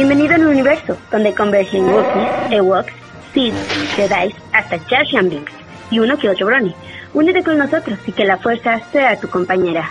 [0.00, 2.90] Bienvenido al universo, donde convergen Wookiees, Ewoks,
[3.34, 3.54] Sith,
[3.96, 5.52] Jedi, hasta Jar Binks
[5.90, 6.74] y uno que otro Brony.
[7.12, 9.90] Únete con nosotros y que la fuerza sea tu compañera.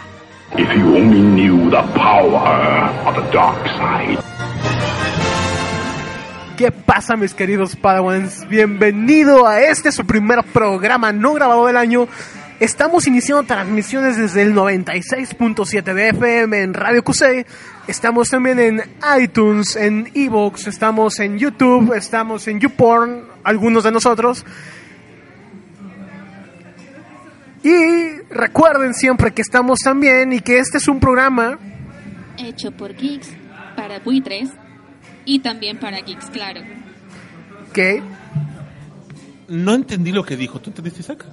[0.58, 4.18] If you only knew the power of the dark side.
[6.58, 8.48] ¿Qué pasa mis queridos Padawans?
[8.50, 12.08] Bienvenido a este su primer programa no grabado del año.
[12.60, 17.48] Estamos iniciando transmisiones desde el 96.7 de FM en Radio QC.
[17.88, 18.82] Estamos también en
[19.18, 24.46] iTunes, en Evox, estamos en YouTube, estamos en YouPorn, algunos de nosotros.
[27.64, 31.58] Y recuerden siempre que estamos también y que este es un programa
[32.38, 33.30] hecho por Geeks,
[33.76, 34.50] para buitres
[35.26, 36.62] y también para Geeks, claro.
[37.74, 38.02] que
[39.48, 40.60] No entendí lo que dijo.
[40.60, 41.26] ¿Tú entendiste, Isaac?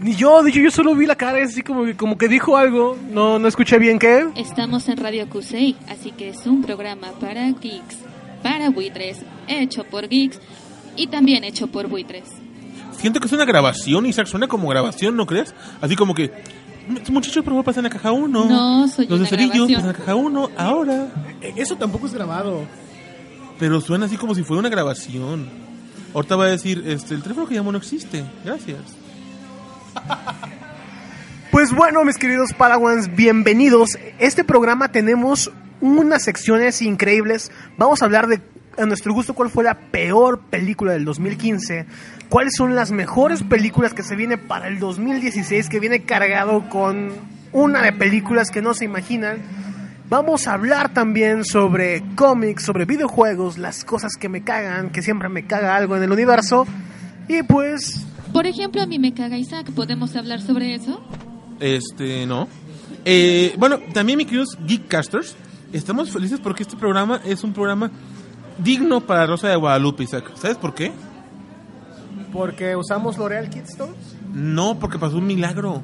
[0.00, 2.56] Ni yo, de hecho yo solo vi la cara así como, que- como que dijo
[2.56, 4.26] algo, no, no escuché bien qué.
[4.36, 7.96] Estamos en Radio QC, así que es un programa para Geeks,
[8.42, 10.38] para buitres, hecho por Geeks
[10.96, 12.24] y también hecho por buitres.
[12.98, 14.26] Siento que es una grabación, Isaac.
[14.26, 15.54] Suena como grabación, ¿no crees?
[15.80, 16.32] Así como que...
[17.10, 18.44] Muchachos, por favor, pasen a caja 1.
[18.46, 21.08] No, soy Los de una cerillos, pasen a caja 1, ahora.
[21.56, 22.62] Eso tampoco es grabado.
[23.58, 25.46] Pero suena así como si fuera una grabación.
[26.14, 28.24] Ahorita va a decir, este, el teléfono que llamó no existe.
[28.44, 28.78] Gracias.
[31.56, 33.98] Pues bueno, mis queridos Padawans, bienvenidos.
[34.18, 37.50] Este programa tenemos unas secciones increíbles.
[37.78, 38.42] Vamos a hablar de,
[38.76, 41.86] a nuestro gusto, cuál fue la peor película del 2015.
[42.28, 47.12] Cuáles son las mejores películas que se viene para el 2016, que viene cargado con
[47.52, 49.38] una de películas que no se imaginan.
[50.08, 55.28] Vamos a hablar también sobre cómics, sobre videojuegos, las cosas que me cagan, que siempre
[55.28, 56.66] me caga algo en el universo.
[57.28, 61.00] Y pues Por ejemplo, a mí me caga Isaac, ¿podemos hablar sobre eso?
[61.60, 62.48] Este, no.
[63.04, 65.36] Eh, bueno, también, mis queridos Geekcasters,
[65.72, 67.90] estamos felices porque este programa es un programa
[68.58, 70.32] digno para Rosa de Guadalupe, Isaac.
[70.36, 70.92] ¿Sabes por qué?
[72.36, 74.16] porque usamos L'Oreal Kids Toys.
[74.32, 75.82] No, porque pasó un milagro.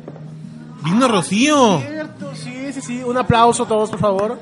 [0.85, 1.81] Vino Rocío.
[1.81, 3.03] Cierto, sí, sí, sí.
[3.03, 4.39] Un aplauso a todos, por favor.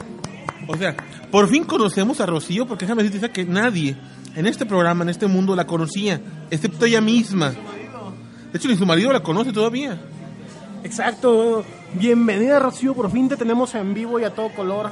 [0.66, 0.96] O sea,
[1.30, 3.96] por fin conocemos a Rocío, porque déjame decirte Isaac, que nadie
[4.34, 7.52] en este programa, en este mundo, la conocía, excepto ella misma.
[8.52, 9.98] De hecho, ni su marido la conoce todavía.
[10.82, 11.64] Exacto.
[11.94, 12.94] Bienvenida, Rocío.
[12.94, 14.90] Por fin te tenemos en vivo y a todo color.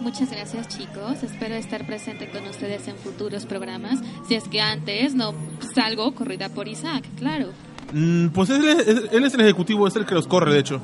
[0.00, 3.98] Muchas gracias chicos, espero estar presente con ustedes en futuros programas,
[4.28, 5.34] si es que antes no
[5.74, 7.48] salgo corrida por Isaac, claro.
[7.92, 10.80] Mm, pues él es, él es el ejecutivo, es el que los corre, de hecho.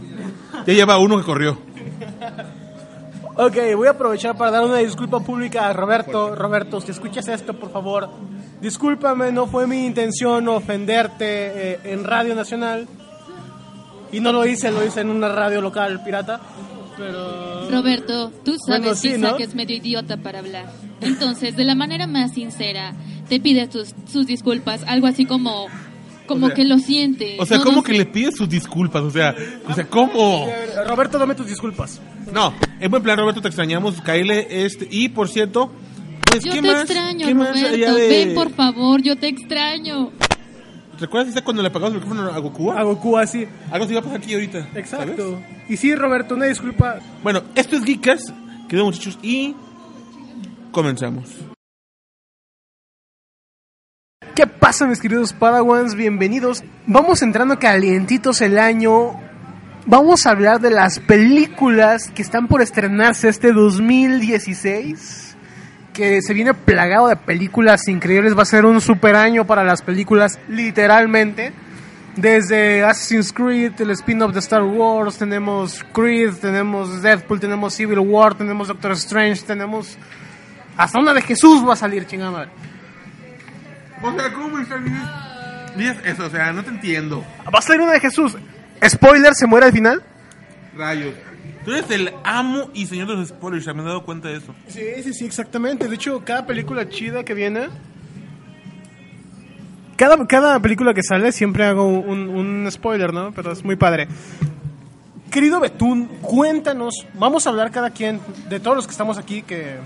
[0.66, 1.58] Ya lleva uno que corrió.
[3.36, 6.34] Ok, voy a aprovechar para dar una disculpa pública a Roberto.
[6.34, 8.08] Roberto, si escuchas esto, por favor,
[8.64, 11.24] discúlpame, no fue mi intención ofenderte
[11.74, 12.88] eh, en Radio Nacional.
[14.10, 16.40] Y no lo hice, lo hice en una radio local pirata.
[16.96, 17.68] Pero...
[17.70, 20.72] Roberto, tú sabes Bueno, sí, que es medio idiota para hablar.
[21.00, 22.94] Entonces, de la manera más sincera,
[23.28, 25.66] te pide tus, sus disculpas, algo así como,
[26.26, 27.36] como O sea, que lo siente.
[27.40, 27.98] O sea, No, ¿cómo no que sé.
[27.98, 29.02] le pides sus disculpas?
[29.02, 29.34] O sea,
[29.68, 30.48] o sea, ¿cómo?
[30.86, 32.00] Roberto, dame tus disculpas.
[32.32, 34.00] No, en buen plan, Roberto, te extrañamos.
[34.00, 35.72] Kyle, este, y por cierto,
[36.42, 36.80] Yo ¿qué te más?
[36.82, 37.74] extraño, ¿Qué más Roberto.
[37.74, 40.10] allá de- Ven, por favor, yo te extraño.
[40.98, 42.70] ¿Recuerdas cuando le apagamos el micrófono a Goku?
[42.72, 43.46] A Goku así.
[43.70, 44.68] Algo se iba a pasar aquí ahorita.
[44.74, 45.32] Exacto.
[45.40, 45.46] ¿sabes?
[45.68, 46.98] Y sí, Roberto, una disculpa.
[47.22, 48.32] Bueno, esto es Geekas,
[48.68, 49.54] quedó muchachos, y
[50.70, 51.28] comenzamos.
[54.34, 55.94] ¿Qué pasa, mis queridos Padawans?
[55.94, 56.62] Bienvenidos.
[56.86, 59.12] Vamos entrando calientitos el año.
[59.86, 65.33] Vamos a hablar de las películas que están por estrenarse este 2016.
[65.94, 68.36] Que se viene plagado de películas increíbles.
[68.36, 71.52] Va a ser un super año para las películas, literalmente.
[72.16, 78.34] Desde Assassin's Creed, el spin-off de Star Wars, tenemos Creed, tenemos Deadpool, tenemos Civil War,
[78.34, 79.96] tenemos Doctor Strange, tenemos...
[80.76, 82.50] Hasta una de Jesús va a salir, chingada madre.
[84.02, 84.58] O sea, ¿cómo
[85.78, 87.24] eso, o sea, no te entiendo.
[87.52, 88.36] Va a salir una de Jesús.
[88.86, 90.02] Spoiler, se muere al final.
[90.76, 91.14] Rayos.
[91.64, 94.36] Tú eres el amo y señor de los spoilers, ya me he dado cuenta de
[94.36, 94.54] eso.
[94.68, 95.88] Sí, sí, sí, exactamente.
[95.88, 97.68] De hecho, cada película chida que viene.
[99.96, 103.32] Cada, cada película que sale siempre hago un, un spoiler, ¿no?
[103.32, 104.08] Pero es muy padre.
[105.30, 107.06] Querido Betún, cuéntanos.
[107.14, 109.76] Vamos a hablar cada quien, de todos los que estamos aquí, que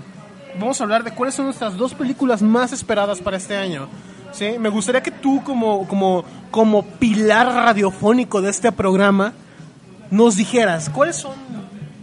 [0.59, 3.87] vamos a hablar de cuáles son nuestras dos películas más esperadas para este año.
[4.31, 4.57] ¿Sí?
[4.59, 9.33] Me gustaría que tú, como, como, como pilar radiofónico de este programa,
[10.11, 11.33] nos dijeras cuáles son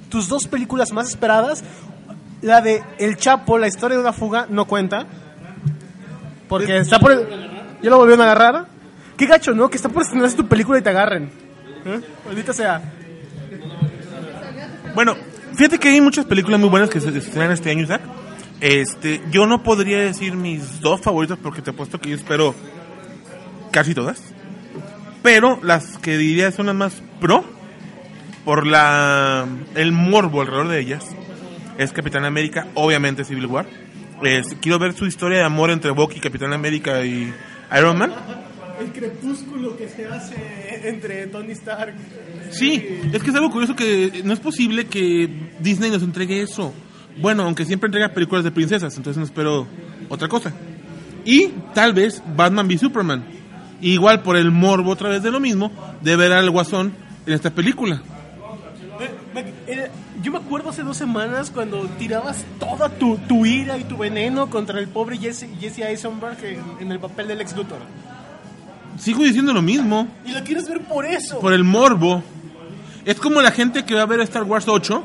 [0.09, 1.65] tus dos películas más esperadas.
[2.43, 5.07] La de El Chapo, la historia de una fuga, no cuenta.
[6.49, 7.13] Porque está por...
[7.13, 7.27] el-
[7.83, 8.67] ¿Ya lo volvieron a agarrar?
[9.17, 9.69] Qué gacho, ¿no?
[9.71, 11.31] Que está por estrenarse tu película y te agarren.
[11.85, 12.01] ¿Eh?
[12.27, 12.83] Maldita sea.
[14.95, 15.15] Bueno,
[15.55, 18.03] fíjate que hay muchas películas muy buenas que se estrenan este año, Isaac.
[18.61, 22.55] Este, yo no podría decir mis dos favoritas porque te apuesto que yo espero
[23.71, 24.21] casi todas.
[25.23, 27.45] Pero las que diría son las más pro
[28.47, 31.05] por la el morbo alrededor de ellas
[31.77, 33.67] es Capitán América, obviamente Civil War.
[34.23, 37.31] Es- quiero ver su historia de amor entre Bucky, Capitán América y
[37.77, 38.15] Iron Man.
[38.81, 41.95] El crepúsculo que se hace entre Tony Stark.
[42.51, 46.73] Sí, es que es algo curioso que no es posible que Disney nos entregue eso.
[47.21, 49.67] Bueno, aunque siempre entrega películas de princesas, entonces no espero
[50.09, 50.53] otra cosa.
[51.25, 53.25] Y tal vez Batman v Superman.
[53.81, 56.93] Igual por el morbo otra vez de lo mismo, de ver al guasón
[57.27, 58.03] en esta película.
[59.67, 59.89] Era-
[60.23, 64.49] Yo me acuerdo hace dos semanas cuando tirabas toda tu, tu ira y tu veneno
[64.49, 67.81] contra el pobre Jesse, Jesse Eisenberg en, en el papel del ex Luthor.
[68.99, 71.39] Sigo diciendo lo mismo, Y lo quieres ver por eso.
[71.41, 72.23] por el morbo.
[73.05, 75.03] Es como la gente que va a ver Star Wars 8,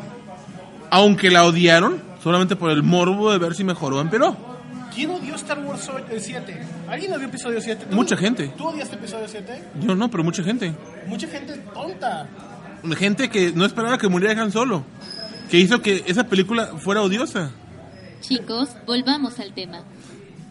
[0.91, 4.35] aunque la odiaron, solamente por el morbo de ver si mejoró o empeoró.
[4.93, 6.61] ¿Quién odió Star Wars 7?
[6.89, 7.85] ¿Alguien odió episodio 7?
[7.89, 7.95] ¿Tú?
[7.95, 8.47] Mucha gente.
[8.57, 9.63] ¿Tú odiaste episodio 7?
[9.81, 10.73] Yo no, pero mucha gente.
[11.07, 12.27] Mucha gente tonta.
[12.97, 14.83] Gente que no esperaba que muriera Han Solo.
[15.49, 17.51] Que hizo que esa película fuera odiosa.
[18.21, 19.81] Chicos, volvamos al tema.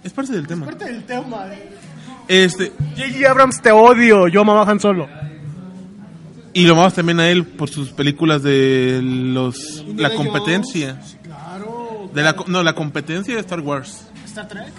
[0.04, 0.66] Es parte del tema.
[0.66, 1.46] Parte del tema.
[2.28, 3.30] Este, J.J.
[3.30, 4.28] Abrams, te odio.
[4.28, 5.08] Yo amaba a Han Solo.
[6.52, 10.94] y lo vamos también a él por sus películas de los la competencia.
[10.94, 12.10] Jones, Claro.
[12.12, 14.06] De la, no, la competencia de Star Wars.
[14.26, 14.72] Star Trek.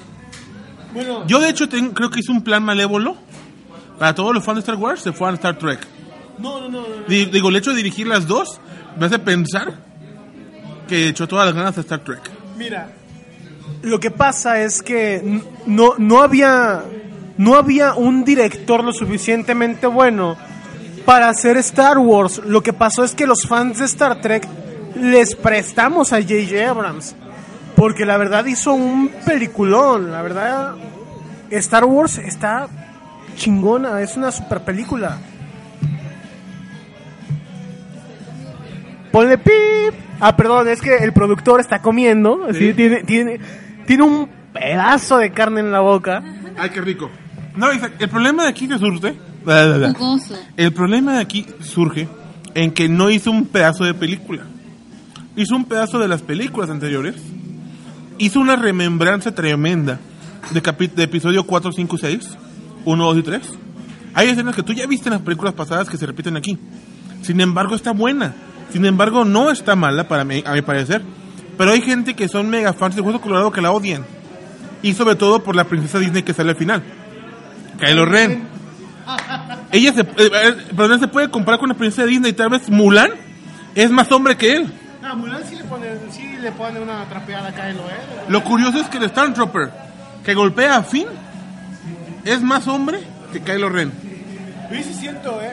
[0.94, 3.16] Bueno, Yo de hecho ten- creo que hice un plan malévolo.
[3.98, 5.80] Para todos los fans de Star Wars se fueron a Star Trek.
[6.42, 6.82] No, no, no.
[6.82, 7.04] no.
[7.08, 8.60] Di- Digo, el hecho de dirigir las dos
[9.00, 9.74] me hace pensar
[10.88, 12.20] que echó todas las ganas de Star Trek.
[12.58, 12.90] Mira,
[13.84, 16.84] lo que pasa es que no, no había
[17.38, 20.36] no había un director lo suficientemente bueno
[21.06, 22.42] para hacer Star Wars.
[22.46, 24.48] Lo que pasó es que los fans de Star Trek
[24.96, 26.70] les prestamos a J.J.
[26.70, 27.16] Abrams.
[27.76, 30.12] Porque la verdad hizo un peliculón.
[30.12, 30.76] La verdad,
[31.50, 32.68] Star Wars está
[33.38, 34.02] chingona.
[34.02, 35.18] Es una super película.
[39.12, 39.94] Ponle pip.
[40.20, 42.46] Ah, perdón, es que el productor está comiendo.
[42.50, 42.74] Así Sí.
[42.74, 43.40] tiene, tiene,
[43.88, 46.24] tiene un pedazo de carne en la boca.
[46.58, 47.10] Ay, qué rico.
[47.56, 49.16] No, Isaac, el problema de aquí que surge.
[49.44, 49.94] bla, bla.
[49.94, 50.36] Jugoso.
[50.56, 52.08] El problema de aquí surge
[52.54, 54.44] en que no hizo un pedazo de película.
[55.36, 57.16] Hizo un pedazo de las películas anteriores.
[58.18, 60.00] Hizo una remembranza tremenda
[60.52, 62.30] de, capi- de episodio 4, 5, 6,
[62.86, 63.42] 1, 2 y 3.
[64.14, 66.58] Hay escenas que tú ya viste en las películas pasadas que se repiten aquí.
[67.24, 68.36] Sin embargo, está buena.
[68.72, 71.02] Sin embargo, no está mala para mí, a mi parecer.
[71.58, 74.06] Pero hay gente que son mega fans de Hueso Colorado que la odian.
[74.82, 76.82] Y sobre todo por la princesa Disney que sale al final.
[77.80, 78.48] Kylo Ren.
[79.72, 82.34] Ella se, eh, perdón, se puede comparar con la princesa Disney.
[82.34, 83.12] Tal vez Mulan
[83.76, 84.74] es más hombre que él.
[85.04, 88.26] Ah, Mulan sí le pone, sí le pone una trapeada a Kylo, ¿eh?
[88.30, 89.72] Lo curioso es que el Stormtrooper
[90.24, 91.08] que golpea a Finn
[92.24, 93.00] es más hombre
[93.34, 93.92] que Kylo Ren.
[94.72, 95.52] Yo sí siento, ¿eh?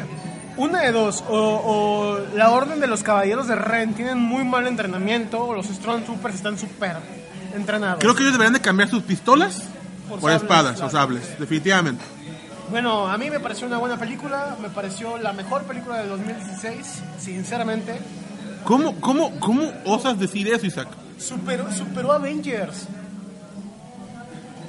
[0.59, 4.67] Una de dos, o, o la orden de los caballeros de Ren tienen muy mal
[4.67, 6.97] entrenamiento, o los Stormtroopers están súper
[7.55, 8.01] entrenados.
[8.01, 9.63] Creo que ellos deberían de cambiar sus pistolas
[10.09, 10.87] Por por, sables, espadas claro.
[10.87, 12.05] o sables, definitivamente.
[12.71, 17.03] Bueno, a mí me pareció una buena película, me pareció la mejor película de 2016,
[17.19, 17.99] sinceramente.
[18.65, 20.89] ¿Cómo, cómo, cómo osas decir eso, Isaac?
[21.19, 22.87] Superó, superó a Avengers.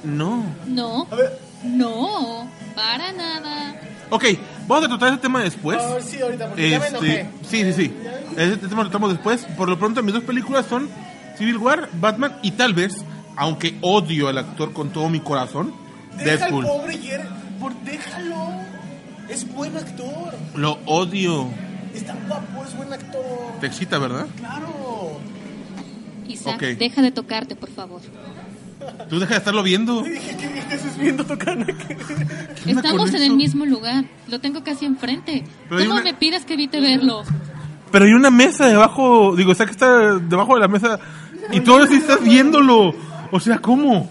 [0.04, 0.44] No.
[0.66, 3.74] No, A ver, no, para nada.
[4.08, 4.24] Ok,
[4.70, 5.78] vamos a tratar ese tema después.
[5.80, 7.26] a ver, sí, ahorita, porque ya me Este, enojé.
[7.48, 7.94] sí, sí, sí.
[8.36, 9.44] Ese tema lo tratamos después.
[9.56, 10.88] Por lo pronto, mis dos películas son
[11.36, 13.04] Civil War, Batman y tal vez,
[13.36, 15.72] aunque odio al actor con todo mi corazón,
[16.16, 16.66] Deja al Deadpool.
[16.66, 17.26] pobre Jer,
[17.60, 18.48] por, déjalo.
[19.28, 20.34] Es buen actor.
[20.56, 21.48] Lo odio.
[21.94, 23.22] Está guapo, es buen actor.
[23.60, 24.26] Te excita, ¿verdad?
[24.38, 25.18] Claro.
[26.28, 26.62] Isaac, Ok.
[26.78, 28.00] deja de tocarte, por favor.
[29.08, 30.02] Tú deja de estarlo viendo.
[30.02, 31.22] Dije, ¿qué, qué estás viendo
[32.66, 34.04] Estamos en el mismo lugar.
[34.28, 35.44] Lo tengo casi enfrente.
[35.68, 37.22] Pero ¿Cómo una- me pidas que evite verlo?
[37.90, 41.00] Pero hay una mesa debajo, digo, o sea que está debajo de la mesa
[41.52, 42.94] y todo eso estás viéndolo.
[43.32, 44.08] O sea, ¿cómo?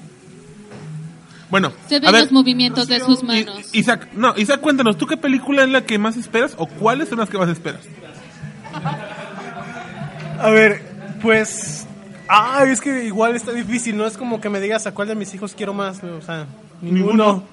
[1.49, 3.69] Bueno, Se a ven ver, los movimientos de sus I- manos.
[3.73, 7.19] Isaac, no, Isaac, cuéntanos, ¿tú qué película es la que más esperas o cuáles son
[7.19, 7.81] las que más esperas?
[10.39, 10.83] A ver,
[11.21, 11.85] pues.
[12.31, 15.15] Ah, es que igual está difícil, no es como que me digas a cuál de
[15.15, 16.45] mis hijos quiero más, o sea,
[16.79, 17.43] ninguno.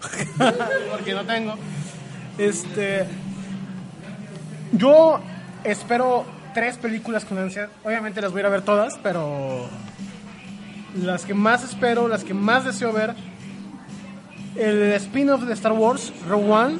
[0.90, 1.54] Porque no tengo.
[2.36, 3.06] Este.
[4.72, 5.18] Yo
[5.64, 7.70] espero tres películas con ansia.
[7.84, 9.66] Obviamente las voy a ir a ver todas, pero.
[10.94, 13.14] Las que más espero, las que más deseo ver.
[14.56, 16.78] El spin-off de Star Wars, Rogue One.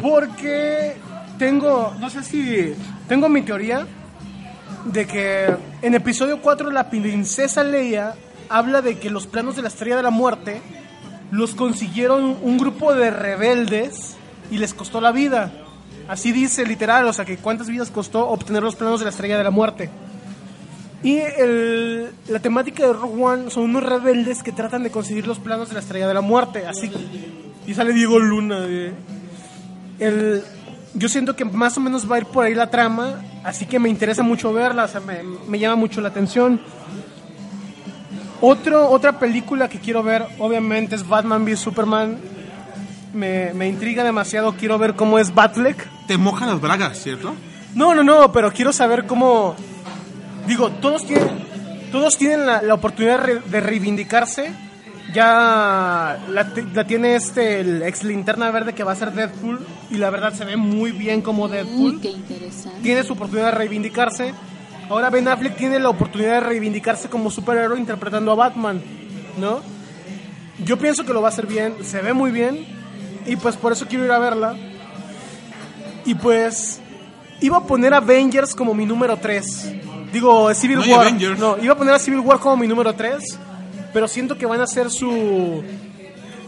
[0.00, 0.94] Porque
[1.40, 2.72] tengo, no sé si
[3.08, 3.84] tengo mi teoría
[4.84, 8.14] de que en episodio 4 la princesa Leia
[8.48, 10.60] habla de que los planos de la Estrella de la Muerte
[11.30, 14.16] los consiguieron un grupo de rebeldes
[14.50, 15.52] y les costó la vida.
[16.08, 19.36] Así dice literal, o sea, que cuántas vidas costó obtener los planos de la Estrella
[19.36, 19.90] de la Muerte.
[21.02, 25.38] Y el- la temática de Rogue One son unos rebeldes que tratan de conseguir los
[25.38, 26.66] planos de la Estrella de la Muerte.
[26.66, 26.90] Así
[27.66, 28.60] y sale Diego Luna.
[28.60, 28.92] de-
[29.98, 30.42] el,
[30.98, 33.78] yo siento que más o menos va a ir por ahí la trama, así que
[33.78, 36.60] me interesa mucho verla, o sea, me, me llama mucho la atención.
[38.40, 42.18] Otro, otra película que quiero ver, obviamente, es Batman v Superman.
[43.12, 45.88] Me, me intriga demasiado, quiero ver cómo es Batfleck.
[46.06, 47.34] Te moja las bragas, ¿cierto?
[47.74, 49.56] No, no, no, pero quiero saber cómo...
[50.46, 51.28] Digo, todos tienen,
[51.90, 54.52] todos tienen la, la oportunidad de, re- de reivindicarse.
[55.14, 59.64] Ya la, la tiene este, el ex linterna verde que va a ser Deadpool.
[59.90, 62.80] Y la verdad se ve muy bien como Deadpool Uy, qué interesante.
[62.82, 64.34] tiene su oportunidad de reivindicarse.
[64.90, 68.82] Ahora Ben Affleck tiene la oportunidad de reivindicarse como superhéroe interpretando a Batman,
[69.38, 69.60] ¿no?
[70.64, 72.66] Yo pienso que lo va a hacer bien, se ve muy bien
[73.26, 74.56] y pues por eso quiero ir a verla.
[76.04, 76.80] Y pues
[77.40, 79.72] iba a poner a Avengers como mi número 3.
[80.12, 81.06] Digo, Civil No War.
[81.06, 81.38] Avengers.
[81.38, 83.38] No, iba a poner a Civil War como mi número 3,
[83.92, 85.62] pero siento que van a ser su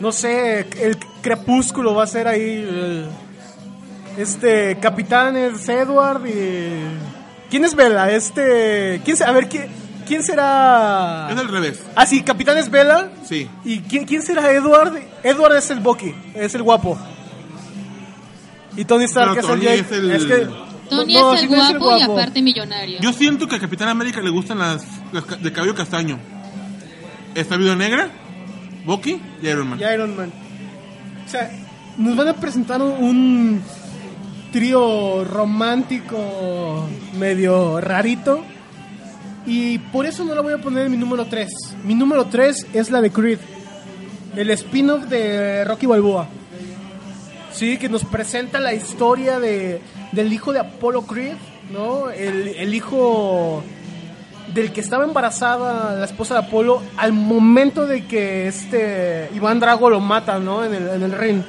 [0.00, 3.06] no sé, el crepúsculo va a ser ahí el-
[4.16, 6.80] este, Capitán es Edward y...
[7.50, 8.10] ¿Quién es Vela?
[8.10, 9.00] Este...
[9.04, 9.66] ¿Quién se- A ver, ¿quién,
[10.06, 11.28] quién será...?
[11.30, 11.82] Es al revés.
[11.94, 13.10] Ah, sí, Capitán es Vela.
[13.24, 13.48] Sí.
[13.64, 14.98] ¿Y quién, quién será Edward?
[15.22, 16.98] Edward es el Bucky, es el guapo.
[18.76, 20.48] Y Tony Stark Pero es Tony el es el- Es que...
[20.88, 22.98] Tony no, es sí el guapo, y aparte millonario.
[23.00, 26.18] Yo siento que a Capitán América le gustan las, las de cabello castaño.
[27.34, 28.10] Está Viuda Negra,
[28.84, 29.80] Bucky y Iron Man.
[29.80, 30.32] y Iron Man.
[31.26, 31.50] O sea,
[31.96, 33.62] nos van a presentar un,
[34.52, 38.42] trío romántico medio rarito.
[39.46, 41.76] Y por eso no la voy a poner en mi número 3.
[41.84, 43.38] Mi número 3 es la de Creed.
[44.36, 46.28] El spin-off de Rocky Balboa.
[47.52, 49.80] Sí, que nos presenta la historia de,
[50.12, 51.34] del hijo de Apollo Creed,
[51.72, 52.10] ¿no?
[52.10, 53.62] El, el hijo
[54.54, 59.90] del que estaba embarazada la esposa de Apolo al momento de que este Iván Drago
[59.90, 60.64] lo mata, ¿no?
[60.64, 61.42] En el, en el ring.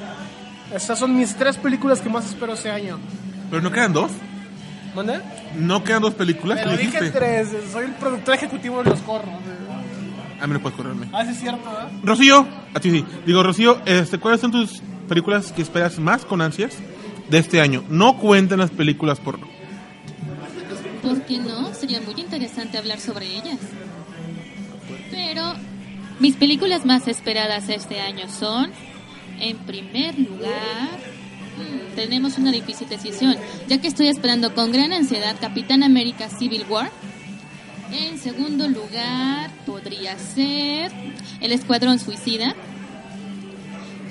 [0.74, 2.98] Estas son mis tres películas que más espero ese año.
[3.50, 4.10] Pero no quedan dos.
[4.94, 5.22] ¿Manda?
[5.56, 6.58] No quedan dos películas.
[6.58, 7.18] Pero ¿Lo dije dijiste?
[7.18, 9.34] tres, soy el productor ejecutivo de los corros.
[10.40, 11.08] A mí no puedes correrme.
[11.12, 12.00] Ah, sí es cierto, ¿eh?
[12.02, 13.04] Rocío, a ti sí.
[13.24, 16.76] Digo, Rocío, este, ¿cuáles son tus películas que esperas más con ansias
[17.30, 17.84] de este año?
[17.88, 19.46] No cuenten las películas porno.
[21.02, 21.74] ¿Por qué no?
[21.74, 23.58] Sería muy interesante hablar sobre ellas.
[25.10, 25.54] Pero
[26.20, 28.70] mis películas más esperadas este año son,
[29.40, 30.90] en primer lugar,
[31.58, 33.36] mm, tenemos una difícil decisión,
[33.68, 36.90] ya que estoy esperando con gran ansiedad Capitán América Civil War.
[37.90, 40.92] En segundo lugar, podría ser
[41.40, 42.54] El Escuadrón Suicida.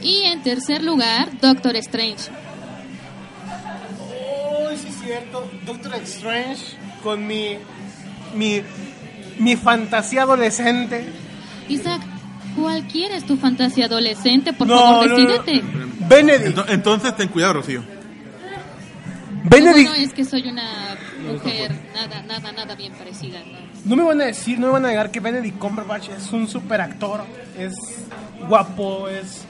[0.04, 2.30] Y en tercer lugar, Doctor Strange.
[4.72, 5.50] Oh, sí es cierto.
[5.66, 6.62] Doctor Strange
[7.04, 7.58] con mi
[8.36, 8.62] mi
[9.40, 11.06] mi fantasía adolescente.
[11.68, 12.02] Isaac,
[12.56, 15.32] cualquiera es tu fantasía adolescente, por No, favor, no, no.
[15.32, 15.62] decídete.
[16.08, 16.56] Benedict.
[16.58, 17.84] Ento- entonces ten cuidado, Rocío.
[19.44, 19.90] Benedict.
[19.90, 20.96] Bueno, es que soy una
[21.32, 23.40] mujer nada, nada, nada bien parecida.
[23.40, 23.60] ¿no?
[23.86, 26.48] No me van a decir, no me van a negar que Benedict Cumberbatch es un
[26.48, 27.24] super actor,
[27.58, 27.74] es
[28.48, 29.44] guapo, es...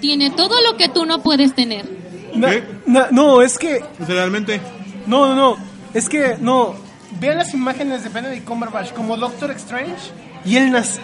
[0.00, 2.01] Tiene todo lo que tú no puedes tener.
[2.34, 2.64] Na- ¿Qué?
[2.86, 3.84] na- no, es que...
[4.06, 4.60] Realmente.
[5.06, 5.56] No, no, no.
[5.94, 6.74] Es que, no.
[7.20, 10.10] Vean las imágenes de Benedict Cumberbatch como Doctor Strange
[10.44, 10.98] y él, nac-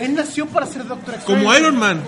[0.00, 1.42] él nació para ser Doctor Strange.
[1.44, 2.02] Como Iron Man.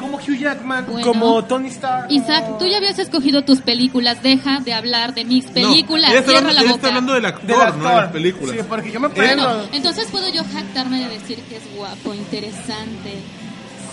[0.00, 1.06] Como Hugh Jackman, Bueno.
[1.06, 2.06] como Tony Stark.
[2.10, 4.22] Isaac, tú ya habías escogido tus películas.
[4.22, 6.12] Deja de hablar de mis películas.
[6.12, 6.74] No, Cierra hablando, la boca.
[6.74, 7.76] está hablando del actor, del actor.
[7.82, 8.56] no de las películas.
[8.56, 9.42] Sí, porque yo me prendo.
[9.48, 13.14] Bueno, entonces puedo yo jactarme de decir que es guapo, interesante,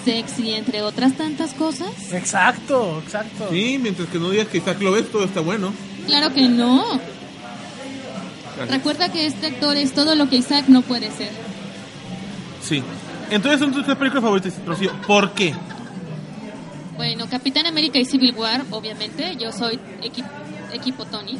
[0.04, 1.90] sexy, entre otras tantas cosas.
[2.12, 3.48] Exacto, exacto.
[3.52, 5.74] Sí, mientras que no digas que Isaac lo ves, todo está bueno.
[6.08, 7.00] Claro que no.
[8.70, 11.32] Recuerda que este actor es todo lo que Isaac no puede ser.
[12.62, 12.84] Sí.
[13.32, 14.92] Entonces son tus tres películas favoritas, Rocío.
[15.08, 15.56] ¿Por qué?
[16.98, 19.36] Bueno, Capitán América y Civil War, obviamente.
[19.38, 20.26] Yo soy equi-
[20.74, 21.34] equipo Tony.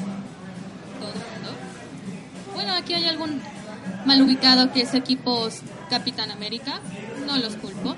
[1.00, 1.52] Todo el mundo.
[2.56, 3.40] Bueno, aquí hay algún
[4.06, 6.80] mal ubicado que es equipos Capitán América.
[7.28, 7.96] No los culpo.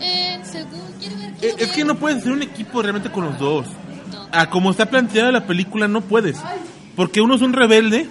[0.00, 1.70] Eh, según, quiero ver, quiero Es, ver.
[1.76, 3.66] que no puedes hacer un equipo realmente con los dos.
[4.12, 4.26] No.
[4.32, 6.38] A como está planteada la película, no puedes.
[6.96, 8.08] Porque uno es un rebelde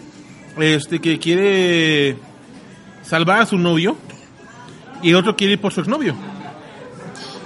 [0.60, 2.18] este que quiere
[3.04, 3.96] salvar a su novio
[5.02, 6.16] y el otro quiere ir por su exnovio.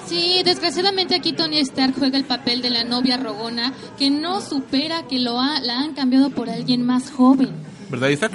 [0.08, 5.04] Sí, desgraciadamente aquí Tony Stark juega el papel de la novia rogona que no supera
[5.08, 7.50] que lo ha, la han cambiado por alguien más joven.
[7.90, 8.32] ¿Verdad, Isaac?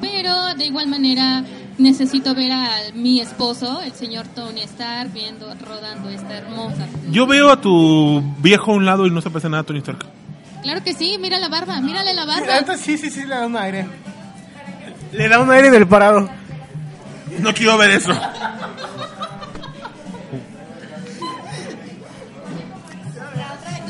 [0.00, 1.44] Pero de igual manera
[1.80, 6.86] necesito ver a mi esposo, el señor Tony Stark, viendo, rodando esta hermosa.
[7.10, 9.78] Yo veo a tu viejo a un lado y no se parece nada a Tony
[9.78, 10.06] Stark.
[10.62, 12.76] Claro que sí, mira la barba, mírale la barba.
[12.76, 13.86] sí, sí, sí, le da un aire.
[15.12, 16.28] Le da un aire del parado.
[17.38, 18.12] No quiero ver eso.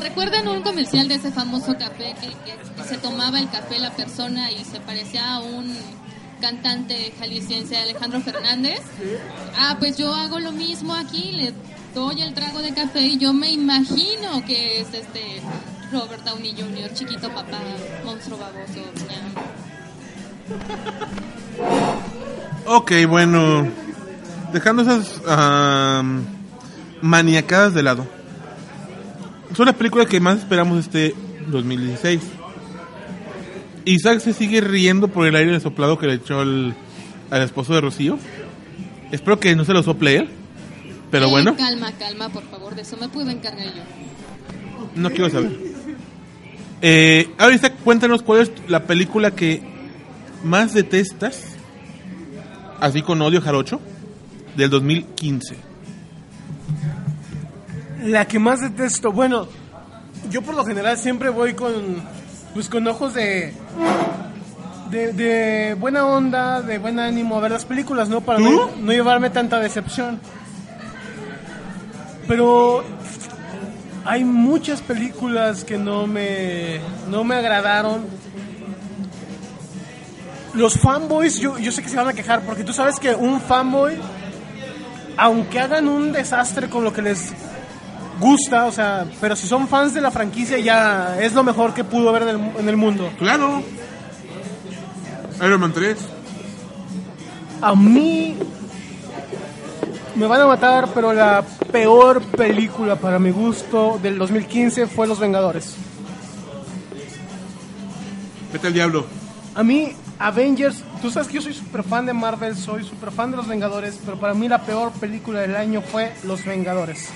[0.01, 4.51] ¿Recuerdan un comercial de ese famoso café que, que se tomaba el café la persona
[4.51, 5.75] y se parecía a un
[6.41, 8.81] cantante jalisciense Alejandro Fernández?
[9.57, 11.53] Ah, pues yo hago lo mismo aquí, le
[11.95, 15.41] doy el trago de café y yo me imagino que es este
[15.91, 17.59] Robert Downey Jr., chiquito papá,
[18.03, 18.81] monstruo baboso.
[22.65, 23.67] Ok, bueno.
[24.53, 26.25] Dejando esas am,
[27.01, 28.05] maniacadas de lado.
[29.55, 31.15] Son las películas que más esperamos este
[31.47, 32.21] 2016.
[33.85, 36.75] Isaac se sigue riendo por el aire soplado que le echó al,
[37.29, 38.17] al esposo de Rocío.
[39.11, 40.29] Espero que no se lo sople él.
[41.09, 43.81] Pero Eh, bueno, Calma, calma, por favor, de eso me puedo encargar yo.
[44.95, 45.51] no quiero saber.
[46.81, 49.61] Eh, ahora Isaac, cuéntanos cuál es la película que
[50.43, 51.43] más detestas,
[52.79, 53.79] así con odio jarocho,
[54.55, 55.57] del 2015.
[58.05, 59.47] La que más detesto, bueno,
[60.31, 61.73] yo por lo general siempre voy con,
[62.53, 63.53] pues con ojos de,
[64.89, 68.21] de, de buena onda, de buen ánimo a ver las películas, ¿no?
[68.21, 70.19] Para no, no llevarme tanta decepción.
[72.27, 72.83] Pero
[74.05, 76.79] hay muchas películas que no me,
[77.09, 78.05] no me agradaron.
[80.53, 83.39] Los fanboys, yo, yo sé que se van a quejar, porque tú sabes que un
[83.39, 83.97] fanboy,
[85.15, 87.33] aunque hagan un desastre con lo que les
[88.21, 91.83] gusta, o sea, pero si son fans de la franquicia ya es lo mejor que
[91.83, 93.11] pudo haber en el, en el mundo.
[93.17, 93.61] Claro.
[95.43, 95.97] Iron Man 3.
[97.61, 98.37] A mí
[100.15, 105.19] me van a matar, pero la peor película para mi gusto del 2015 fue Los
[105.19, 105.75] Vengadores.
[108.53, 109.05] Vete al diablo.
[109.55, 113.31] A mí Avengers, tú sabes que yo soy súper fan de Marvel, soy súper fan
[113.31, 117.09] de Los Vengadores, pero para mí la peor película del año fue Los Vengadores.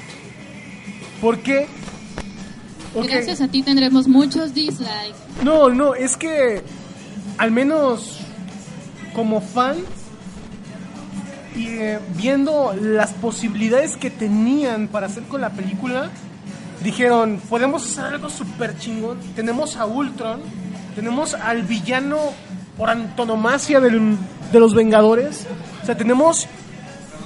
[1.25, 1.65] ¿Por qué?
[2.93, 5.15] Gracias a ti tendremos muchos dislikes.
[5.43, 6.61] No, no, es que
[7.39, 8.19] al menos
[9.15, 9.77] como fan
[11.55, 16.11] y eh, viendo las posibilidades que tenían para hacer con la película,
[16.83, 19.17] dijeron, podemos hacer algo súper chingón.
[19.35, 20.41] Tenemos a Ultron,
[20.93, 22.19] tenemos al villano
[22.77, 24.15] por antonomasia del-
[24.51, 25.47] de los Vengadores.
[25.81, 26.45] O sea, tenemos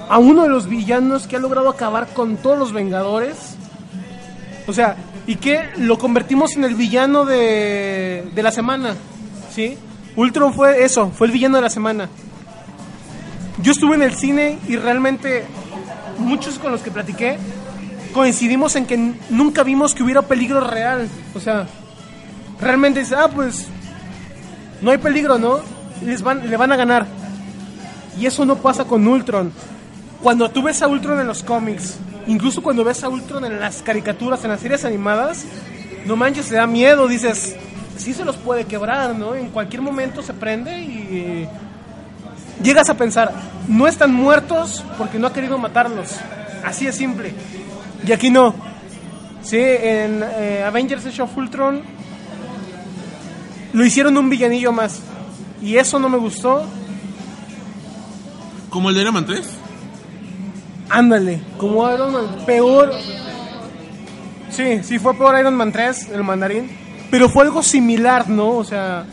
[0.08, 3.56] a uno de los villanos que ha logrado acabar con todos los Vengadores.
[4.70, 8.94] O sea, y que lo convertimos en el villano de, de la semana,
[9.52, 9.76] ¿sí?
[10.14, 12.08] Ultron fue eso, fue el villano de la semana.
[13.60, 15.44] Yo estuve en el cine y realmente
[16.18, 17.36] muchos con los que platiqué
[18.12, 18.96] coincidimos en que
[19.28, 21.08] nunca vimos que hubiera peligro real.
[21.34, 21.66] O sea,
[22.60, 23.66] realmente ah, pues
[24.80, 25.60] no hay peligro, ¿no?
[26.04, 27.06] Les van, le van a ganar.
[28.18, 29.52] Y eso no pasa con Ultron.
[30.22, 31.98] Cuando tú ves a Ultron en los cómics,
[32.30, 35.44] incluso cuando ves a Ultron en las caricaturas, en las series animadas,
[36.06, 37.56] no manches, te da miedo, dices,
[37.96, 39.34] sí se los puede quebrar, ¿no?
[39.34, 41.48] En cualquier momento se prende y
[42.62, 43.32] llegas a pensar,
[43.68, 46.16] no están muertos porque no ha querido matarlos.
[46.64, 47.34] Así es simple.
[48.06, 48.54] Y aquí no.
[49.42, 51.82] Sí, en eh, Avengers Age of Ultron
[53.72, 55.00] lo hicieron un villanillo más.
[55.62, 56.64] Y eso no me gustó.
[58.68, 59.59] ¿Como el de Iron Man 3?
[60.90, 62.92] Ándale, como Iron Man, peor.
[64.50, 66.68] Sí, sí fue peor Iron Man 3, el mandarín.
[67.10, 68.50] Pero fue algo similar, ¿no?
[68.50, 69.04] O sea,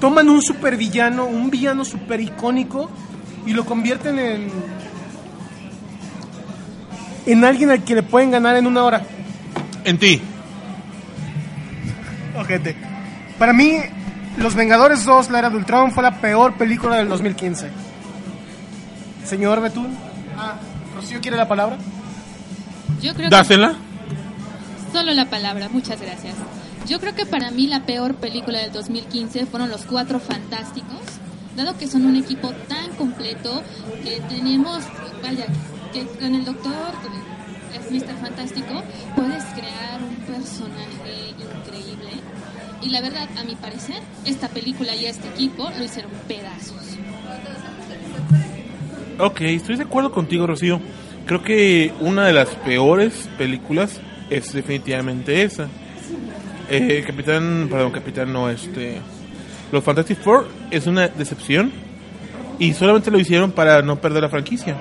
[0.00, 2.90] toman un super villano, un villano super icónico,
[3.44, 4.50] y lo convierten en.
[7.26, 9.02] en alguien al que le pueden ganar en una hora.
[9.84, 10.20] En ti.
[12.34, 12.76] Ojete.
[13.38, 13.76] Para mí,
[14.38, 17.70] Los Vengadores 2, La Era de Ultron, fue la peor película del 2015.
[19.24, 19.96] Señor Betún.
[20.36, 20.56] Ah,
[20.96, 21.76] Rocío quiere la palabra.
[23.02, 23.74] Yo creo que Dásela.
[24.92, 26.34] Solo la palabra, muchas gracias.
[26.88, 31.02] Yo creo que para mí la peor película del 2015 fueron Los Cuatro Fantásticos,
[31.54, 33.62] dado que son un equipo tan completo
[34.02, 34.84] que tenemos,
[35.22, 35.46] vaya,
[35.92, 36.92] que con el doctor,
[37.74, 38.16] es Mr.
[38.20, 38.82] Fantástico,
[39.14, 42.10] puedes crear un personaje increíble.
[42.82, 46.96] Y la verdad, a mi parecer, esta película y este equipo lo hicieron pedazos.
[49.18, 50.78] Ok, estoy de acuerdo contigo, Rocío.
[51.24, 53.98] Creo que una de las peores películas
[54.28, 55.68] es definitivamente esa.
[56.68, 59.00] Eh, Capitán, perdón, Capitán no, este...
[59.72, 61.72] Los Fantastic Four es una decepción.
[62.58, 64.76] Y solamente lo hicieron para no perder la franquicia.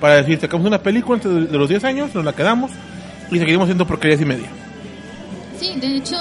[0.00, 2.70] Para decir, sacamos una película antes de los 10 años, nos la quedamos
[3.30, 4.48] y seguimos haciendo porquerías y media.
[5.58, 6.16] Sí, de hecho,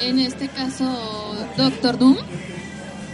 [0.00, 0.86] en este caso,
[1.56, 2.16] Doctor Doom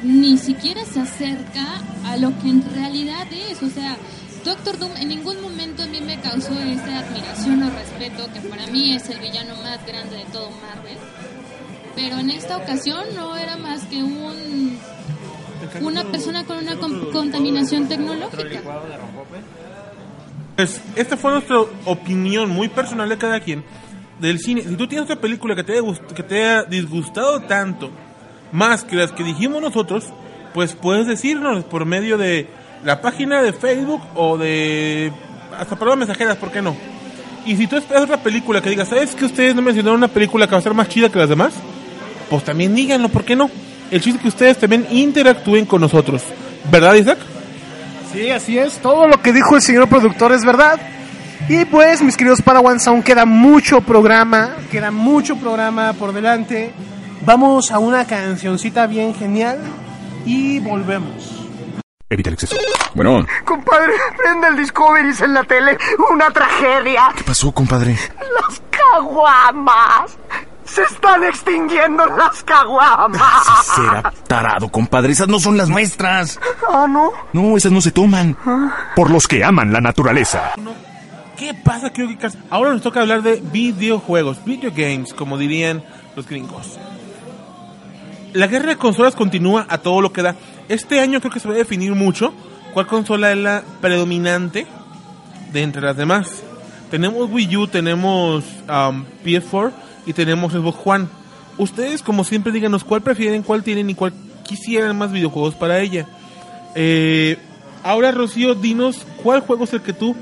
[0.02, 1.64] ni siquiera se acerca
[2.06, 3.62] a lo que en realidad es.
[3.62, 3.96] O sea,
[4.44, 8.66] Doctor Doom en ningún momento a mí me causó esa admiración o respeto que para
[8.68, 10.96] mí es el villano más grande de todo Marvel.
[11.94, 14.78] Pero en esta ocasión no era más que un
[15.82, 18.60] una persona con una con- contaminación tecnológica.
[20.56, 23.64] Pues esta fue nuestra opinión muy personal de cada quien
[24.20, 24.62] del cine.
[24.62, 25.82] Si tú tienes otra película que te haya,
[26.14, 27.90] que te haya disgustado tanto,
[28.52, 30.04] más que las que dijimos nosotros,
[30.54, 32.48] pues puedes decirnos por medio de
[32.84, 35.12] la página de Facebook o de
[35.58, 36.76] hasta palabras mensajeras, ¿por qué no?
[37.44, 40.46] Y si tú esperas otra película que diga, ¿sabes que ustedes no mencionaron una película
[40.46, 41.54] que va a ser más chida que las demás?
[42.28, 43.50] Pues también díganlo, ¿por qué no?
[43.90, 46.22] El chiste es que ustedes también interactúen con nosotros.
[46.70, 47.18] ¿Verdad, Isaac?
[48.12, 48.78] Sí, así es.
[48.78, 50.78] Todo lo que dijo el señor productor es verdad.
[51.48, 56.72] Y pues, mis queridos Padawans, aún queda mucho programa, queda mucho programa por delante.
[57.28, 59.58] Vamos a una cancioncita bien genial
[60.24, 61.44] y volvemos.
[62.08, 62.56] Evita el exceso.
[62.94, 65.76] Bueno, Compadre, prende el Discovery en la tele.
[66.10, 67.12] Una tragedia.
[67.14, 67.98] ¿qué pasó, compadre?
[68.16, 70.16] Las caguamas.
[70.64, 73.66] Se están extinguiendo las caguamas.
[73.76, 75.12] Será tarado, compadre.
[75.12, 76.40] Esas no son las nuestras.
[76.66, 77.12] Ah, ¿no?
[77.34, 78.38] No, esas no se toman.
[78.96, 80.54] Por los que aman la naturaleza.
[81.36, 85.84] ¿Qué pasa, Creo que Ahora nos toca hablar de videojuegos, video games, como dirían
[86.16, 86.78] los gringos.
[88.34, 90.36] La guerra de consolas continúa a todo lo que da.
[90.68, 92.32] Este año creo que se va a definir mucho
[92.74, 94.66] cuál consola es la predominante
[95.52, 96.42] de entre las demás.
[96.90, 99.72] Tenemos Wii U, tenemos um, PS4
[100.06, 101.06] y tenemos Xbox One.
[101.56, 104.12] Ustedes, como siempre, díganos cuál prefieren, cuál tienen y cuál
[104.44, 106.06] quisieran más videojuegos para ella.
[106.74, 107.36] Eh,
[107.82, 110.14] ahora, Rocío, dinos cuál juego es el que tú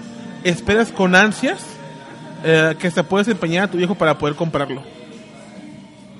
[0.44, 1.64] esperas con ansias
[2.44, 4.82] eh, que se puedes empeñar a tu viejo para poder comprarlo.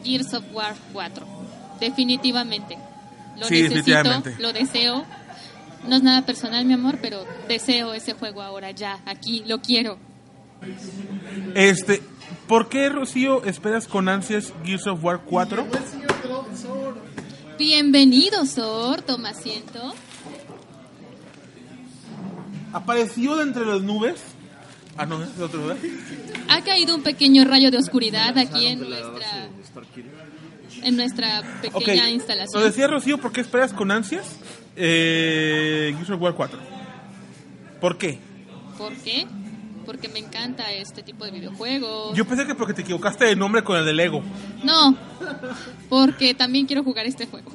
[0.05, 1.36] Gears of War 4.
[1.81, 2.77] Definitivamente.
[3.39, 4.37] Lo Sí, necesito, definitivamente.
[4.39, 5.05] lo deseo.
[5.87, 9.99] No es nada personal, mi amor, pero deseo ese juego ahora ya, aquí, lo quiero.
[11.55, 12.03] Este,
[12.49, 15.67] ¿por qué, Rocío, esperas con ansias Gears of War 4?
[17.59, 19.95] Bienvenido, Sor, toma asiento.
[22.73, 24.21] Apareció de entre las nubes.
[24.99, 25.83] Ah, no, es otro, ¿verdad?
[26.49, 29.49] Ha caído un pequeño rayo de oscuridad aquí en nuestra
[30.87, 32.63] en nuestra pequeña instalación.
[32.63, 34.37] decía Rocío, ¿por qué esperas con ansias
[34.77, 36.59] eh, Gears of War 4?
[37.81, 38.21] ¿Por qué?
[38.79, 39.27] ¿Por qué?
[39.85, 42.17] Porque me encanta este tipo de videojuegos.
[42.17, 44.23] Yo pensé que porque te equivocaste de nombre con el de Lego.
[44.63, 44.97] No,
[45.89, 47.51] porque también quiero jugar este juego.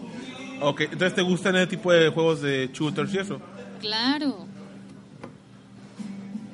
[0.59, 3.39] Ok, entonces te gustan ese tipo de juegos de shooters y eso.
[3.79, 4.45] Claro.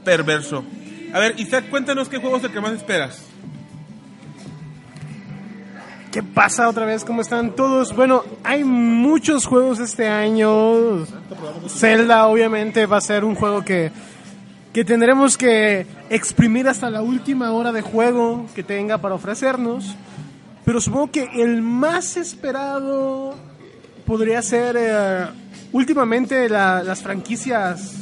[0.06, 0.64] Perverso.
[1.12, 3.24] A ver, Isaac, cuéntanos qué juego es el que más esperas.
[6.18, 7.06] ¿Qué pasa otra vez?
[7.06, 7.96] ¿Cómo están todos?
[7.96, 11.06] Bueno, hay muchos juegos este año.
[11.70, 13.92] Zelda obviamente va a ser un juego que,
[14.74, 19.94] que tendremos que exprimir hasta la última hora de juego que tenga para ofrecernos.
[20.66, 23.36] Pero supongo que el más esperado
[24.08, 25.26] podría ser eh,
[25.72, 27.94] últimamente la- las franquicias,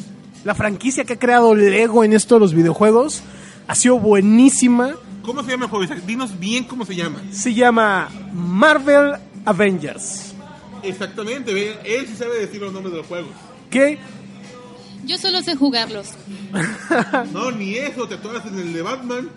[0.45, 3.23] la franquicia que ha creado Lego en esto de los videojuegos.
[3.67, 4.91] Ha sido buenísima.
[5.25, 6.03] ¿Cómo se llama el juego, Isaac?
[6.05, 7.21] Dinos bien cómo se llama.
[7.31, 10.33] Se llama Marvel Avengers.
[10.83, 13.31] Exactamente, ve, él sí sabe decir los nombres de los juegos.
[13.71, 13.97] ¿Qué?
[15.03, 16.11] Yo solo sé jugarlos.
[17.33, 19.29] No, ni eso, te atoras en el de Batman.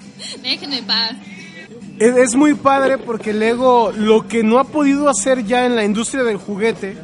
[0.42, 1.12] Déjenme en paz.
[1.98, 5.84] Es, es muy padre porque Lego lo que no ha podido hacer ya en la
[5.84, 6.96] industria del juguete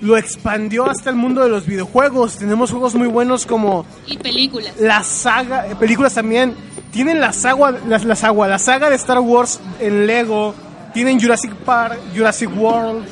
[0.00, 2.36] lo expandió hasta el mundo de los videojuegos.
[2.38, 4.72] Tenemos juegos muy buenos como Y películas.
[4.80, 6.54] la saga, eh, películas también.
[6.90, 10.54] Tienen la saga, la, la saga, la saga de Star Wars en Lego.
[10.94, 13.04] Tienen Jurassic Park, Jurassic World,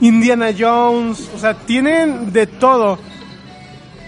[0.00, 1.30] Indiana Jones.
[1.34, 2.98] O sea, tienen de todo.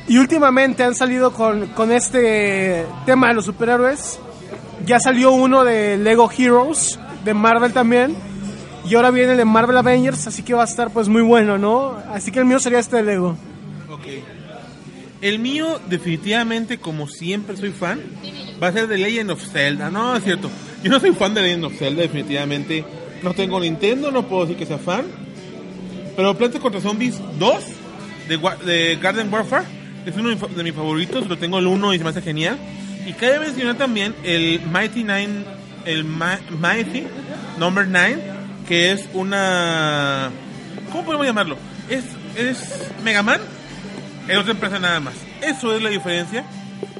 [0.09, 4.19] Y últimamente han salido con, con este tema de los superhéroes.
[4.87, 8.17] Ya salió uno de Lego Heroes, de Marvel también.
[8.89, 11.59] Y ahora viene el de Marvel Avengers, así que va a estar pues muy bueno,
[11.59, 11.97] ¿no?
[12.11, 13.37] Así que el mío sería este de Lego.
[13.91, 14.07] Ok.
[15.21, 18.01] El mío, definitivamente, como siempre soy fan,
[18.63, 19.91] va a ser de Legend of Zelda.
[19.91, 20.49] No, es cierto.
[20.83, 22.85] Yo no soy fan de Legend of Zelda, definitivamente.
[23.23, 25.05] No tengo Nintendo, no puedo decir que sea fan.
[26.17, 27.55] Pero Plants contra Zombies 2
[28.65, 29.65] de, Garden Warfare
[30.07, 31.29] es uno de mis favoritos.
[31.29, 32.57] Lo tengo el 1 y se me hace genial.
[33.07, 35.45] Y cabe mencionar también el Mighty Nine,
[35.85, 37.07] el Mighty
[37.59, 38.38] Number 9,
[38.69, 40.31] que es una.
[40.93, 41.57] ¿Cómo podemos llamarlo?
[41.89, 42.05] Es
[42.37, 42.59] es
[43.03, 43.41] Mega Man
[44.29, 45.15] en otra empresa nada más.
[45.43, 46.45] Eso es la diferencia.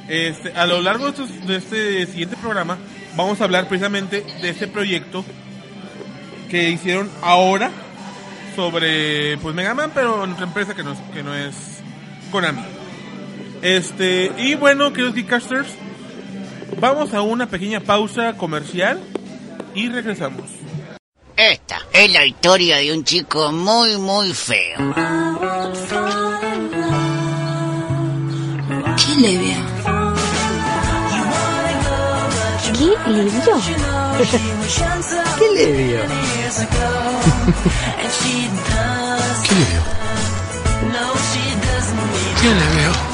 [0.07, 2.77] Este, a lo largo de, este siguiente programa
[3.15, 5.23] vamos a hablar precisamente de este proyecto
[6.49, 7.69] que hicieron ahora
[8.55, 11.53] sobre pues Mega Man, pero en otra empresa que no, es- que no es
[12.31, 12.61] Konami.
[13.61, 15.67] Este, y bueno, queridos Geekcasters,
[16.79, 18.99] vamos a una pequeña pausa comercial
[19.75, 20.45] y regresamos.
[21.39, 24.77] Esta es la historia de un chico muy, muy feo.
[28.97, 29.55] ¿Qué le vio?
[32.77, 33.55] ¿Qué le vio?
[35.39, 36.01] ¿Qué le vio?
[39.47, 39.81] ¿Qué le vio?
[42.41, 43.08] ¿Qué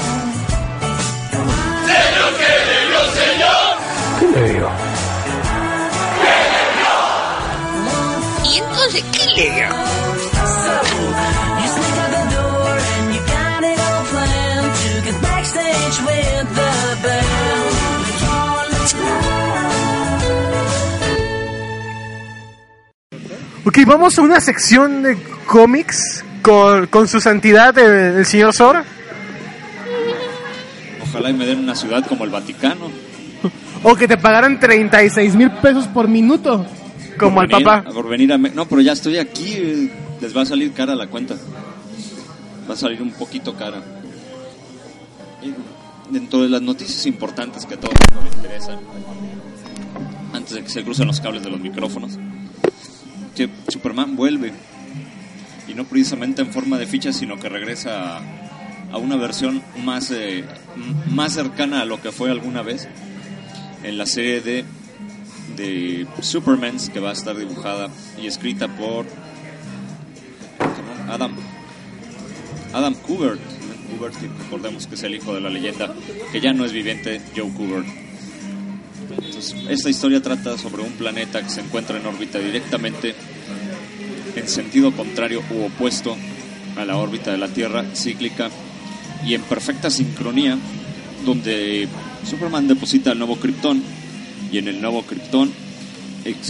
[23.66, 28.84] Ok, vamos a una sección de cómics con, con su santidad el, el señor Sor.
[31.02, 32.90] Ojalá y me den una ciudad como el Vaticano.
[33.82, 36.64] O que te pagaran 36 mil pesos por minuto.
[37.20, 37.84] Como al papá.
[37.84, 38.38] Por venir a...
[38.38, 39.52] No, pero ya estoy aquí.
[39.56, 41.36] eh, Les va a salir cara la cuenta.
[42.68, 43.82] Va a salir un poquito cara.
[45.42, 45.52] Y
[46.12, 48.78] dentro de las noticias importantes que a todo el mundo le interesan,
[50.32, 52.18] antes de que se crucen los cables de los micrófonos,
[53.34, 54.52] que Superman vuelve.
[55.68, 58.20] Y no precisamente en forma de ficha, sino que regresa a,
[58.92, 60.44] a una versión más, eh,
[61.10, 62.88] más cercana a lo que fue alguna vez
[63.82, 64.64] en la serie de
[65.56, 67.88] de Superman que va a estar dibujada
[68.20, 69.06] y escrita por
[71.08, 71.32] Adam
[72.72, 73.40] Adam Kubert.
[74.38, 75.94] Recordemos que es el hijo de la leyenda
[76.32, 77.86] que ya no es viviente Joe Kubert.
[79.08, 83.14] Entonces, esta historia trata sobre un planeta que se encuentra en órbita directamente
[84.34, 86.16] en sentido contrario u opuesto
[86.76, 88.50] a la órbita de la Tierra cíclica
[89.24, 90.58] y en perfecta sincronía
[91.24, 91.88] donde
[92.28, 93.82] Superman deposita el nuevo Krypton
[94.50, 95.52] y en el nuevo Krypton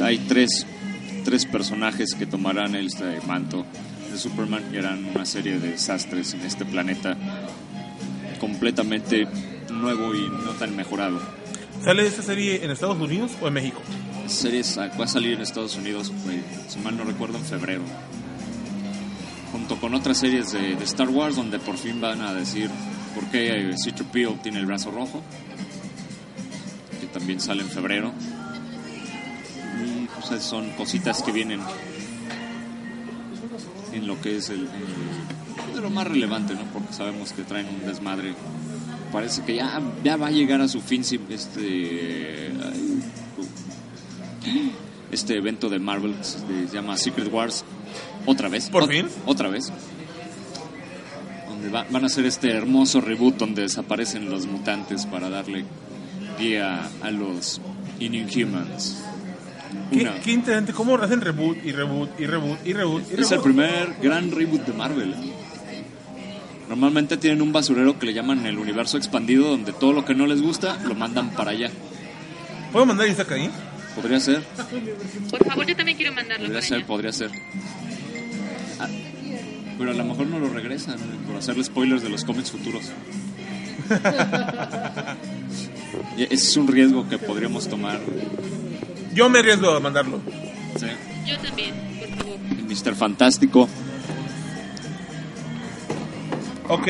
[0.02, 0.66] hay tres,
[1.24, 3.66] tres personajes que tomarán el este manto
[4.10, 7.16] de Superman y harán una serie de desastres en este planeta
[8.40, 9.26] completamente
[9.70, 11.20] nuevo y no tan mejorado.
[11.84, 13.82] ¿Sale esta serie en Estados Unidos o en México?
[14.22, 14.62] La serie
[14.98, 17.82] va a salir en Estados Unidos, eh, si mal no recuerdo, en febrero.
[19.52, 22.70] Junto con otras series de, de Star Wars, donde por fin van a decir
[23.14, 25.22] por qué eh, C-3PO tiene el brazo rojo,
[27.16, 28.12] también sale en febrero.
[29.84, 31.60] Y pues, son cositas que vienen
[33.92, 36.62] en lo que es el, el- de lo más relevante, ¿no?
[36.72, 38.34] Porque sabemos que traen un desmadre.
[39.12, 42.52] Parece que ya, ya va a llegar a su fin este
[45.10, 47.64] este evento de Marvel que se llama Secret Wars
[48.26, 48.68] otra vez.
[48.70, 49.06] ¿Por fin?
[49.24, 49.72] Otra vez.
[51.48, 55.64] Donde va- van a hacer este hermoso reboot donde desaparecen los mutantes para darle
[56.38, 57.60] guía a los
[58.00, 59.02] Inhumans.
[59.90, 63.42] Qué, qué interesante, cómo hacen reboot y reboot y reboot y reboot y es el
[63.42, 63.42] reboot.
[63.44, 65.14] primer gran reboot de Marvel.
[66.68, 70.26] Normalmente tienen un basurero que le llaman el universo expandido, donde todo lo que no
[70.26, 71.70] les gusta lo mandan para allá.
[72.72, 73.50] ¿Puedo mandar Isaac ahí?
[73.94, 74.42] Podría ser,
[75.30, 76.86] Por favor, yo también quiero mandarlo podría para ser, allá.
[76.86, 77.30] podría ser.
[78.78, 78.88] Ah,
[79.78, 82.90] pero a lo mejor no lo regresan por hacerle spoilers de los cómics futuros.
[86.16, 88.00] Y Ese es un riesgo que podríamos tomar.
[89.14, 90.20] Yo me arriesgo a mandarlo.
[90.78, 90.86] ¿sí?
[91.26, 92.38] Yo también, por favor.
[92.50, 92.94] El Mr.
[92.94, 93.68] Fantástico.
[96.68, 96.88] Ok.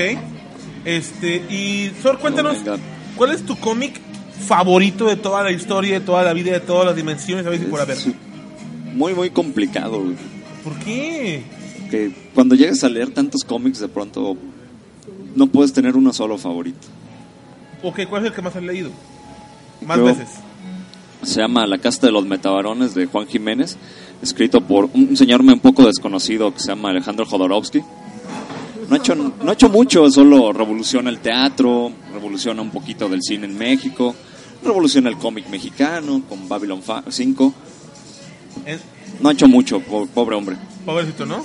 [0.84, 2.76] Este, y Sor, cuéntanos, Oh.
[3.16, 4.00] ¿cuál es tu cómic
[4.46, 7.44] favorito de toda la historia, de toda la vida, de todas las dimensiones?
[7.46, 7.98] A ver si por haber.
[8.94, 10.02] Muy, muy complicado.
[10.02, 10.16] güey.
[10.64, 11.42] ¿Por qué?
[11.90, 14.36] que cuando llegues a leer tantos cómics de pronto
[15.36, 16.86] no puedes tener uno solo favorito.
[17.82, 18.90] Ok, ¿cuál es el que más has leído?
[19.86, 20.28] Más Creo- veces.
[21.22, 23.76] Se llama La casta de los metabarones de Juan Jiménez,
[24.22, 27.80] escrito por un señor un poco desconocido que se llama Alejandro Jodorowsky.
[28.88, 33.22] No ha hecho, no ha hecho mucho, solo revoluciona el teatro, revoluciona un poquito del
[33.22, 34.14] cine en México,
[34.62, 37.52] revoluciona el cómic mexicano con Babylon fa- 5.
[38.66, 38.78] Eh,
[39.20, 40.56] No ha hecho mucho, po- pobre hombre.
[40.84, 41.42] pobrecito, ¿no?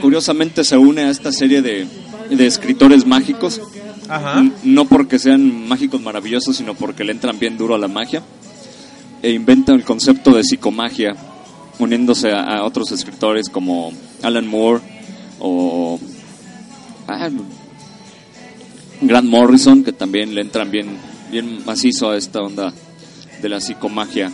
[0.00, 1.86] Curiosamente se une a esta serie de,
[2.30, 3.60] de escritores mágicos
[4.08, 4.44] Ajá.
[4.64, 8.22] No porque sean mágicos maravillosos, sino porque le entran bien duro a la magia.
[9.22, 11.14] E inventan el concepto de psicomagia,
[11.78, 14.82] uniéndose a, a otros escritores como Alan Moore,
[15.40, 15.98] o
[17.08, 17.30] ah,
[19.00, 20.88] Grant Morrison, que también le entran bien,
[21.30, 22.72] bien macizo a esta onda
[23.40, 24.30] de la psicomagia.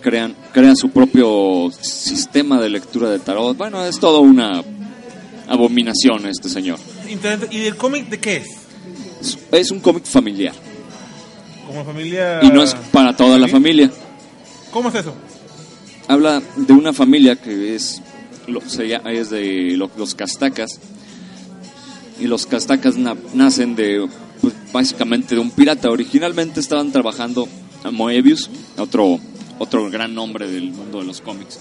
[0.00, 3.56] Crean, crean su propio sistema de lectura de tarot.
[3.56, 4.62] Bueno, es todo una
[5.48, 6.78] abominación este señor.
[7.50, 8.46] ¿Y el cómic de qué es?
[9.20, 10.54] Es, es un cómic familiar
[11.66, 12.40] Como familia...
[12.42, 13.90] y no es para toda la familia.
[14.70, 15.14] ¿Cómo es eso?
[16.06, 18.00] habla de una familia que es,
[18.46, 20.80] lo- se llama- es de lo- los castacas
[22.18, 24.08] y los castacas na- nacen de
[24.40, 27.46] pues, básicamente de un pirata originalmente estaban trabajando
[27.84, 29.20] a Moebius otro
[29.58, 31.60] otro gran nombre del mundo de los cómics.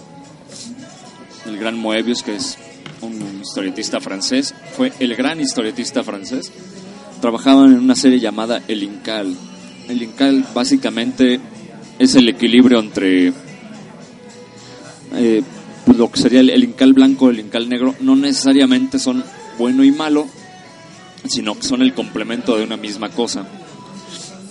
[1.46, 2.58] El gran Moebius que es
[3.02, 6.52] un historietista francés fue el gran historietista francés.
[7.22, 9.36] Trabajaban en una serie llamada El Incal.
[9.88, 11.40] El Incal básicamente
[12.00, 13.34] es el equilibrio entre
[15.14, 15.42] eh,
[15.86, 19.24] pues, lo que sería el, incal blanco, el incal negro, no necesariamente son
[19.58, 20.28] bueno y malo,
[21.26, 23.48] sino que son el complemento de una misma cosa.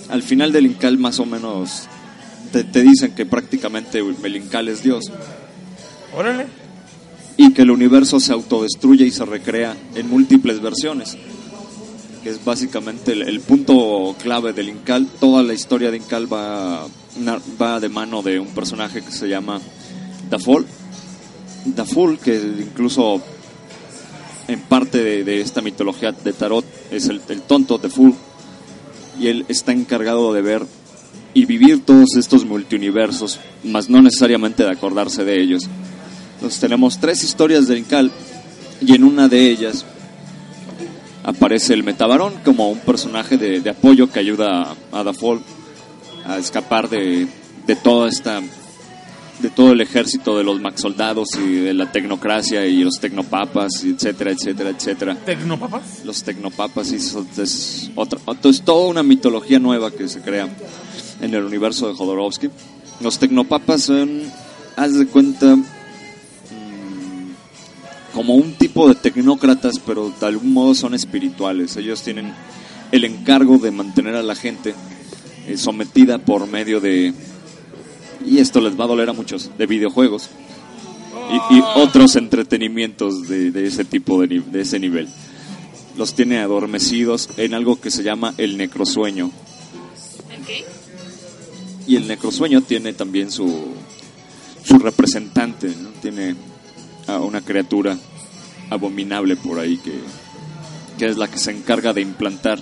[0.09, 1.89] Al final del incal más o menos
[2.47, 5.05] te, te dicen que prácticamente el incal es Dios
[6.17, 6.47] Órale.
[7.37, 11.17] y que el universo se autodestruye y se recrea en múltiples versiones,
[12.23, 15.07] que es básicamente el, el punto clave del Incal.
[15.21, 16.87] Toda la historia de Incal va,
[17.61, 19.61] va de mano de un personaje que se llama
[20.31, 20.67] Dafol.
[21.67, 23.21] Daful, que incluso
[24.49, 28.15] en parte de, de esta mitología de Tarot es el, el tonto Daful,
[29.19, 30.67] y él está encargado de ver
[31.37, 35.65] y vivir todos estos multiuniversos, más no necesariamente de acordarse de ellos.
[36.37, 38.11] Entonces tenemos tres historias del Incal
[38.81, 39.85] y en una de ellas
[41.25, 45.43] aparece el Metabarón como un personaje de, de apoyo que ayuda a, a Dafol
[46.25, 47.29] a escapar de,
[47.67, 48.41] de toda esta
[49.41, 53.85] de todo el ejército de los max soldados y de la tecnocracia y los tecnopapas,
[53.85, 55.15] etcétera, etcétera, etcétera.
[55.17, 56.03] ¿Tecnopapas?
[56.03, 60.49] Los tecnopapas y eso es otra, es toda una mitología nueva que se crea
[61.21, 62.51] en el universo de Jodorowsky.
[63.01, 64.23] Los tecnopapas son,
[64.77, 65.65] haz de cuenta, mm,
[68.15, 71.77] como un tipo de tecnócratas, pero de algún modo son espirituales.
[71.77, 72.33] Ellos tienen
[72.93, 74.75] el encargo de mantener a la gente
[75.47, 77.13] eh, sometida por medio de,
[78.25, 80.31] y esto les va a doler a muchos, de videojuegos
[81.51, 85.09] y, y otros entretenimientos de, de ese tipo de, de ese nivel.
[85.97, 89.31] Los tiene adormecidos en algo que se llama el necrosueño.
[91.87, 93.75] Y el necrosueño tiene también su,
[94.65, 95.91] su representante, ¿no?
[96.01, 96.35] tiene
[97.07, 97.97] a una criatura
[98.71, 99.93] abominable por ahí que,
[100.99, 102.59] que es la que se encarga de implantar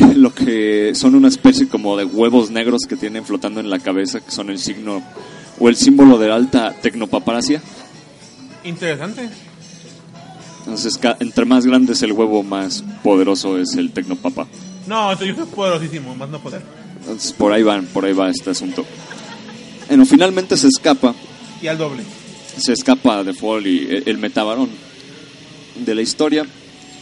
[0.16, 4.20] lo que son una especie como de huevos negros que tienen flotando en la cabeza,
[4.20, 5.02] que son el signo
[5.58, 7.60] o el símbolo de alta tecnopaparacia.
[8.64, 9.28] Interesante.
[10.60, 14.46] Entonces, entre más grande es el huevo, más poderoso es el tecnopapa.
[14.86, 16.62] No, yo soy poderosísimo, más no poder.
[17.00, 18.84] Entonces, por ahí van, por ahí va este asunto.
[19.88, 21.14] Bueno, finalmente se escapa,
[21.62, 22.02] Y al doble.
[22.56, 24.68] se escapa de Fall y el, el metabarón
[25.84, 26.46] de la historia.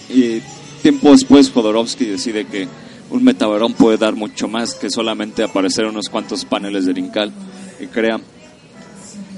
[0.08, 0.40] Y
[0.82, 2.66] tiempo después Jodorowsky decide que
[3.10, 7.32] un metabarón puede dar mucho más que solamente aparecer en unos cuantos paneles de Rincal
[7.80, 8.20] y crea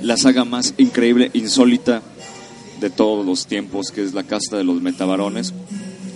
[0.03, 2.03] la saga más increíble, insólita
[2.81, 5.53] de todos los tiempos, que es la casta de los metabarones,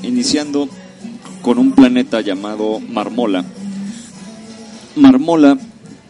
[0.03, 0.69] iniciando
[1.43, 3.45] con un planeta llamado Marmola.
[4.97, 5.59] Marmola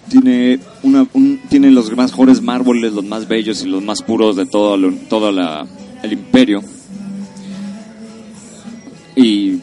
[0.08, 4.46] tiene, una, un- tiene los mejores mármoles, los más bellos y los más puros de
[4.46, 5.66] todo, lo- todo la-
[6.02, 6.62] el imperio.
[9.16, 9.60] Y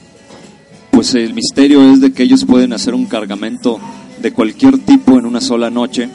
[0.91, 3.79] pues el misterio es de que ellos pueden hacer un cargamento
[4.21, 6.09] de cualquier tipo en una sola noche.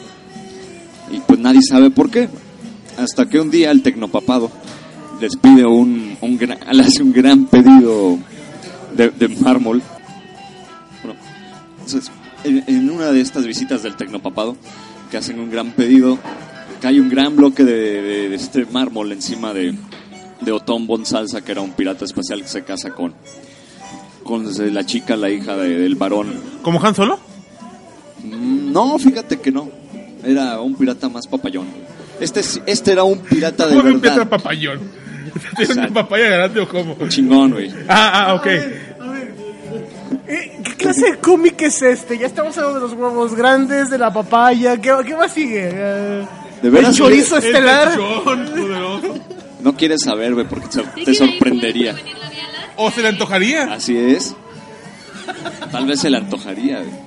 [1.12, 2.28] Y pues nadie sabe por qué.
[2.98, 4.50] Hasta que un día el tecnopapado
[5.20, 8.18] les pide un, un gran, hace un gran pedido
[8.96, 9.82] de, de mármol.
[11.02, 11.18] Bueno,
[11.74, 12.10] entonces,
[12.46, 14.56] en, en una de estas visitas del tecnopapado,
[15.10, 16.18] que hacen un gran pedido,
[16.80, 19.74] cae un gran bloque de, de- de este mármol encima de,
[20.40, 23.14] de Otón Bon Salsa, que era un pirata espacial que se casa con,
[24.24, 26.32] con la chica, la hija de- del varón.
[26.62, 27.18] ¿Como Han Solo?
[28.24, 29.68] Mm, No, fíjate que no.
[30.24, 31.66] Era un pirata más papayón.
[32.20, 34.28] Este, es- este era un pirata de ¿Cómo un verdad.
[34.28, 34.80] Papayón?
[35.56, 36.96] ¿Tiene una papaya grande o cómo?
[37.08, 37.68] Chingón, güey.
[37.68, 38.44] A Ah, ah, ok.
[38.46, 39.34] ver, a ver.
[40.26, 40.55] Eh, ¿Qué
[40.86, 42.18] clase de cómic es este?
[42.18, 44.80] Ya estamos hablando de los huevos grandes, de la papaya.
[44.80, 45.68] ¿Qué, qué más sigue?
[45.72, 46.26] Eh,
[46.62, 46.90] ¿De veras?
[46.90, 47.98] ¿El chorizo El estelar?
[49.60, 51.96] No quieres saber, güey, porque te, te sorprendería.
[52.76, 53.72] ¿O se le antojaría?
[53.72, 54.34] Así es.
[55.72, 57.06] Tal vez se le antojaría, güey.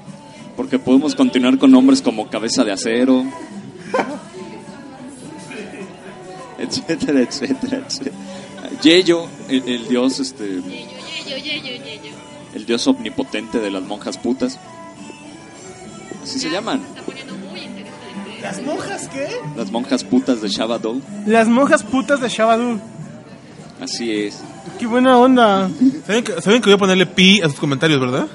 [0.58, 3.24] Porque podemos continuar con nombres como Cabeza de Acero.
[6.60, 8.16] Etcétera, etcétera, etcétera.
[8.82, 12.09] Yeyo, el, el dios, este, Yeyo, yeyo, yeyo, yeyo.
[12.54, 14.60] El dios omnipotente de las monjas putas.
[16.24, 18.42] Así se llaman, Está poniendo muy interesante.
[18.42, 19.28] ¿Las monjas qué?
[19.56, 20.98] las monjas putas de Shabado.
[21.26, 22.80] Las monjas putas de Shabadoo.
[23.82, 24.40] Así es.
[24.78, 25.70] Qué buena onda.
[26.06, 28.28] ¿Saben que, saben que voy a ponerle pi a sus comentarios, ¿verdad?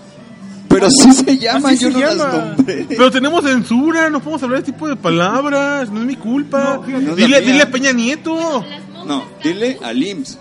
[0.68, 2.54] Pero sí se llaman, Así yo se no las llama.
[2.56, 2.86] nombré.
[2.88, 6.80] Pero tenemos censura, no podemos hablar de este tipo de palabras, no es mi culpa.
[6.86, 8.64] No es la dile, dile a Peña Nieto.
[8.94, 10.38] Las No, dile al IMSS.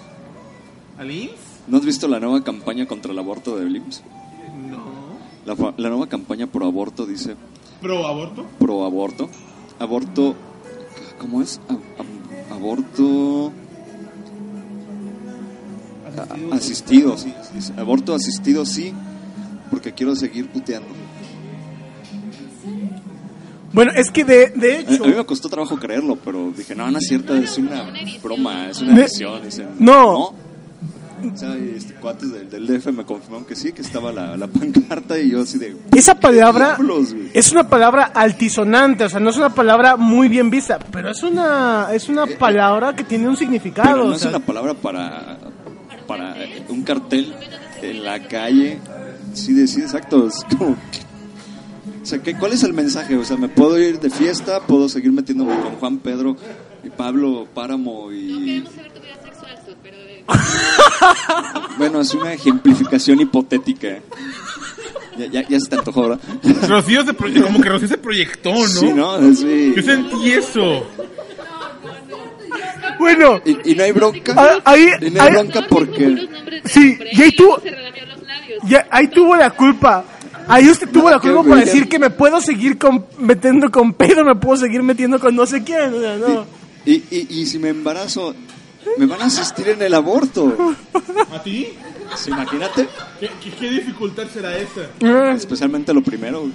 [0.98, 1.32] ¿Alins?
[1.68, 4.04] ¿No has visto la nueva campaña contra el aborto del IMSS?
[4.70, 5.74] No.
[5.78, 7.36] La, nueva campaña pro aborto dice
[7.82, 8.46] ¿Pro aborto?
[8.60, 9.30] pro aborto.
[9.80, 10.36] Aborto.
[11.20, 11.60] ¿Cómo es?
[11.70, 13.52] A- a- aborto.
[16.52, 17.34] a- asistido, sí.
[17.78, 18.94] Aborto asistido, sí.
[19.70, 20.90] Porque quiero seguir puteando.
[23.74, 25.04] Bueno, es que de, de A, hecho...
[25.04, 27.84] a mí me costó trabajo creerlo, pero dije, no, no es cierto, es una
[28.22, 28.98] broma, es una en-
[29.80, 30.36] No.
[31.34, 34.48] O sea, este, cuates del, del DF me confirmaron que sí, que estaba la, la
[34.48, 35.76] pancarta y yo así de...
[35.96, 40.50] Esa palabra diablos, es una palabra altisonante, o sea, no es una palabra muy bien
[40.50, 43.90] vista, pero es una es una palabra que tiene un significado.
[43.92, 45.38] Pero no o es una palabra para,
[46.08, 47.34] para eh, un cartel
[47.82, 48.80] en la calle.
[49.34, 50.28] Sí, de- sí, exacto.
[50.28, 50.72] Es como...
[52.02, 53.16] O sea, ¿qué, ¿cuál es el mensaje?
[53.16, 54.60] O sea, ¿me puedo ir de fiesta?
[54.60, 56.36] ¿Puedo seguir metiéndome con Juan Pedro
[56.84, 58.08] y Pablo Páramo?
[58.10, 58.46] No Y...
[58.46, 60.13] queremos saber tu vida sexual, Sud, pero de...
[61.78, 64.00] Bueno, es una ejemplificación hipotética.
[65.18, 66.20] Ya, ya, ya se te antojó, ¿verdad?
[66.68, 68.68] Rocío se proye- como que Rocío se proyectó, ¿no?
[68.68, 69.34] Sí, ¿no?
[69.36, 69.74] Sí.
[69.76, 70.86] Yo sentí eso.
[73.00, 74.34] Bueno, Y, y no hay bronca.
[74.38, 76.28] Ah, ahí- y no hay ahí- bronca porque...
[76.66, 78.64] Sí, y ahí tú- Se relamió los labios.
[78.68, 80.06] ya, ahí tuvo la culpa.
[80.48, 84.24] Ahí usted tuvo la culpa para decir que me puedo seguir con, metiendo con pedo,
[84.24, 85.94] me puedo seguir metiendo con no sé quién.
[85.94, 86.46] o sea, no.
[86.86, 88.36] Y, y, y si me embarazo,
[88.98, 90.56] me van a asistir en el aborto.
[91.34, 91.70] ¿A ti?
[92.16, 92.88] Sí, imagínate.
[93.20, 94.82] ¿Qué, qué, qué dificultad será esa?
[95.00, 96.50] Eh, Especialmente lo primero.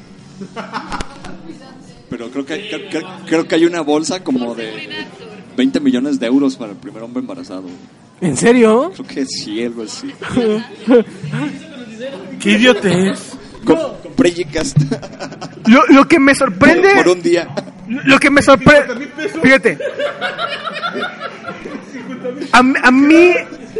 [2.10, 4.88] Pero creo que, creo, creo- creo que hay una bolsa como de
[5.56, 7.64] 20 millones de euros para el primer hombre embarazado.
[8.20, 8.90] ¿En serio?
[8.94, 10.10] Creo que sí, algo así.
[12.40, 13.32] ¿Qué idiotez?
[13.64, 14.76] Com- compré Gcast
[15.66, 16.88] Lo, lo que me por, sorprende...
[16.94, 17.48] por un día.
[17.88, 19.08] Lo que me sorprende...
[19.42, 19.78] Fíjate.
[22.52, 23.30] A, mí- a mí...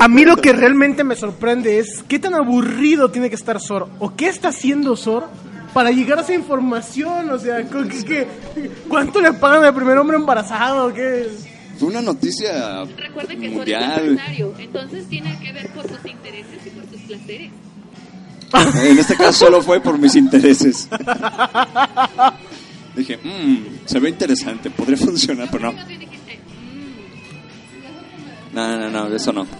[0.00, 3.88] A mí lo que realmente me sorprende es qué tan aburrido tiene que estar Sor
[3.98, 5.26] o qué está haciendo Sor
[5.74, 8.28] para llegar a esa información, o sea, ¿qué- qué-
[8.88, 10.94] ¿cuánto le pagan al primer hombre embarazado?
[10.94, 11.26] ¿Qué?
[11.80, 14.00] Fue una noticia Recuerden que Sor es mundial.
[14.08, 17.50] empresario, entonces tiene que ver por sus intereses y por sus placeres.
[18.84, 20.88] En este caso solo fue por mis intereses.
[22.96, 25.78] Dije, mmm, se ve interesante, podría funcionar, pero no.
[28.52, 29.46] No, no, no, eso no.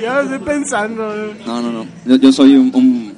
[0.00, 1.34] Ya estoy pensando.
[1.46, 1.86] No, no, no.
[2.04, 3.14] Yo, yo soy un, un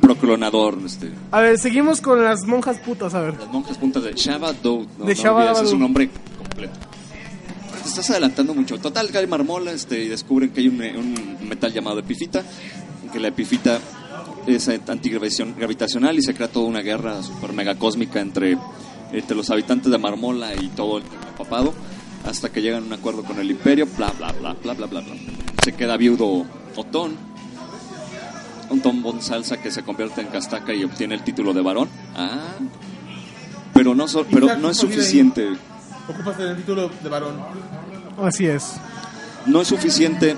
[0.00, 0.78] proclonador.
[0.84, 1.10] Este.
[1.32, 3.38] A ver, seguimos con las monjas putas, a ver.
[3.38, 6.78] Las monjas puntas de Shabbat No, De no Shabbat olvides, es un nombre completo.
[7.82, 8.78] Te estás adelantando mucho.
[8.78, 12.44] Total, cae marmola este, y descubren que hay un, un metal llamado epifita.
[13.12, 13.80] Que la epifita
[14.46, 18.56] es antigravitacional y se crea toda una guerra super mega cósmica entre,
[19.12, 21.04] entre los habitantes de Marmola y todo el
[21.36, 21.74] papado.
[22.26, 23.86] Hasta que llegan a un acuerdo con el imperio.
[23.96, 25.00] Bla, bla, bla, bla, bla, bla.
[25.00, 25.14] bla.
[25.64, 26.44] Se queda viudo
[26.76, 27.16] Otón.
[28.70, 31.88] Un tombón salsa que se convierte en castaca y obtiene el título de varón.
[32.16, 32.54] Ah.
[33.74, 35.48] Pero no, so- pero no es suficiente.
[36.08, 37.34] Ocupas el título de varón.
[38.22, 38.74] Así es.
[39.46, 40.36] No es suficiente.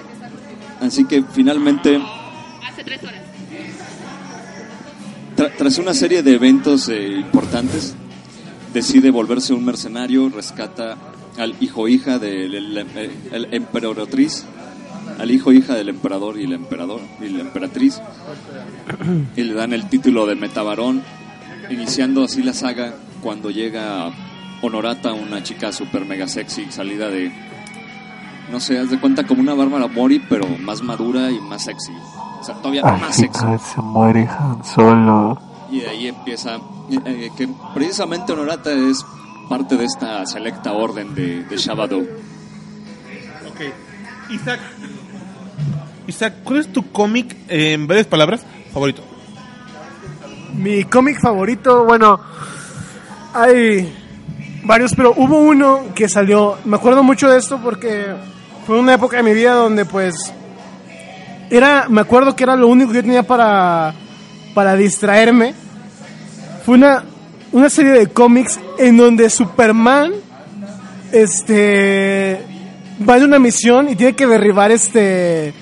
[0.81, 2.01] Así que finalmente,
[2.67, 3.21] hace tres horas.
[5.37, 7.95] tra- tras una serie de eventos eh, importantes,
[8.73, 10.97] decide volverse un mercenario, rescata
[11.39, 12.85] al hijo hija de la
[13.51, 14.45] emperatriz,
[15.19, 18.01] al hijo hija del emperador y la emperador y la emperatriz,
[19.37, 21.03] y le dan el título de metavarón,
[21.71, 24.13] iniciando así la saga cuando llega
[24.63, 27.33] Honorata, una chica super mega sexy, salida de,
[28.51, 31.93] no sé, haz de cuenta como una Bárbara Mori, pero más madura y más sexy.
[32.41, 33.45] O sea, todavía más sexy.
[33.59, 35.39] se muere Han Solo.
[35.71, 39.05] Y de ahí empieza, eh, eh, que precisamente Honorata es
[39.49, 41.99] parte de esta selecta orden de, de Shabado.
[41.99, 43.61] Ok.
[44.31, 44.61] Isaac.
[46.07, 49.03] Isaac, ¿cuál es tu cómic, eh, en varias palabras, favorito?
[50.55, 52.21] Mi cómic favorito, bueno,
[53.33, 53.93] hay
[54.65, 58.15] varios, pero hubo uno que salió, me acuerdo mucho de esto porque
[58.67, 60.33] fue una época de mi vida donde pues
[61.51, 63.95] era, me acuerdo que era lo único que yo tenía para,
[64.55, 65.55] para distraerme.
[66.65, 67.05] Fue una,
[67.55, 70.13] una serie de cómics en donde Superman
[71.13, 72.41] este
[73.09, 75.55] va en una misión y tiene que derribar este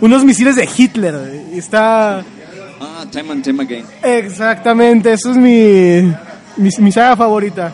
[0.00, 1.42] unos misiles de Hitler.
[1.54, 2.24] Y está
[2.80, 3.84] Ah, Time and Time Again.
[4.02, 6.02] exactamente, eso es mi
[6.56, 7.72] mi, mi saga favorita.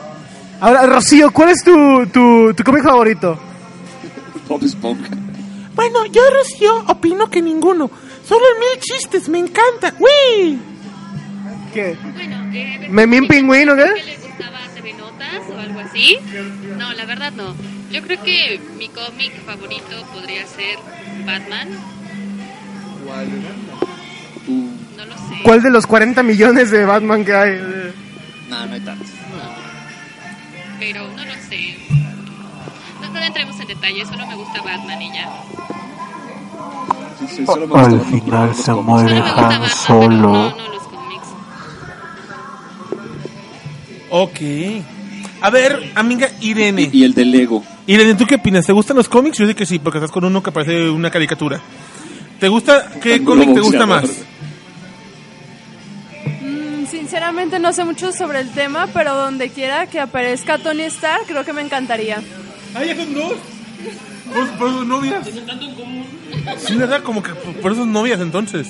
[0.60, 3.38] Ahora, Rocío, ¿cuál es tu tu, tu cómic favorito?
[4.48, 5.08] Bob Esponja.
[5.74, 7.90] Bueno, yo, Rocío, opino que ninguno.
[8.26, 9.94] Solo el mil chistes, me encanta.
[9.98, 10.58] ¡Uy!
[11.72, 11.96] ¿Qué?
[12.14, 13.84] Bueno, eh, ¿Memín pingüino, qué?
[13.96, 16.18] ¿qué le gustaba TV Notas o algo así?
[16.76, 17.54] No, la verdad no.
[17.90, 20.78] Yo creo que mi cómic favorito podría ser
[21.26, 21.68] Batman.
[24.96, 25.42] No lo sé.
[25.42, 27.60] ¿Cuál de los 40 millones de Batman que hay?
[28.48, 29.08] No, no hay tantos.
[30.78, 31.76] Pero no lo sé.
[33.00, 35.28] No, no entremos en detalles, solo me gusta Batman y ya.
[37.18, 40.52] Sí, sí, solo me gusta Al final se muere Han Solo.
[40.56, 40.79] no,
[44.11, 44.40] Ok.
[45.40, 46.90] A ver, amiga Irene.
[46.92, 47.64] Y el de Lego.
[47.86, 48.66] Irene, ¿tú qué opinas?
[48.66, 49.38] ¿Te gustan los cómics?
[49.38, 51.61] Yo sé que sí, porque estás con uno que parece una caricatura.
[52.38, 52.90] ¿Te gusta?
[53.00, 54.04] ¿Qué cómic te gusta más?
[56.42, 61.26] Mm, sinceramente no sé mucho sobre el tema, pero donde quiera que aparezca Tony Stark,
[61.26, 62.22] creo que me encantaría.
[62.74, 63.32] Ah, ya son dos.
[64.32, 65.26] Por, por sus novias.
[66.58, 67.02] Sí, ¿verdad?
[67.02, 68.68] Como que por, por sus novias entonces.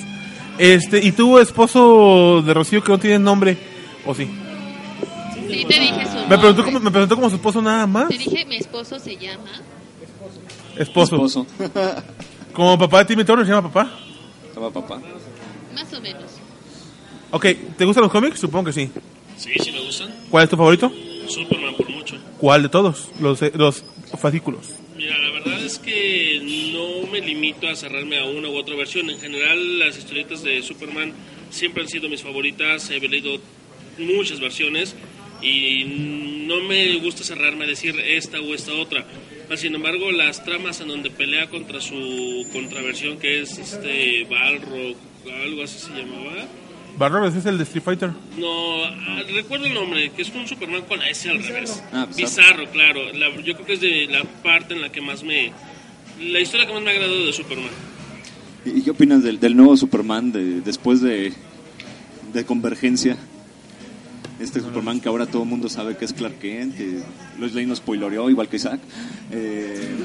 [0.57, 3.57] Este, ¿y tu esposo de Rocío que no tiene nombre?
[4.05, 4.27] ¿O sí?
[5.51, 8.07] Sí, te dije su Me preguntó, como, me preguntó como su esposo nada más.
[8.09, 9.51] Te dije, mi esposo se llama.
[10.77, 11.15] Esposo.
[11.15, 11.47] Esposo.
[12.53, 13.91] Como papá de Timmy Turner se llama papá.
[14.53, 15.01] Toma, papá.
[15.73, 16.23] Más o menos.
[17.31, 17.45] Ok,
[17.77, 18.39] ¿te gustan los cómics?
[18.39, 18.91] Supongo que sí.
[19.37, 20.13] Sí, sí me gustan.
[20.29, 20.91] ¿Cuál es tu favorito?
[21.27, 22.17] Superman por mucho.
[22.37, 23.09] ¿Cuál de todos?
[23.21, 23.83] Los, eh, los
[24.19, 24.67] fascículos.
[24.97, 26.41] Mira, la verdad es que
[26.73, 29.09] no me limito a cerrarme a una u otra versión.
[29.09, 31.13] En general, las historietas de Superman
[31.49, 32.89] siempre han sido mis favoritas.
[32.89, 33.37] He leído
[33.97, 34.95] muchas versiones
[35.41, 39.05] y no me gusta cerrarme a decir esta o esta otra.
[39.55, 44.95] Sin embargo, las tramas en donde pelea contra su contraversión, que es este Balrog,
[45.43, 46.45] algo así se llamaba.
[46.97, 48.11] Barro, ese es el de Street Fighter.
[48.37, 51.81] No, ah, recuerdo el nombre, que es un Superman con la S al revés.
[51.91, 52.63] Ah, Bizarro.
[52.65, 53.13] Bizarro, claro.
[53.13, 55.51] La- yo creo que es de la parte en la que más me...
[56.21, 57.69] La historia que más me ha agradado de Superman.
[58.65, 61.33] ¿Y qué opinas del, del nuevo Superman de, después de,
[62.33, 63.17] de Convergencia?
[64.41, 66.99] Este Superman que ahora todo el mundo sabe que es Clark Kent, que
[67.39, 68.79] Lois Lane nos igual que Isaac.
[69.31, 69.95] Eh,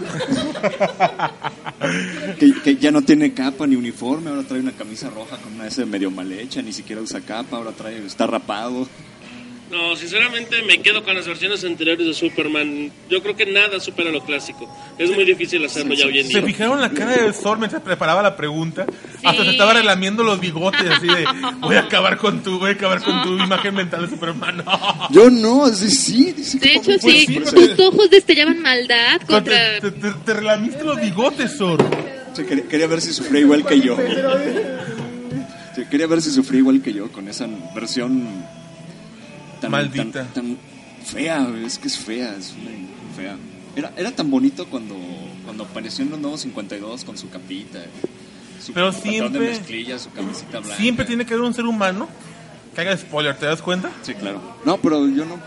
[2.38, 5.66] que, que ya no tiene capa ni uniforme, ahora trae una camisa roja con una
[5.66, 8.86] S medio mal hecha, ni siquiera usa capa, ahora trae, está rapado.
[9.70, 12.92] No, sinceramente me quedo con las versiones anteriores de Superman.
[13.10, 14.72] Yo creo que nada supera lo clásico.
[14.96, 16.46] Es muy difícil hacerlo ya hoy en ¿Se día.
[16.46, 18.86] fijaron la cara de Thor mientras preparaba la pregunta?
[19.24, 21.24] Hasta se estaba relamiendo los bigotes así de
[21.58, 24.58] voy a acabar con tu, voy a acabar con tu imagen mental de Superman.
[24.58, 25.08] No.
[25.10, 26.32] Yo no, sí, sí.
[26.32, 29.80] dice De que- hecho, sí, sí, tus ojos destellaban maldad contra...
[29.80, 31.84] Te, te, te relamiste los bigotes, Thor.
[32.34, 33.96] Sí, quería, quería ver si sufría igual que yo.
[35.74, 38.26] Sí, quería ver si sufría igual que yo con esa versión
[39.60, 40.24] tan, Maldita.
[40.24, 40.58] tan, tan
[41.04, 42.52] fea, es que es fea, es
[43.16, 43.36] fea.
[43.74, 44.96] Era, era tan bonito cuando,
[45.44, 47.80] cuando apareció en los nuevos 52 con su capita,
[48.64, 50.76] su Pero siempre- de mezclilla, su camisita blanca.
[50.76, 52.08] Siempre tiene que haber un ser humano
[52.74, 53.90] que haga spoiler, ¿te das cuenta?
[54.02, 54.40] Sí, claro.
[54.64, 55.38] No, pero yo no.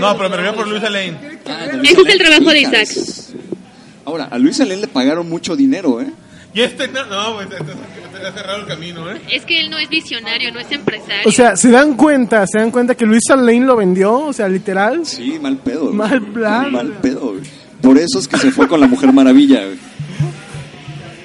[0.00, 1.16] No, pero me refiero por Luisa Lane.
[1.46, 2.60] Ah, Ese es el trabajo de.
[2.60, 2.88] Isaac.
[4.04, 6.12] Ahora, a Luisa Lane le pagaron mucho dinero, ¿eh?
[6.54, 7.48] Y este, no, no, pues,
[8.22, 9.20] te- ha cerrado el camino, ¿eh?
[9.30, 11.22] Es que él no es visionario, no es empresario.
[11.28, 12.46] O sea, ¿se dan cuenta?
[12.46, 14.14] ¿Se dan cuenta que Luisa Lane lo vendió?
[14.18, 15.04] O sea, literal.
[15.04, 15.84] Sí, mal pedo.
[15.86, 15.94] güey.
[15.94, 16.72] Mal plan.
[16.72, 17.42] Mal pedo, güey.
[17.82, 19.78] Por eso es que se fue con la Mujer Maravilla, güey.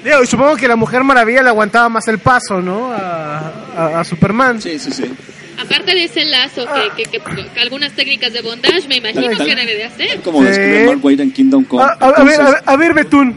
[0.04, 2.92] Digo, y supongo que la Mujer Maravilla le aguantaba más el paso, ¿no?
[2.92, 3.38] A,
[3.76, 4.60] a- a Superman.
[4.62, 5.04] Sí, sí, sí.
[5.60, 6.64] Aparte de ese lazo
[6.96, 10.20] que, que, que- que algunas técnicas de bondage me imagino Tal- que debe de hacer.
[10.22, 10.46] Como Sí.
[10.46, 11.82] describe Mark Waid en Kingdom Come.
[11.82, 13.34] A, a- Entonces, a ver, a ver, Betún.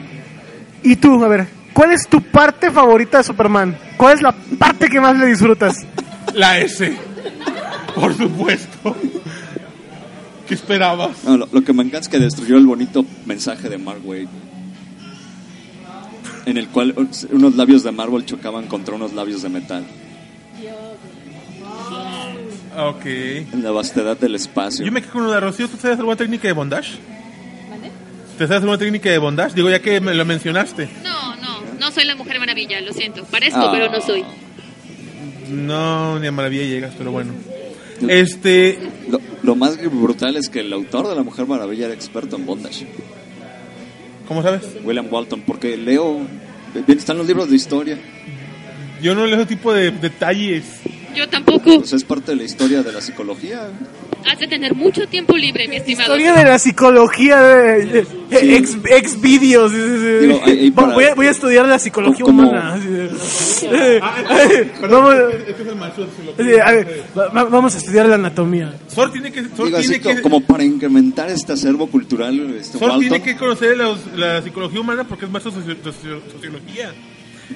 [0.83, 1.23] ¿Y tú?
[1.23, 1.47] A ver,
[1.81, 3.75] ¿cuál es tu parte favorita de Superman?
[3.97, 5.77] ¿Cuál es la parte que más le disfrutas?
[6.35, 6.95] La S.
[7.95, 8.95] Por supuesto.
[10.47, 11.23] ¿Qué esperabas?
[11.23, 14.27] no, lo, lo que me encanta es que destruyó el bonito mensaje de Mark Waid.
[16.45, 16.93] En el cual
[17.31, 19.83] unos labios de mármol chocaban contra unos labios de metal.
[22.77, 23.05] Ok.
[23.05, 24.85] En la vastedad del espacio.
[24.85, 25.67] Yo me quedo con una de Rocío.
[25.67, 26.99] ¿Tú sabes alguna técnica de bondage?
[28.37, 29.55] ¿Te sabes alguna técnica de bondage?
[29.55, 30.87] Digo, ya que me lo mencionaste.
[31.03, 31.40] No, no,
[31.81, 33.23] no soy la mujer maravilla, lo siento.
[33.25, 33.71] Parezco, Ah.
[33.73, 34.23] pero no soy.
[35.49, 37.33] No, ni a maravilla llegas, pero bueno.
[38.07, 38.79] Este,
[39.09, 42.45] Lo, lo más brutal es que el autor de La Mujer Maravilla era experto en
[42.45, 42.87] bondage.
[44.27, 44.61] ¿cómo sabes?
[44.85, 46.21] William Walton, porque leo.
[46.87, 47.97] Están los libros de historia.
[49.01, 50.63] Yo no leo ese tipo de detalles.
[51.15, 51.79] Yo tampoco.
[51.79, 53.69] Pues es parte de la historia de la psicología.
[54.31, 56.15] Has de tener mucho tiempo libre, mi estimado.
[56.15, 57.85] Historia de la psicología de,
[58.29, 59.71] de- ex, ex vídeos.
[59.73, 62.79] Digo, ahí- ahí para- voy, a, voy a estudiar la psicología ¿Cómo- humana.
[62.83, 63.09] Eh,
[63.63, 68.73] eh, vamos, eh, a ver, va- va- vamos a estudiar la anatomía.
[68.93, 72.55] Thor tiene que, Thor Digo, así tiene co- que, como para incrementar este acervo cultural,
[72.59, 72.99] este Walton.
[72.99, 76.91] tiene que conocer los- la psicología humana porque es maestro de socio- socio- sociología.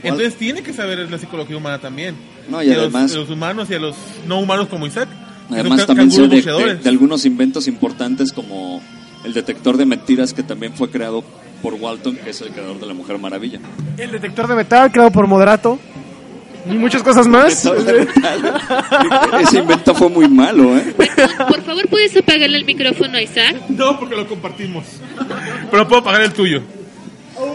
[0.04, 2.16] Entonces tiene que saber la psicología humana también.
[2.50, 3.96] No, y a los- además- a los, humanos y a los
[4.28, 5.08] no humanos como Isaac.
[5.50, 8.82] Además también sé de, de- de algunos inventos importantes como
[9.24, 11.24] el detector de mentiras que también fue creado
[11.62, 13.60] por Walton, que es el creador de la Mujer Maravilla.
[13.98, 15.80] El detector de metal creado por Moderato.
[16.68, 17.64] Y muchas cosas más.
[19.42, 20.96] Ese invento fue muy malo, ¿eh?
[21.48, 23.56] Por favor, ¿puedes apagarle el micrófono a Isaac?
[23.70, 24.84] No, porque lo compartimos.
[25.70, 26.62] Pero puedo pagar el tuyo.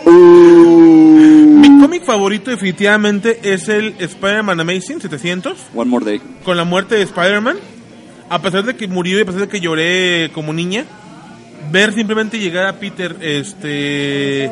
[0.06, 0.89] Uh.
[1.24, 5.56] Mi cómic favorito definitivamente es el Spider-Man Amazing 700.
[5.74, 6.20] One More Day.
[6.44, 7.56] Con la muerte de Spider-Man.
[8.28, 10.84] A pesar de que murió y a pesar de que lloré como niña.
[11.70, 14.50] Ver simplemente llegar a Peter, este...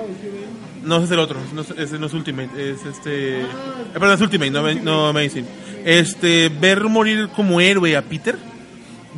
[0.85, 3.41] No, es el otro, no, es- ese no es Ultimate, es este...
[3.41, 3.47] eh,
[3.93, 5.45] perdón, es Ultimate, no, no Amazing.
[5.85, 8.37] Este, ver morir como héroe a Peter,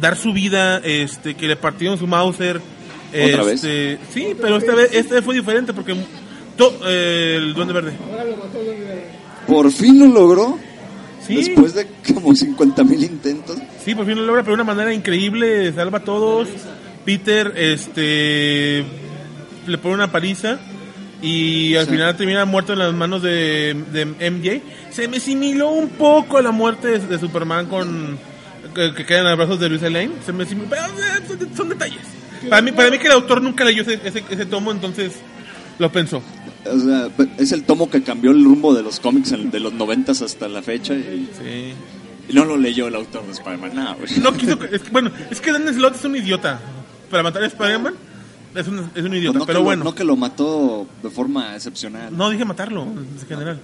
[0.01, 2.61] dar su vida, este, que le partieron su Mauser.
[3.12, 3.62] ¿Otra vez?
[3.64, 5.94] este, Sí, pero esta vez, esta vez fue diferente porque...
[6.57, 7.92] to- eh, el Duende Verde.
[9.46, 10.59] Por fin lo logró.
[11.26, 11.36] Sí.
[11.36, 13.57] Después de como 50 mil intentos.
[13.84, 16.48] Sí, por fin lo logra, pero de una manera increíble, salva a todos.
[17.05, 18.84] Peter, este,
[19.66, 20.59] le pone una paliza
[21.22, 21.92] y al Sí.
[21.92, 24.61] final termina muerto en las manos de, de MJ.
[24.90, 28.18] Se me similó un poco a la muerte de, de Superman con
[28.74, 30.11] que, que queda en los brazos de Luis Lane.
[30.24, 32.01] Se me similó, pero eh, son, son detalles.
[32.48, 35.12] Para mí, para mí que el autor nunca leyó ese, ese, ese tomo, entonces
[35.78, 36.22] lo pensó.
[36.67, 37.09] O sea,
[37.39, 40.63] es el tomo que cambió el rumbo de los cómics de los 90 hasta la
[40.63, 40.95] fecha.
[40.95, 41.29] Y,
[42.29, 43.73] y no lo leyó el autor de Spider-Man.
[44.23, 46.61] No, quiso, es que, bueno, es que Dan Slott es un idiota.
[47.11, 47.95] Para matar a Spider-Man
[48.55, 49.85] es un, es un idiota, Pues no pero que lo- bueno.
[49.85, 52.17] no que lo mató de forma excepcional.
[52.17, 53.59] No, dije matarlo, en general.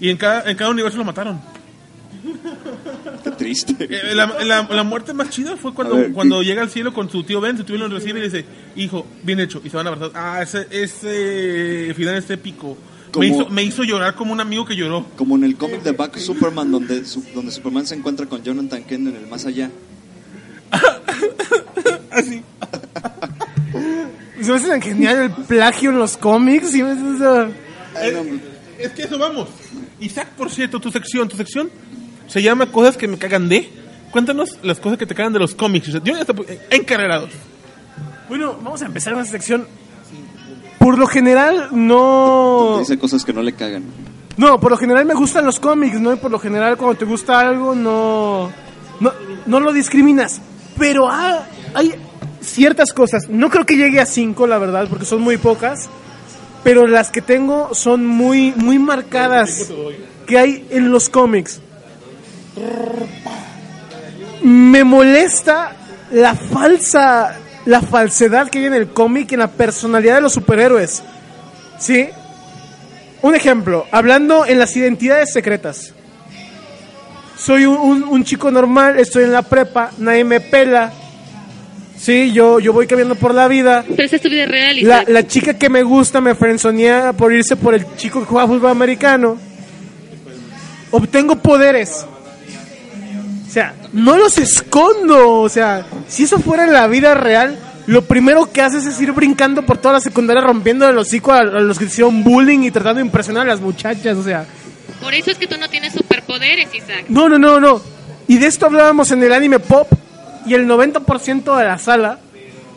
[0.00, 1.40] Y en cada, en cada universo lo mataron.
[3.22, 3.74] Qué triste.
[3.80, 7.10] Eh, La, la- la muerte más chida fue cuando, ver, cuando llega al cielo con
[7.10, 8.44] su tío Ben, su tío Ben lo recibe y dice,
[8.76, 10.10] hijo, bien hecho, y se van a abrazar.
[10.14, 12.76] Ah, ese, ese final es épico.
[13.12, 15.04] Como- Me hizo, me hizo llorar como un amigo que lloró.
[15.16, 18.84] Como en el cómic de Back Superman, donde, su- donde Superman se encuentra con Jonathan
[18.84, 19.70] Kent en el más allá.
[22.10, 22.42] Así.
[24.40, 26.74] Se me hace tan genial el plagio en los cómics.
[26.74, 27.50] y me hace- o sea,
[28.02, 28.40] Eh,
[28.78, 29.48] es que eso vamos.
[30.00, 31.68] Isaac, por cierto, tu sección, tu sección
[32.30, 33.68] se llama Cosas que me cagan de.
[34.12, 35.88] Cuéntanos las cosas que te cagan de los cómics.
[35.88, 37.30] Yo ya estoy encarrerados.
[38.28, 39.66] Bueno, vamos a empezar con esta sección.
[40.78, 42.76] Por lo general, no.
[42.78, 43.84] Dice cosas que no le cagan.
[44.36, 46.12] No, por lo general me gustan los cómics, ¿no?
[46.12, 48.50] Y por lo general, cuando te gusta algo, no.
[49.00, 49.12] No,
[49.46, 50.40] no lo discriminas.
[50.78, 51.94] Pero ha- hay
[52.40, 53.28] ciertas cosas.
[53.28, 55.88] No creo que llegue a cinco, la verdad, porque son muy pocas.
[56.64, 59.70] Pero las que tengo son muy, muy marcadas.
[60.26, 61.60] Que hay en los cómics.
[64.42, 65.72] Me molesta
[66.12, 67.36] la falsa.
[67.66, 71.02] La falsedad que hay en el cómic, en la personalidad de los superhéroes.
[71.78, 72.08] ¿Sí?
[73.22, 75.92] Un ejemplo, hablando en las identidades secretas.
[77.36, 80.90] Soy un, un- un chico normal, estoy en la prepa, nadie me pela.
[81.98, 83.84] Sí, yo, yo voy caminando por la vida.
[83.86, 87.30] Pero esa es tu vida real, La, la chica que me gusta me frenzonea por
[87.30, 89.36] irse por el chico que juega fútbol americano.
[90.92, 92.06] Obtengo poderes.
[93.50, 95.40] O sea, no los escondo.
[95.40, 99.10] O sea, si eso fuera en la vida real, lo primero que haces es ir
[99.10, 102.70] brincando por toda la secundaria rompiendo el hocico a, a los que hicieron bullying y
[102.70, 104.16] tratando de impresionar a las muchachas.
[104.16, 104.46] O sea,
[105.00, 107.06] Por eso es que tú no tienes superpoderes, Isaac.
[107.08, 107.82] no, no, no, no.
[108.28, 109.88] Y de esto hablábamos en el anime pop
[110.46, 112.20] y el 90% de la sala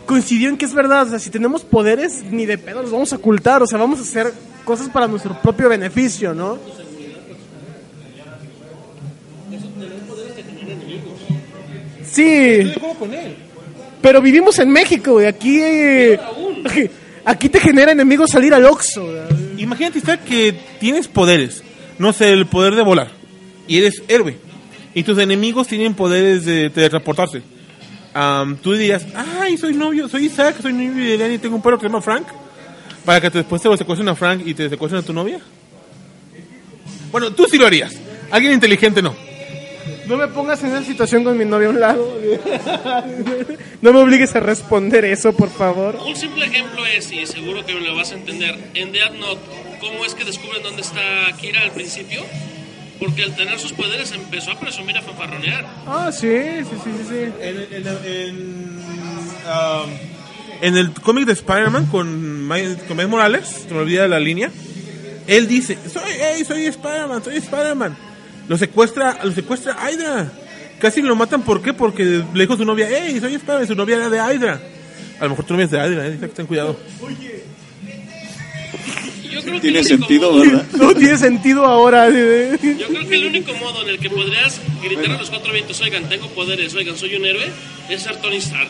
[0.07, 1.03] coincidió en que es verdad.
[1.05, 3.61] O sea, si tenemos poderes, ni de pedo los vamos a ocultar.
[3.61, 4.34] O sea, vamos a hacer
[4.65, 6.57] cosas para nuestro propio beneficio, ¿no?
[12.14, 12.72] Sí.
[14.01, 15.26] Pero vivimos en México, güey.
[15.26, 16.20] Aquí, eh,
[17.26, 19.03] aquí te genera enemigos salir al Oxxo.
[19.57, 21.64] Imagínate, Isaac, que tienes poderes.
[21.97, 23.09] No sé, el poder de volar.
[23.68, 24.38] Y eres héroe.
[24.93, 27.41] Y tus enemigos tienen poderes de teletransportarse.
[28.14, 31.64] Am, tú dirías, ay, soy novio, soy Isaac, soy novio de Eliana y tengo un
[31.64, 32.28] perro que se llama Frank.
[33.05, 35.39] Para que después te lo secuestren a Frank y te secuestren a tu novia.
[37.11, 37.93] Bueno, tú sí lo harías.
[38.30, 39.16] Alguien inteligente no.
[40.07, 42.19] No me pongas en esa situación con mi novia a un lado.
[43.81, 45.97] No me obligues a responder eso, por favor.
[46.07, 49.41] Un simple ejemplo es, y seguro que me lo vas a entender, en Death Note,
[49.81, 51.01] ¿cómo es que descubren dónde está
[51.39, 52.23] Kira al principio?
[52.99, 55.65] porque al tener sus poderes empezó a presumir a fanfarronear.
[55.85, 57.03] Ah, sí, sí, sí, sí.
[57.09, 57.33] sí.
[57.41, 58.79] En, en, en,
[59.45, 59.89] um,
[60.61, 64.49] en el cómic de Spider-Man con, Miles- con Miles Morales, se me olvida la línea,
[65.27, 67.97] él dice, soy, hey, soy Spider-Man, soy Spider-Man.
[68.47, 70.31] Lo secuestra, lo secuestra Hydra.
[70.79, 71.73] Casi lo matan, ¿por qué?
[71.73, 74.59] Porque le dijo a su novia, hey, soy Spider-Man, su novia era de Hydra.
[75.19, 76.77] A lo mejor tu novia es de Hydra, eh, ten cuidado.
[79.31, 80.65] Yo creo que Tiene sentido, modo- ¿verdad?
[80.77, 82.07] No tiene sentido ahora.
[82.09, 82.57] ¿eh?
[82.61, 85.79] Yo creo que el único modo en el que podrías gritar a los cuatro vientos,
[85.81, 87.45] oigan, tengo poderes, oigan, soy un héroe,
[87.89, 88.67] es ser Tony Stark.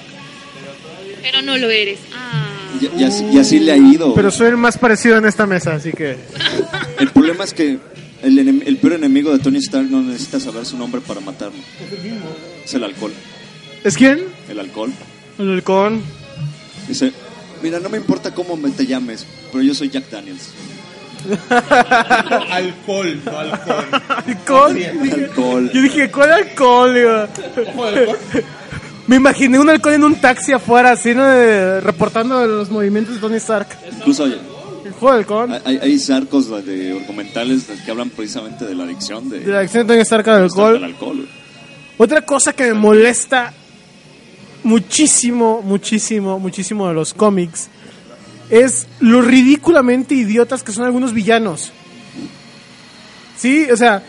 [1.21, 1.99] Pero no lo eres.
[2.15, 2.45] Ah.
[2.79, 4.13] Y, y así, y así le ha ido.
[4.13, 6.17] Pero soy el más parecido en esta mesa, así que...
[6.99, 7.77] El problema es que
[8.23, 11.57] el, enem- el peor enemigo de Tony Stark no necesita saber su nombre para matarlo.
[12.65, 13.11] Es el alcohol.
[13.83, 14.23] ¿Es quién?
[14.49, 14.91] El alcohol.
[15.37, 16.01] El halcón.
[16.87, 17.11] Dice,
[17.61, 20.49] mira, no me importa cómo me te llames, pero yo soy Jack Daniels.
[22.51, 23.85] alcohol, no alcohol.
[24.27, 24.77] ¿Alcohol?
[25.13, 25.71] Alcohol.
[25.73, 26.93] Yo dije, ¿cuál alcohol?
[29.07, 31.25] Me imaginé un halcón en un taxi afuera, así, ¿no?
[31.81, 33.67] Reportando los movimientos de Tony Stark.
[33.97, 34.25] Incluso
[35.11, 35.51] halcón.
[35.65, 39.99] hay, hay arcos de documentales que hablan precisamente de la adicción de, De la Tony
[39.99, 40.83] Stark al del alcohol.
[40.83, 41.29] alcohol.
[41.97, 43.53] Otra cosa que me molesta
[44.63, 47.69] muchísimo, muchísimo, muchísimo de los cómics
[48.49, 51.71] es lo ridículamente idiotas que son algunos villanos.
[53.37, 54.03] Sí, o sea,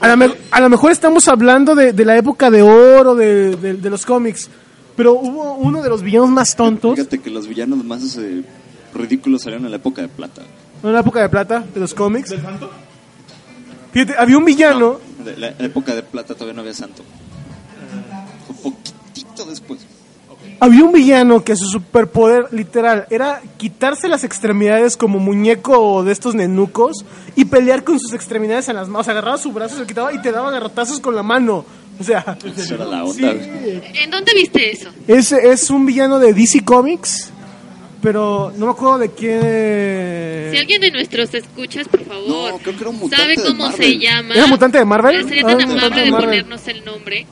[0.00, 3.56] a lo, me- a lo mejor estamos hablando de, de la época de oro de,
[3.56, 4.50] de- de los cómics,
[4.96, 8.42] pero hubo uno de los villanos más tontos Fíjate que los villanos más eh,
[8.96, 10.42] ridículos salieron en la época de plata.
[10.82, 12.34] en la época de plata de los cómics.
[13.92, 14.98] Fíjate, había un villano.
[15.24, 17.02] De la época de plata todavía no había santo.
[18.46, 19.80] Fue poquitito después.
[20.60, 26.34] Había un villano que su superpoder literal era quitarse las extremidades como muñeco de estos
[26.34, 29.02] nenucos y pelear con sus extremidades en las manos.
[29.02, 31.64] O sea, agarraba su brazo, se lo quitaba y te daba garrotazos con la mano.
[31.98, 33.32] O sea, Esa era la onda.
[33.32, 34.88] ¿En dónde viste eso?
[35.06, 37.30] es, es un villano de DC Comics,
[38.02, 40.52] pero no me acuerdo de quién.
[40.52, 43.42] Si alguien de nuestros escuchas, por favor, No, creo que era un mutante sabe de
[43.48, 43.86] cómo Marvel.
[43.86, 44.34] se llama.
[44.34, 45.28] ¿Era mutante de Marvel?
[45.28, 46.28] Sería Ah, tan mutante amable de de Marvel.
[46.28, 47.26] ponernos el nombre.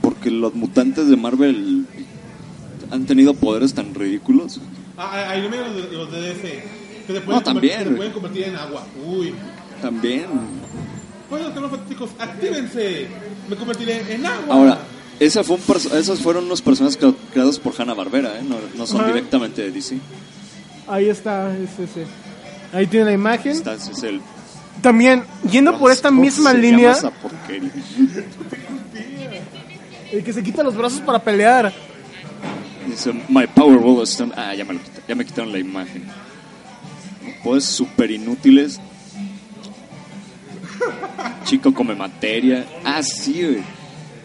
[0.00, 1.86] Porque los mutantes de Marvel
[2.90, 4.60] han tenido poderes tan ridículos.
[4.98, 6.64] Ah, ahí no me los de, los de DC.
[7.06, 7.84] Que se pueden, No, también.
[7.84, 8.86] se pueden convertir en agua.
[9.04, 9.34] Uy.
[9.82, 10.26] También.
[11.30, 13.08] Bueno, los fantásticos, actívense.
[13.48, 14.54] Me convertiré en agua.
[14.54, 14.78] Ahora,
[15.20, 15.62] esa fue un
[15.98, 18.42] esos fueron unos personajes cre- creados por Hanna-Barbera, ¿eh?
[18.42, 19.08] no, no son Ajá.
[19.12, 19.98] directamente de DC.
[20.88, 22.06] Ahí está, ese, ese.
[22.72, 23.52] Ahí tiene la imagen.
[23.66, 24.20] Es el...
[24.82, 27.70] También, yendo por esta ¿cómo misma se llama línea, esa porquería?
[30.12, 31.72] el que se quita los brazos para pelear.
[32.86, 34.22] Dice, my Powerball is...
[34.36, 36.04] Ah, ya me, lo quita- ya me quitaron la imagen.
[37.42, 38.80] Poderes súper inútiles.
[41.44, 42.64] Chico come materia.
[42.84, 43.62] Ah, sí, güey.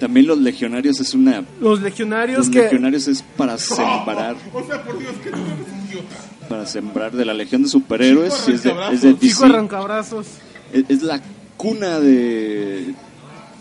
[0.01, 1.45] También los legionarios es una...
[1.59, 2.63] Los legionarios Los que...
[2.63, 6.15] legionarios es para sembrar, O sea, por Dios, ¿qué tú eres idiota?
[6.49, 8.33] para sembrar de la legión de superhéroes.
[8.33, 10.25] Chico y es, de, es de Chico arrancabrazos.
[10.73, 11.21] Es, es la
[11.55, 12.95] cuna de...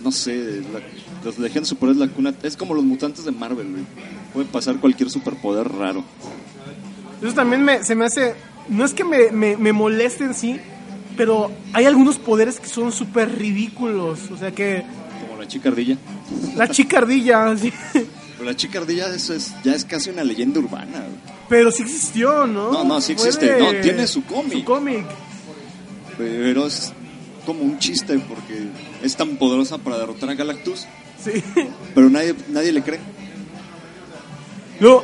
[0.02, 0.80] No sé, la,
[1.22, 2.34] los legiones de superhéroes es la cuna...
[2.42, 3.84] Es como los mutantes de Marvel, güey.
[4.32, 6.02] Puede pasar cualquier superpoder raro.
[7.22, 8.34] Eso también me, se me hace...
[8.70, 10.58] No es que me, me, me moleste en sí,
[11.18, 14.30] pero hay algunos poderes que son súper ridículos.
[14.30, 14.84] O sea que...
[15.28, 15.46] Como la
[16.70, 17.44] chica ardilla.
[17.46, 17.72] La chicardilla, sí.
[18.38, 21.04] Pero la chica ardilla eso es, ya es casi una leyenda urbana.
[21.48, 22.72] Pero sí existió, ¿no?
[22.72, 23.58] No, no, sí existe.
[23.58, 24.58] No, tiene su cómic.
[24.60, 25.06] Su cómic.
[26.16, 26.92] Pero es
[27.44, 28.68] como un chiste porque
[29.02, 30.86] es tan poderosa para derrotar a Galactus.
[31.22, 31.42] Sí.
[31.94, 33.00] Pero nadie, nadie le cree.
[34.80, 35.02] No,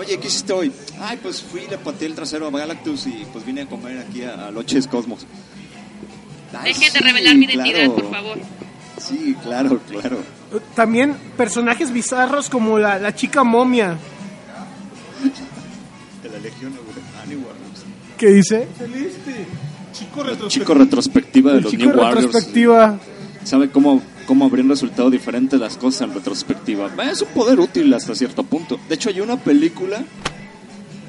[0.00, 0.72] Oye, ¿qué hiciste hoy?
[0.98, 4.22] Ay, pues fui, le pateé el trasero a Galactus y pues vine a comer aquí
[4.22, 5.26] a, a Loches Cosmos.
[6.54, 7.94] Ay, Dejen de revelar mi identidad, claro.
[7.96, 8.38] por favor.
[9.00, 10.18] Sí, claro, claro.
[10.74, 13.96] también personajes bizarros como la, la chica momia.
[16.22, 16.72] De la Legión.
[18.18, 18.68] ¿Qué dice?
[18.76, 19.46] Celeste.
[19.92, 20.48] Chico El retrospectivo.
[20.48, 22.24] chico retrospectiva de El los chico New Warriors.
[22.26, 22.98] retrospectiva.
[23.44, 26.90] Sabe cómo, cómo habrían resultado diferentes las cosas en retrospectiva.
[27.10, 28.78] Es un poder útil hasta cierto punto.
[28.88, 30.02] De hecho, hay una película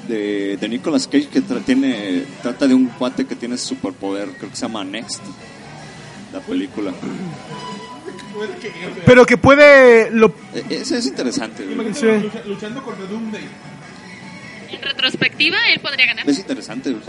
[0.08, 4.30] de, de Nicolas Cage que tra- tiene, trata de un cuate que tiene superpoder.
[4.38, 5.20] Creo que se llama Next.
[6.32, 6.92] La película.
[9.06, 10.10] Pero que puede...
[10.10, 11.64] Lo, E- Ese es interesante.
[11.64, 11.94] güey.
[11.94, 12.06] Sí.
[12.46, 13.44] luchando contra Doomsday.
[14.70, 16.28] En retrospectiva, él podría ganar.
[16.28, 16.90] Es interesante.
[16.90, 17.02] güey.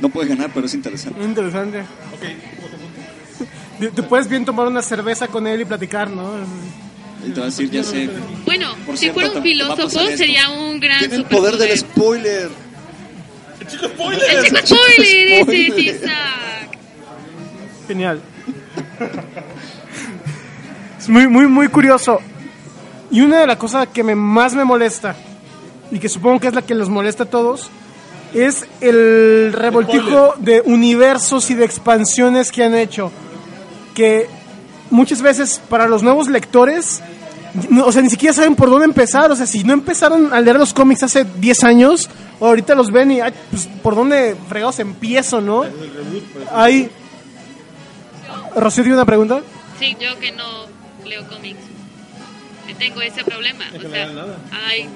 [0.00, 1.22] No puede ganar, pero es interesante.
[1.22, 1.80] interesante.
[1.80, 2.20] Ok.
[3.80, 6.32] Te- Te puedes bien tomar una cerveza con él y platicar, ¿no?
[7.26, 8.08] Y te va a decir, ya sé.
[8.44, 12.50] Bueno, Por si cierto, fuera un filósofo, sería un gran Tiene el poder del spoiler.
[13.60, 14.30] ¡El chico spoiler!
[14.30, 16.78] El chico spoiler, es Isaac.
[17.88, 18.20] Genial.
[21.04, 22.18] Es muy, muy, muy curioso.
[23.10, 25.14] Y una de las cosas que me, más me molesta,
[25.90, 27.68] y que supongo que es la que los molesta a todos,
[28.32, 33.12] es el revoltijo de universos y de expansiones que han hecho.
[33.94, 34.28] Que
[34.90, 37.02] muchas veces para los nuevos lectores,
[37.68, 39.30] no- o sea, ni siquiera saben por dónde empezar.
[39.30, 42.08] O sea, si no empezaron a leer los cómics hace 10 años,
[42.40, 45.64] ahorita los ven y, ay, pues, ¿por dónde fregados empiezo, no?
[46.54, 46.90] Hay...
[48.56, 49.40] Rocío, ¿tiene una pregunta?
[49.78, 50.44] Sí, yo que no
[51.06, 51.58] leo cómics.
[52.68, 53.64] eh, Tengo ese problema.
[53.76, 54.10] O sea,
[54.66, 54.88] hay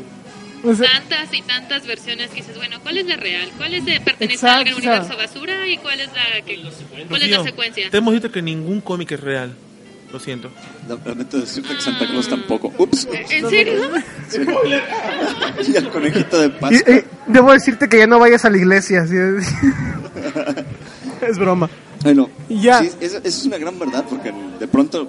[0.64, 3.48] O sea- tantas y tantas versiones que dices, bueno, ¿cuál es la real?
[3.56, 5.66] ¿Cuál es de pertenece Exacto, a algún o sea- universo basura?
[5.66, 6.62] ¿Y cuál es la que,
[7.08, 7.90] cuál es la secuencia?
[7.90, 9.54] Te hemos dicho que ningún cómic es real.
[10.10, 10.50] Lo siento.
[11.04, 12.72] Lamento decirte que Santa Claus tampoco.
[12.78, 13.06] Ups.
[13.28, 13.90] ¿En serio?
[14.26, 14.38] Sí.
[15.70, 16.94] Y el conejito de Pascua.
[16.94, 19.06] y debo decirte que ya no vayas a la iglesia.
[19.06, 19.14] ¿sí?
[21.28, 21.68] es broma.
[22.02, 22.80] Bueno, Y ya.
[22.80, 25.08] sí, eso es una gran verdad porque de pronto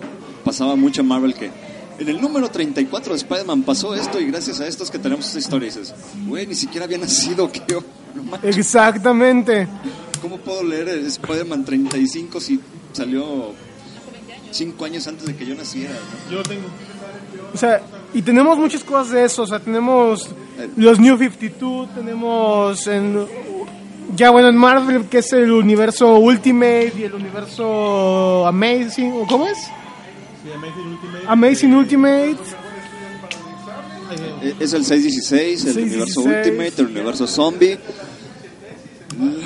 [0.49, 1.51] pasaba mucho en Marvel que
[1.99, 5.27] en el número 34 de Spider-Man pasó esto y gracias a esto es que tenemos
[5.27, 5.67] esta historia.
[5.67, 5.93] Y dices,
[6.25, 7.83] güey, ni siquiera había nacido, que yo.
[8.15, 9.67] No Exactamente.
[10.19, 12.59] ¿Cómo puedo leer Spider-Man 35 si
[12.93, 13.51] salió
[14.49, 15.93] 5 años antes de que yo naciera?
[15.93, 16.37] ¿no?
[16.37, 16.67] Yo tengo.
[17.53, 17.83] O sea,
[18.15, 19.43] y tenemos muchas cosas de eso.
[19.43, 20.29] O sea, tenemos
[20.77, 23.23] los New 52, tenemos en,
[24.15, 29.47] ya bueno en Marvel que es el universo Ultimate y el universo Amazing, ¿o ¿cómo
[29.47, 29.59] es?
[31.27, 32.37] Amazing Ultimate.
[34.41, 35.77] Eh, Es el 616, el 616.
[35.77, 37.77] universo Ultimate, el universo Zombie.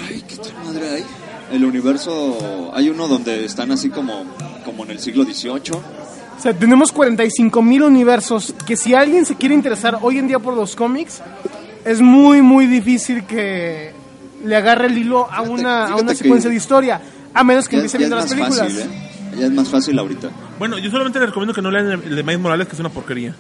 [0.08, 1.04] Ay, qué otra madre hay.
[1.52, 2.72] El universo.
[2.74, 4.24] Hay uno donde están así como,
[4.66, 5.72] como en el siglo XVIII.
[6.38, 10.39] O sea, tenemos 45 mil universos que si alguien se quiere interesar hoy en día
[10.39, 11.22] por los cómics,
[11.86, 13.91] es muy, muy difícil que
[14.44, 17.02] le agarre el hilo a una, a fíjate una que- secuencia de historia,
[17.34, 18.60] a menos que Ya, empiece viendo las películas.
[18.60, 19.10] fácil, ¿eh?
[19.38, 20.29] Ya es más fácil ahorita.
[20.59, 22.89] Bueno, yo solamente les recomiendo que no lean el de Miles Morales, que es una
[22.89, 23.36] porquería.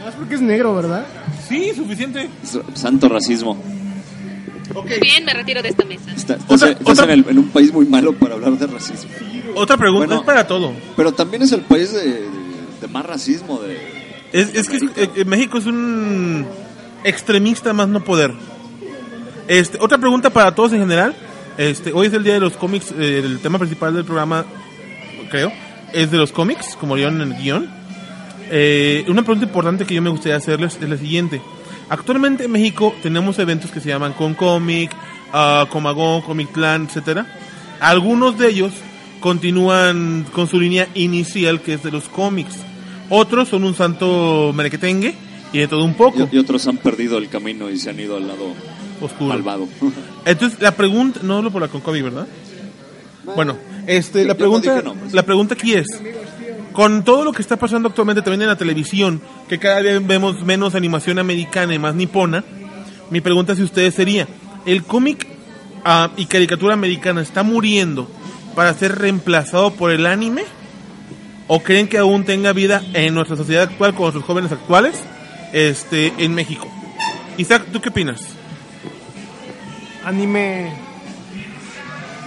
[0.00, 1.06] No es porque es negro, ¿verdad?
[1.48, 2.28] Sí, suficiente.
[2.42, 3.56] S- Santo racismo.
[5.00, 6.10] Bien, me retiro de esta mesa.
[6.14, 9.10] Está- estás estás en, el- en un país muy malo para hablar de racismo.
[9.54, 10.72] Otra pregunta, Bueno, es para todo.
[10.96, 12.28] Pero también es el país de, de-
[12.82, 13.60] de más racismo.
[13.62, 13.78] De,
[14.32, 16.46] Es, es que eh, eh, México es un
[17.04, 18.32] extremista más no poder.
[19.48, 21.14] Este, otra pregunta para todos en general.
[21.58, 22.92] Este, hoy es el día de los cómics.
[22.98, 24.44] eh, el tema principal del programa,
[25.30, 25.52] creo,
[25.92, 27.70] es de los cómics, como vieron en el guion.
[28.50, 31.40] Eh, una pregunta importante que yo me gustaría hacerles es la siguiente.
[31.88, 34.90] Actualmente en México tenemos eventos que se llaman Con Comic,
[35.32, 37.26] uh, Comagón, Comic Clan, etcétera.
[37.80, 38.72] Algunos de ellos
[39.20, 42.56] continúan con su línea inicial que es de los cómics.
[43.08, 45.14] Otros son un santo merequetengue
[45.52, 46.28] y de todo un poco.
[46.30, 48.52] y, y otros han perdido el camino y se han ido al lado
[49.00, 49.28] Oscuro.
[49.28, 49.68] malvado.
[50.24, 52.26] Entonces, la pregunta, no hablo por la Concomic, ¿verdad?
[53.34, 54.82] Bueno, este, la pregunta,
[55.12, 55.86] la pregunta aquí es,
[56.72, 60.42] con todo lo que está pasando actualmente también en la televisión, que cada vez vemos
[60.44, 62.44] menos animación americana y más nipona,
[63.10, 64.28] mi pregunta si ustedes sería,
[64.64, 65.26] ¿el cómic
[65.84, 68.08] ah, y caricatura americana está muriendo
[68.54, 70.44] para ser reemplazado por el anime?
[71.48, 74.96] ¿O creen que aún tenga vida en nuestra sociedad actual con nuestros jóvenes actuales
[75.52, 76.68] este, en México?
[77.38, 78.35] Isaac, ¿tú qué opinas?
[80.06, 80.72] Anime.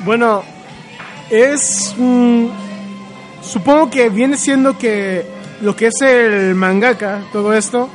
[0.04, 0.44] Bueno,
[1.30, 1.96] es.
[1.98, 2.48] mm,
[3.42, 5.26] supongo que viene siendo que
[5.62, 7.90] lo que es el mangaka, todo esto,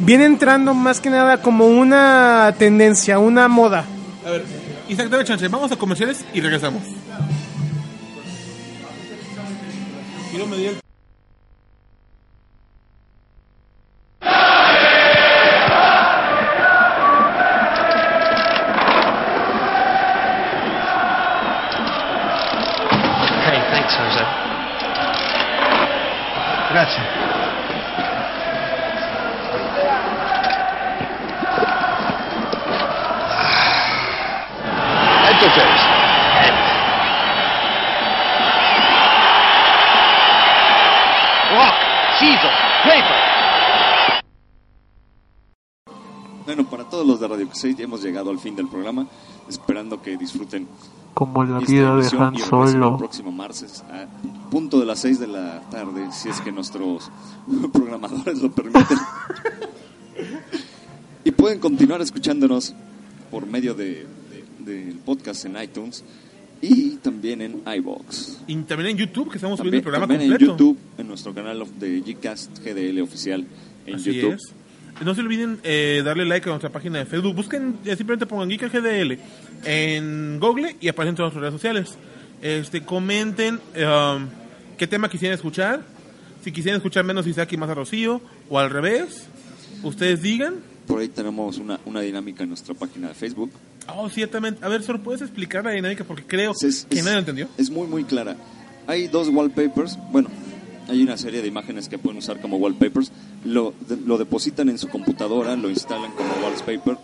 [0.00, 3.84] viene entrando más que nada como una tendencia, una moda.
[4.26, 4.44] A ver,
[4.88, 5.46] Isaac, dame chance.
[5.46, 6.82] Vamos a comerciales y regresamos.
[46.44, 49.06] Bueno, para todos los de Radio X6 ya hemos llegado al fin del programa,
[49.48, 50.66] esperando que disfruten
[51.14, 52.96] Como la vida de Han y regresen el Solo.
[52.98, 54.06] próximo martes a
[54.50, 57.10] punto de las 6 de la tarde, si es que nuestros
[57.72, 58.98] programadores lo permiten.
[61.24, 62.74] y pueden continuar escuchándonos
[63.30, 64.06] por medio de,
[64.64, 66.04] de- del podcast en iTunes
[66.62, 68.38] y también en iBox.
[68.46, 70.52] Y también en YouTube, que estamos subiendo También, el programa también en completo.
[70.52, 73.44] YouTube, en nuestro canal de Gcast GDL oficial
[73.84, 74.34] en Así YouTube.
[74.34, 74.52] es.
[75.04, 77.34] No se olviden eh, darle like a nuestra página de Facebook.
[77.34, 79.18] Busquen, eh, simplemente pongan Geek GDL.
[79.64, 81.96] en Google y aparecen en todas sus redes sociales.
[82.40, 84.28] Este, comenten um,
[84.78, 85.82] qué tema quisieran escuchar.
[86.44, 89.26] Si quisieran escuchar menos Isaac y más a Rocío, o al revés,
[89.82, 90.56] ustedes digan.
[90.86, 93.50] Por ahí tenemos una, una dinámica en nuestra página de Facebook.
[93.88, 94.64] Oh, ciertamente.
[94.64, 97.48] A ver, solo puedes explicar la dinámica porque creo Es- que es- nadie lo entendió.
[97.58, 98.36] Es muy, muy clara.
[98.86, 99.98] Hay dos wallpapers.
[100.10, 100.28] Bueno,
[100.88, 103.12] hay una serie de imágenes que pueden usar como wallpapers.
[103.44, 106.96] Lo, de- lo depositan en su computadora, lo instalan como wallpaper,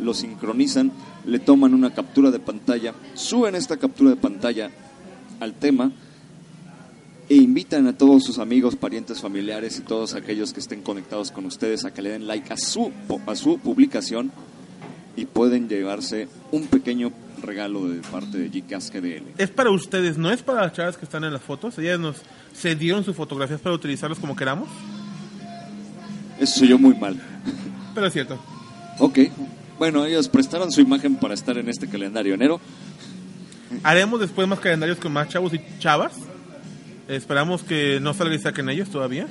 [0.00, 0.92] lo sincronizan,
[1.26, 4.70] le toman una captura de pantalla, suben esta captura de pantalla
[5.40, 5.92] al tema
[7.28, 11.46] e invitan a todos sus amigos, parientes, familiares y todos aquellos que estén conectados con
[11.46, 12.92] ustedes a que le den like a su,
[13.26, 14.30] a su publicación
[15.16, 17.12] y pueden llevarse un pequeño
[17.42, 19.22] regalo de parte de GCAS GDL.
[19.38, 21.78] Es para ustedes, no es para las chavas que están en las fotos.
[21.78, 22.16] Ellas nos
[22.54, 24.68] cedieron sus fotografías para utilizarlas como queramos.
[26.40, 27.16] Eso soy yo muy mal.
[27.94, 28.38] Pero es cierto.
[28.98, 29.18] Ok.
[29.78, 32.60] Bueno, ellos prestaron su imagen para estar en este calendario enero.
[33.82, 36.12] Haremos después más calendarios con más chavos y chavas.
[37.08, 39.26] Esperamos que no salga Isaac en ellos todavía.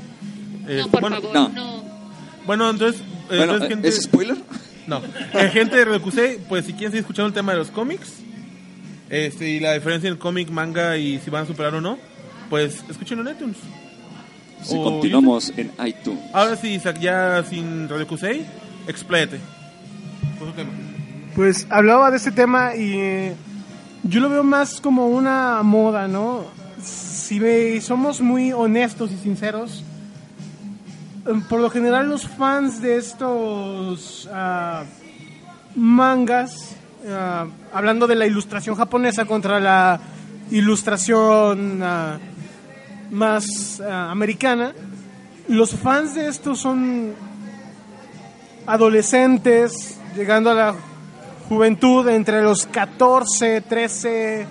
[0.67, 1.49] Eh, No, por bueno, favor, no.
[1.49, 1.83] no.
[2.45, 3.01] Bueno, entonces.
[3.01, 3.05] eh,
[3.37, 4.37] Bueno, entonces, eh, gente- ¿es spoiler?
[4.87, 5.01] No.
[5.33, 8.13] Eh, gente de RQC, pues si quieren seguir escuchando el tema de los cómics
[9.09, 11.97] este, y la diferencia en cómic, manga y si van a superar o no,
[12.49, 13.57] pues escúchenlo en iTunes.
[14.63, 16.19] Si O continuamos en iTunes.
[16.33, 18.45] Ahora sí, Isaac, ya sin Radio Cusey,
[20.55, 20.69] tema.
[21.35, 23.33] Pues hablaba de este tema y eh,
[24.03, 26.45] yo lo veo más como una moda, ¿no?
[26.81, 29.83] Si ve- somos muy honestos y sinceros,
[31.49, 34.83] por lo general los fans de estos ah,
[35.75, 36.75] mangas,
[37.09, 39.99] ah, hablando de la ilustración japonesa contra la
[40.51, 42.19] ilustración ah,
[43.09, 44.73] más americana,
[45.47, 47.13] los fans de estos son
[48.65, 50.75] adolescentes llegando a la
[51.47, 54.47] juventud entre los 14, 13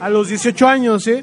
[0.00, 1.22] a los 18 años, ¿sí?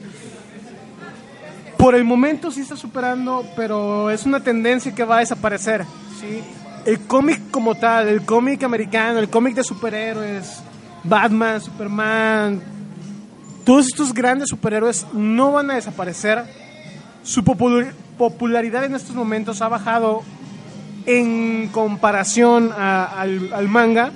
[1.82, 5.84] Por el momento sí está superando, pero es una tendencia que va a desaparecer,
[6.20, 6.42] ¿sí?
[6.86, 10.62] El cómic como tal, el cómic americano, el cómic de superhéroes,
[11.04, 12.62] Batman, Superman,
[13.66, 16.44] todos estos grandes superhéroes no van a desaparecer.
[17.24, 20.22] Su popul- popularidad en estos momentos ha bajado
[21.08, 24.12] en comparación a- al, al manga.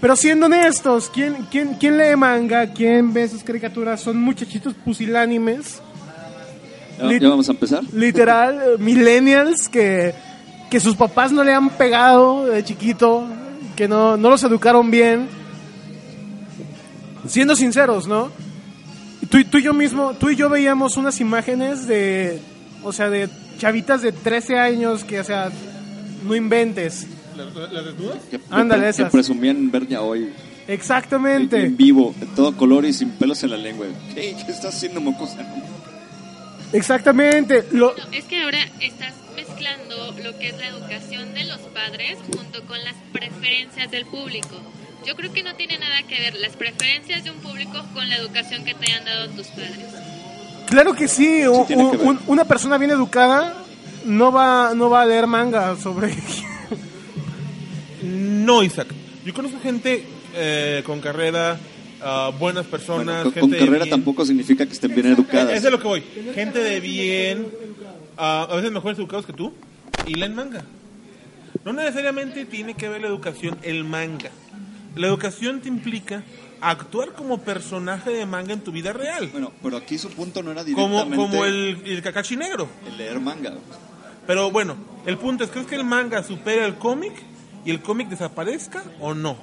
[0.00, 2.68] Pero siendo honestos, ¿quién, quién, quién lee manga?
[2.72, 4.00] ¿Quién ve esas caricaturas?
[4.00, 5.80] Son muchachitos pusilánimes,
[6.98, 7.82] ¿Ya, ya vamos a empezar?
[7.92, 10.14] literal, eh, millennials que,
[10.70, 13.26] que sus papás no le han pegado de chiquito,
[13.76, 15.28] que no, no los educaron bien.
[17.26, 18.30] Siendo sinceros, ¿no?
[19.30, 22.40] Tú, y- tú y yo mismo, tú y yo veíamos unas imágenes de,
[22.82, 23.28] o sea, de
[23.58, 25.50] chavitas de 13 años que, o sea,
[26.24, 27.06] no inventes.
[27.36, 28.18] ¿Las desnudas?
[28.30, 29.10] Que, Ándale, que esas.
[29.10, 30.28] presumían ver ya hoy
[30.68, 31.64] Exactamente.
[31.64, 33.86] en vivo, de todo color y sin pelos en la lengua.
[34.14, 35.38] ¿Qué, qué estás haciendo, mocosa?
[36.72, 37.64] Exactamente.
[37.72, 42.18] Lo, No, es que ahora estás mezclando lo que es la educación de los padres
[42.36, 44.60] junto con las preferencias del público.
[45.06, 48.16] Yo creo que no tiene nada que ver las preferencias de un público con la
[48.16, 49.76] educación que te hayan dado tus padres.
[50.66, 53.54] Claro que sí, que un- una persona bien educada
[54.06, 56.14] no va, no va a leer manga sobre...
[58.02, 58.88] No, Isaac.
[59.24, 60.04] Yo conozco gente
[60.34, 61.58] eh, con carrera,
[62.04, 65.52] ah, buenas personas, Con, gente con carrera tampoco significa que estén bien educadas.
[65.52, 66.02] Es de lo que voy.
[66.34, 67.48] Gente de bien,
[68.16, 69.52] ah, a veces mejores educados que tú,
[70.06, 70.64] y leen manga.
[71.64, 74.30] No necesariamente tiene que ver la educación el manga.
[74.96, 76.22] La educación te implica
[76.60, 79.28] actuar como personaje de manga en tu vida real.
[79.32, 82.68] Bueno, pero aquí su punto no era Como, directamente como el, el Kakashi negro.
[82.86, 83.54] el leer manga.
[84.26, 84.76] Pero bueno,
[85.06, 87.12] el punto es, ¿crees que el manga supera el cómic
[87.64, 89.36] y el cómic desaparezca o no?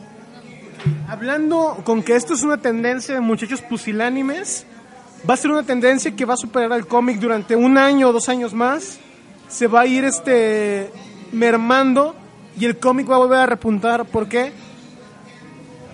[1.07, 4.65] Hablando con que esto es una tendencia de muchachos pusilánimes,
[5.29, 8.13] va a ser una tendencia que va a superar al cómic durante un año o
[8.13, 8.99] dos años más.
[9.47, 10.89] Se va a ir este
[11.31, 12.15] mermando
[12.57, 14.05] y el cómic va a volver a repuntar.
[14.05, 14.51] ¿Por qué?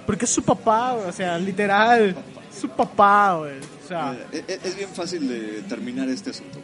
[0.05, 2.15] Porque es su papá, o sea, literal.
[2.59, 3.35] Su papá.
[3.37, 3.47] O
[3.87, 6.59] sea, Eh, Es, es bien fácil de terminar este asunto.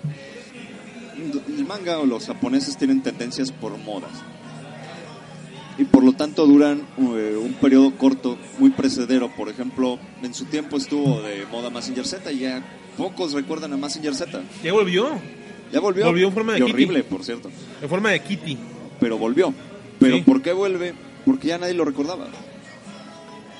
[1.47, 4.11] El manga o los japoneses tienen tendencias por modas.
[5.77, 9.29] Y por lo tanto duran eh, un periodo corto, muy precedero.
[9.35, 12.63] Por ejemplo, en su tiempo estuvo de moda Massinger Z y ya
[12.95, 14.41] pocos recuerdan a Massinger Z.
[14.63, 15.09] Ya volvió.
[15.71, 16.05] Ya volvió.
[16.05, 16.73] Volvió en forma de y Kitty.
[16.73, 17.49] horrible, por cierto.
[17.81, 18.57] En forma de Kitty.
[18.99, 19.51] Pero volvió.
[19.99, 20.21] Pero Sí.
[20.21, 20.93] ¿por qué vuelve?
[21.25, 22.27] Porque ya nadie lo recordaba.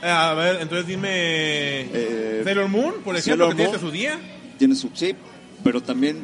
[0.04, 1.08] Eh, A ver, entonces dime.
[1.12, 4.20] Eh, Sailor Moon, por ejemplo, Sailor que tiene su día.
[4.60, 5.16] tiene su chip,
[5.64, 6.18] pero también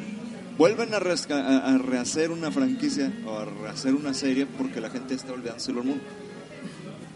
[0.59, 5.15] vuelven a, resca- a- rehacer una franquicia o a rehacer una serie porque la gente
[5.15, 6.01] está olvidando Sailor Moon.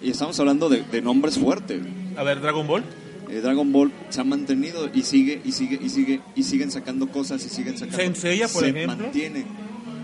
[0.02, 1.82] Y estamos hablando de, de nombres fuertes.
[2.18, 2.84] A ver, Dragon Ball.
[3.30, 7.08] Eh, Dragon Ball se ha mantenido y sigue y sigue y sigue y siguen sacando
[7.10, 7.98] cosas y siguen sacando.
[7.98, 8.98] Saint Seiya, por se ejemplo.
[8.98, 9.46] mantiene.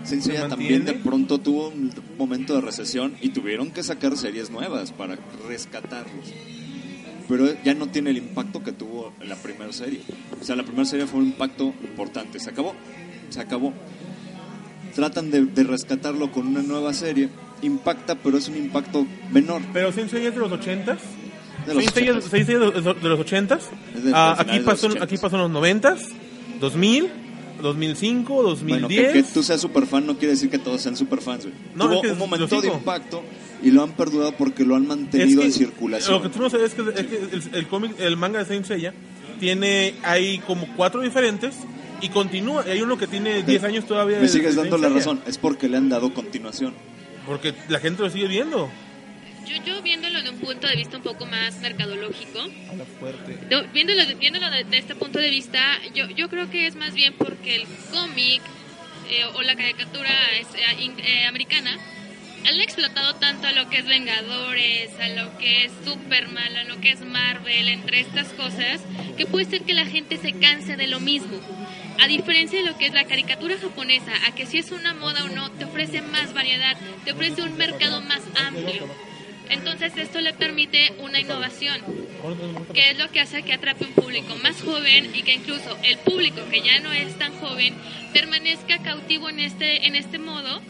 [0.04, 1.00] Se Seiya también de mantiene.
[1.04, 5.18] pronto tuvo un momento de recesión y tuvieron que sacar series nuevas para
[5.48, 6.32] rescatarlos.
[7.28, 10.00] Pero ya no tiene el impacto que tuvo la primera serie.
[10.40, 12.40] O sea, la primera serie fue un impacto importante.
[12.40, 12.74] Se acabó.
[13.30, 13.72] Se acabó.
[14.94, 17.28] Tratan de, de rescatarlo con una nueva serie.
[17.62, 19.62] Impacta, pero es un impacto menor.
[19.72, 20.98] Pero Saint Seiya es de los 80s.
[21.66, 22.22] De los Saint Seiya 80s.
[22.22, 23.60] Saint Seiya de los- de los 80s.
[23.96, 25.02] Es de- Ah, aquí, los pasó, 80s.
[25.02, 25.98] aquí pasó en los 90s,
[26.60, 27.08] 2000,
[27.62, 28.80] 2005, 2010.
[28.80, 31.44] Bueno, que, que tú seas super fan no quiere decir que todos sean super fans.
[31.44, 31.54] güey.
[31.76, 33.22] No, Tuvo es que un momento de impacto
[33.62, 36.14] y lo han perdurado porque lo han Es mantenido que en circulación.
[36.14, 38.46] Lo que tú no sabes es que, es que el, el cómic, el manga de
[38.46, 38.94] Saint Seiya
[39.38, 41.54] tiene hay como cuatro diferentes
[42.00, 42.64] y continúa.
[42.66, 44.18] Y hay uno que tiene 10 años todavía.
[44.18, 45.20] Me sigues dando la razón.
[45.26, 46.74] Es porque le han dado continuación.
[47.26, 48.70] Porque la gente lo sigue viendo.
[49.46, 52.40] Yo, yo viéndolo de un punto de vista un poco más mercadológico,
[52.70, 53.36] Habla fuerte.
[53.50, 55.60] No, viéndolo, viéndolo de, de este punto de vista,
[55.94, 58.42] yo, yo creo que es más bien porque el cómic
[59.08, 61.76] eh, o la caricatura es, eh, in- eh, americana
[62.46, 66.80] han explotado tanto a lo que es Vengadores, a lo que es Superman, a lo
[66.80, 68.80] que es Marvel, entre estas cosas,
[69.16, 71.38] que puede ser que la gente se canse de lo mismo.
[72.00, 75.24] A diferencia de lo que es la caricatura japonesa, a que si es una moda
[75.24, 78.88] o no, te ofrece más variedad, te ofrece un mercado más amplio.
[79.50, 81.80] Entonces esto le permite una innovación,
[82.72, 85.98] que es lo que hace que atrape un público más joven y que incluso el
[85.98, 87.74] público que ya no es tan joven
[88.12, 90.62] permanezca cautivo en este, en este modo,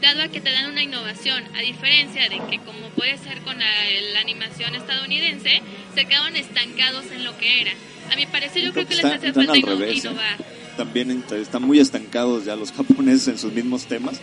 [0.00, 3.58] dado a que te dan una innovación, a diferencia de que como puede ser con
[3.58, 3.66] la,
[4.14, 5.60] la animación estadounidense,
[5.94, 7.72] se quedaban estancados en lo que era.
[8.12, 9.92] A mi parecer yo creo que les hace falta ¿eh?
[9.92, 10.59] innovar.
[10.84, 14.18] También están muy estancados ya los japoneses en sus mismos temas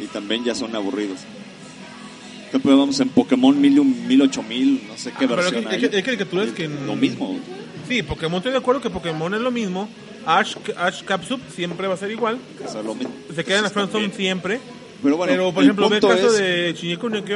[0.00, 1.18] y también ya son aburridos.
[2.52, 5.74] ¿Qué pues vamos en Pokémon 1000, 1000, 8000, no sé qué Ah, pero versión hay,
[5.74, 5.84] hay.
[5.86, 6.68] hay- hay caricaturas que...
[6.68, 7.36] Lo mismo.
[7.88, 9.88] Sí, Pokémon estoy de acuerdo que Pokémon es lo mismo.
[10.24, 12.38] Ash, Ash Capsup siempre va a ser igual.
[12.64, 13.12] O sea, lo mismo.
[13.34, 14.60] Se queda en la friendzone siempre.
[15.02, 17.26] Pero bueno, por el ejemplo, ve el caso es- de Shigeru no el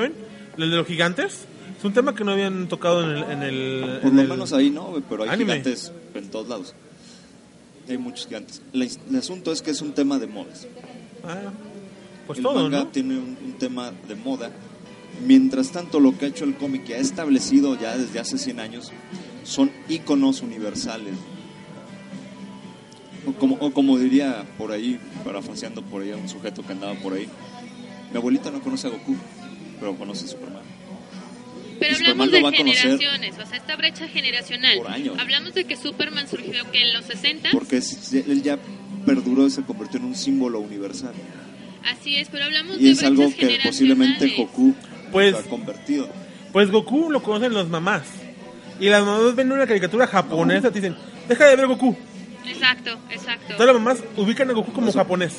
[0.71, 1.47] de los gigantes.
[1.79, 3.25] Es un tema que no habían tocado en el...
[3.25, 5.55] En el Por en lo el menos ahí no, pero hay anime.
[5.59, 6.75] gigantes en todos lados.
[7.89, 8.63] Hay muchos gigantes.
[8.73, 10.67] La- el asunto es que es un tema de modas.
[11.25, 11.53] Ah,
[12.27, 12.87] pues el todo, manga ¿no?
[12.89, 14.51] tiene un, un tema de moda.
[15.27, 18.61] Mientras tanto, lo que ha hecho el cómic, que ha establecido ya desde hace 100
[18.61, 18.91] años,
[19.45, 21.15] son íconos universales.
[23.27, 26.95] O como, o como diría por ahí, parafraseando por ahí a un sujeto que andaba
[26.95, 27.29] por ahí,
[28.11, 29.15] mi abuelita no conoce a Goku,
[29.79, 30.62] pero conoce a Superman.
[31.83, 34.77] Pero Superman hablamos lo de va a conocer generaciones, o sea, esta brecha generacional.
[34.79, 35.19] por años.
[35.19, 38.59] Hablamos de que Superman surgió que en los 60, Porque es- él ya
[39.07, 41.13] perduró y se convirtió en un símbolo universal.
[41.85, 44.35] así es, pero hablamos Y de es algo que posiblemente.
[44.37, 44.75] Goku
[45.11, 46.09] Pues- ha convertido.
[46.53, 48.03] Pues Goku lo conocen las mamás.
[48.81, 50.97] Y las mamás ven una caricatura japonesa y te dicen,
[51.29, 51.97] deja de ver Goku.
[52.47, 53.55] Exacto, exacto.
[53.57, 55.33] Todas las mamás ubican a Goku como japonés.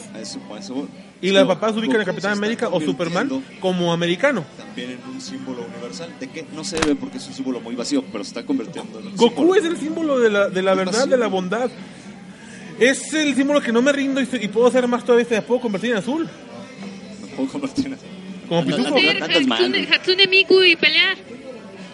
[1.22, 3.30] Y las papás ubican a Capitán América o Superman
[3.60, 4.44] como americano.
[4.58, 6.14] También en un símbolo universal.
[6.20, 6.46] ¿De qué?
[6.54, 9.16] No se ve porque es un símbolo muy vacío, pero se está convirtiendo en un
[9.16, 9.56] Goku símbolo.
[9.60, 11.70] es el símbolo de la, de la verdad, de la bondad.
[12.80, 15.42] Es el símbolo que no me rindo y, y puedo hacer más todavía.
[15.46, 16.28] Puedo convertir en azul.
[17.22, 17.98] Me puedo convertir en
[18.50, 19.48] Como Andas- pitufo.
[19.48, 19.60] mal.
[19.64, 21.18] Hatsune, Hatsune Miku y pelear.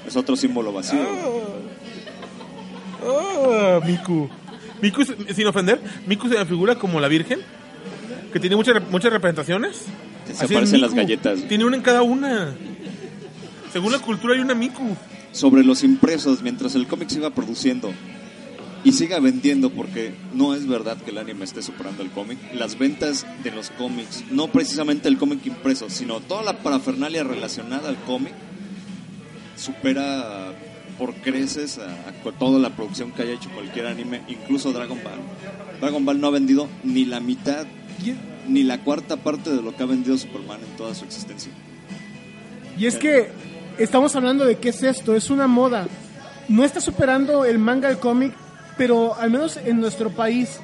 [0.08, 1.00] Es otro símbolo vacío.
[3.06, 4.30] Ah, Miku.
[4.82, 7.40] Miku, sin ofender, Miku se me figura como la Virgen,
[8.32, 9.86] que tiene muchas, muchas representaciones.
[10.26, 11.48] Se Así aparecen las galletas.
[11.48, 12.54] Tiene una en cada una.
[13.74, 14.96] Según la cultura hay una Miku.
[15.32, 17.92] Sobre los impresos, mientras el cómic siga produciendo
[18.84, 22.78] y siga vendiendo, porque no es verdad que el anime esté superando el cómic, las
[22.78, 27.98] ventas de los cómics, no precisamente el cómic impreso, sino toda la parafernalia relacionada al
[27.98, 28.34] cómic,
[29.56, 30.54] supera
[31.00, 35.20] por creces a, toda la producción que haya hecho cualquier anime, incluso Dragon Ball.
[35.80, 37.66] Dragon Ball no ha vendido ni la mitad,
[38.48, 41.52] ni la cuarta parte de lo que ha vendido Superman en toda su existencia.
[42.78, 43.30] Y es que
[43.78, 45.88] estamos hablando de qué es esto, es una moda.
[46.50, 48.34] No está superando el manga, el cómic,
[48.78, 50.60] pero al menos en nuestro país,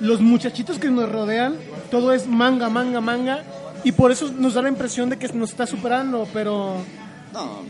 [0.00, 1.56] los muchachitos que nos rodean,
[1.90, 3.44] todo es manga, manga, manga,
[3.84, 6.76] y por eso nos da la impresión de que nos está superando, pero
[7.32, 7.62] No,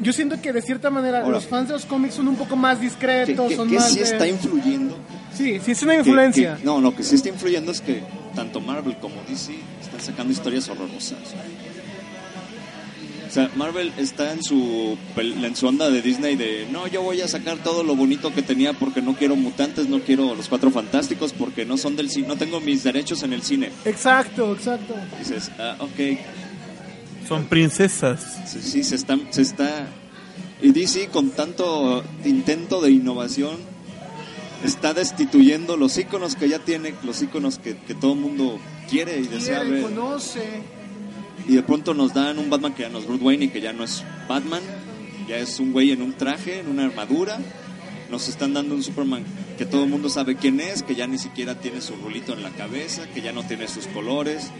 [0.00, 1.32] yo siento que de cierta manera Ahora.
[1.32, 3.90] los fans de los cómics son un poco más discretos, que- son que más...
[3.92, 4.96] sí de- está influyendo
[5.36, 6.56] Sí, sí es una influencia.
[6.56, 8.02] que- no, lo que sí está influyendo es que
[8.34, 9.52] tanto Marvel como DC
[9.82, 11.18] están sacando historias horrorosas.
[13.28, 17.20] O sea, Marvel está en su, en su onda de Disney de, no, yo voy
[17.20, 20.72] a sacar todo lo bonito que tenía porque no quiero mutantes, no quiero los cuatro
[20.72, 23.70] fantásticos porque no son del cine, no tengo mis derechos en el cine.
[23.84, 24.94] Exacto, exacto.
[25.16, 26.18] Dices, ah, ok,
[27.30, 28.40] Son princesas.
[28.44, 29.86] Sí, sí, se está, se está...
[30.60, 33.56] Y DC con tanto intento de innovación
[34.64, 38.58] está destituyendo los iconos que ya tiene, los iconos que, que todo el mundo
[38.88, 39.80] quiere y desea ver.
[39.80, 40.42] conoce.
[41.46, 43.60] Y de pronto nos dan un Batman que ya no es Bruce Wayne y que
[43.60, 44.62] ya no es Batman,
[45.28, 47.38] ya es un güey en un traje, en una armadura.
[48.10, 49.22] Nos están dando un Superman
[49.56, 52.42] que todo el mundo sabe quién es, que ya ni siquiera tiene su rulito en
[52.42, 54.50] la cabeza, que ya no tiene sus colores.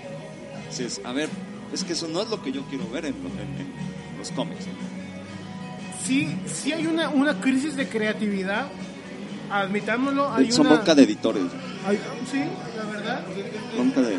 [0.70, 1.28] Dices, a ver,
[1.72, 4.64] es que eso no es lo que yo quiero ver en, en- en los cómics.
[6.04, 8.66] Sí, sí hay una, una crisis de creatividad.
[9.50, 10.76] Admitámoslo, hay Son una...
[10.76, 11.42] bronca de editores,
[11.86, 11.98] hay-
[12.30, 12.38] sí,
[12.76, 13.24] la verdad.
[13.74, 14.16] bronca de...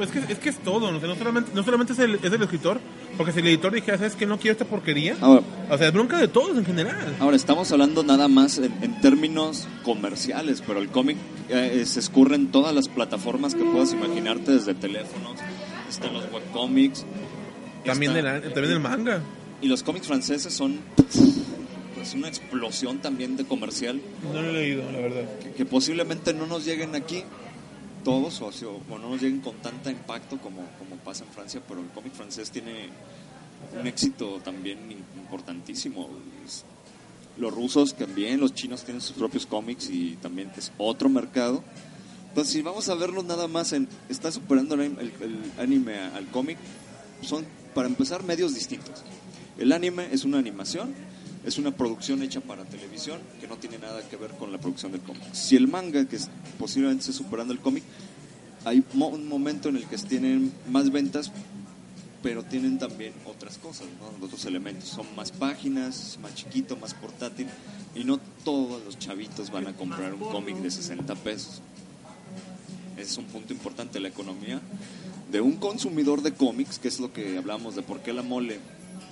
[0.00, 0.96] Es que, es que es todo, ¿no?
[0.96, 2.80] O sea, no solamente, no solamente es, el, es el escritor,
[3.16, 5.16] porque si el editor dijera, ¿sabes que No quiero esta porquería.
[5.20, 7.14] Ahora, O sea, es bronca de todos en general.
[7.20, 11.18] Ahora, estamos hablando nada más en, en términos comerciales, pero el cómic
[11.50, 15.36] eh, se escurre en todas las plataformas que puedas imaginarte, desde teléfonos,
[15.92, 17.04] están los webcomics.
[17.84, 19.22] También, está- del, también del manga.
[19.60, 20.78] Y los cómics franceses son
[21.94, 24.00] pues una explosión también de comercial
[24.32, 25.38] No lo he leído, la verdad.
[25.40, 27.22] que, que posiblemente no nos lleguen aquí
[28.04, 31.80] todos o, o- no nos lleguen con tanta impacto como, como pasa en Francia, pero
[31.80, 32.88] el cómic francés tiene
[33.80, 36.08] un éxito también im- importantísimo.
[37.38, 41.62] Los rusos también, los chinos tienen sus propios cómics y también es otro mercado.
[42.32, 43.86] Entonces, si vamos a verlo nada más en...
[44.08, 46.56] Está superando el, el- el anime al cómic,
[47.20, 47.44] son,
[47.74, 49.02] para empezar, medios distintos.
[49.58, 50.94] El anime es una animación,
[51.44, 54.92] es una producción hecha para televisión que no tiene nada que ver con la producción
[54.92, 55.22] del cómic.
[55.32, 57.84] Si el manga, que es, posiblemente esté superando el cómic,
[58.64, 61.30] hay un momento en el que tienen más ventas,
[62.22, 63.86] pero tienen también otras cosas,
[64.22, 64.88] otros elementos.
[64.88, 67.46] Son más páginas, más chiquito, más portátil,
[67.94, 71.60] y no todos los chavitos van a comprar un cómic de 60 pesos.
[73.02, 74.60] Es un punto importante la economía
[75.30, 78.60] de un consumidor de cómics, que es lo que hablamos de por qué la mole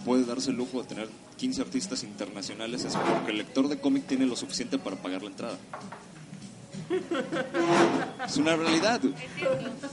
[0.04, 1.08] puede darse el lujo de tener
[1.38, 5.28] 15 artistas internacionales, es porque el lector de cómic tiene lo suficiente para pagar la
[5.30, 5.58] entrada.
[8.26, 9.00] Es una realidad.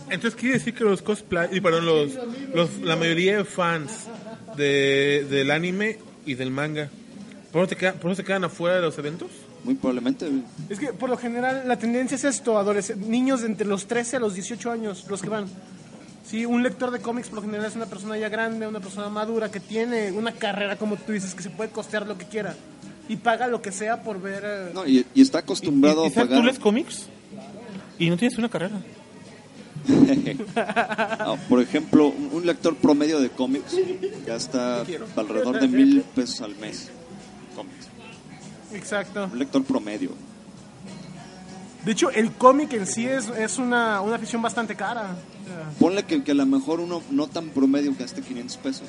[0.09, 2.11] Entonces quiere decir que los cosplay, y perdón, los,
[2.53, 4.07] los, la mayoría de fans
[4.55, 6.89] de, del anime y del manga,
[7.51, 9.29] ¿por eso, te quedan, ¿por eso se quedan afuera de los eventos?
[9.63, 10.29] Muy probablemente.
[10.69, 14.17] Es que por lo general la tendencia es esto, adolesc- niños de entre los 13
[14.17, 15.45] a los 18 años, los que van.
[16.25, 19.09] Sí, un lector de cómics por lo general es una persona ya grande, una persona
[19.09, 22.55] madura, que tiene una carrera, como tú dices, que se puede costear lo que quiera.
[23.09, 24.43] Y paga lo que sea por ver...
[24.45, 26.41] eh, No, y, y está acostumbrado ¿Y, a y sabes, pagar.
[26.41, 27.05] tú lees cómics?
[27.97, 28.75] Y no tienes una carrera.
[30.55, 33.73] Ah, por ejemplo, un un lector promedio de cómics
[34.25, 34.83] gasta
[35.15, 36.89] alrededor de mil pesos al mes.
[38.73, 39.29] Exacto.
[39.31, 40.11] Un lector promedio.
[41.85, 45.15] De hecho, el cómic en sí es, es una, una afición bastante cara.
[45.79, 48.87] Ponle que, que a lo mejor uno no tan promedio gaste 500 pesos.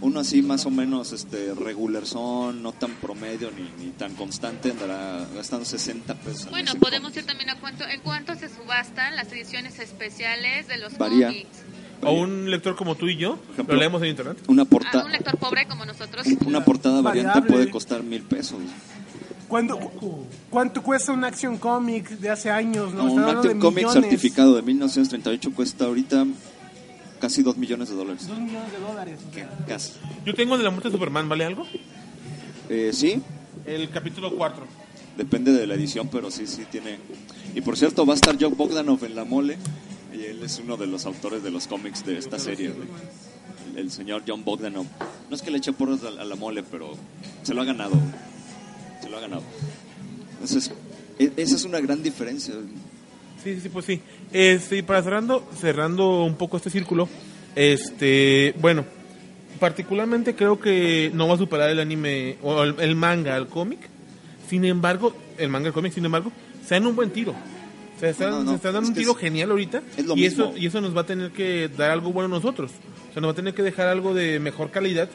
[0.00, 4.70] Uno así más o menos este regular son, no tan promedio ni, ni tan constante,
[4.70, 6.50] andará gastando 60 pesos.
[6.50, 10.98] Bueno, podemos ir también a cuánto, en cuánto se subastan las ediciones especiales de los
[10.98, 11.28] Varía.
[11.28, 11.58] cómics.
[12.04, 14.36] O un lector como tú y yo, ejemplo, lo leemos en internet.
[14.48, 16.26] Una, A porta- un lector pobre como nosotros.
[16.44, 17.50] una portada variante Variable.
[17.52, 18.58] puede costar mil pesos.
[19.48, 19.78] ¿cuánto,
[20.50, 22.92] ¿Cuánto cuesta un Action Comic de hace años?
[22.94, 23.04] ¿no?
[23.04, 26.26] No, un Action Comic certificado de 1938 cuesta ahorita
[27.20, 28.26] casi 2 millones de dólares.
[28.26, 29.18] Dos millones de dólares.
[29.30, 29.48] o sea.
[29.68, 29.92] Casi.
[30.26, 31.64] Yo tengo el de la muerte de Superman, ¿vale algo?
[32.68, 33.20] Eh, sí,
[33.64, 34.64] El capítulo 4.
[35.16, 36.98] depende de la edición, pero sí, sí tiene.
[37.54, 39.58] Y por cierto, va a estar Joe Bogdanov en la mole.
[40.12, 42.70] Y él es uno de los autores de los cómics de esta serie.
[42.70, 42.88] güey.
[43.76, 44.86] El, señor John Bogdanov.
[45.30, 46.94] No es que le eche porras a, a la mole, pero
[47.42, 47.94] se lo ha ganado.
[49.02, 49.42] Se lo ha ganado.
[50.32, 50.70] Entonces,
[51.18, 52.54] e- esa es una gran diferencia.
[53.42, 54.00] Sí, sí, pues sí.
[54.32, 57.08] Este, y para cerrando, cerrando un poco este círculo,
[57.56, 58.84] este, bueno,
[59.58, 63.80] particularmente creo que no va a superar el anime o el, manga al cómic.
[64.48, 66.30] Sin embargo, el manga al cómic, sin embargo,
[66.66, 67.34] se dan un buen tiro.
[68.02, 70.14] Se están, No, no, se están dando es un tiro es- genial ahorita es lo
[70.16, 70.44] y mismo.
[70.46, 72.72] eso y eso nos va a tener que dar algo bueno a nosotros.
[73.10, 75.08] O sea, nos va a tener que dejar algo de mejor calidad.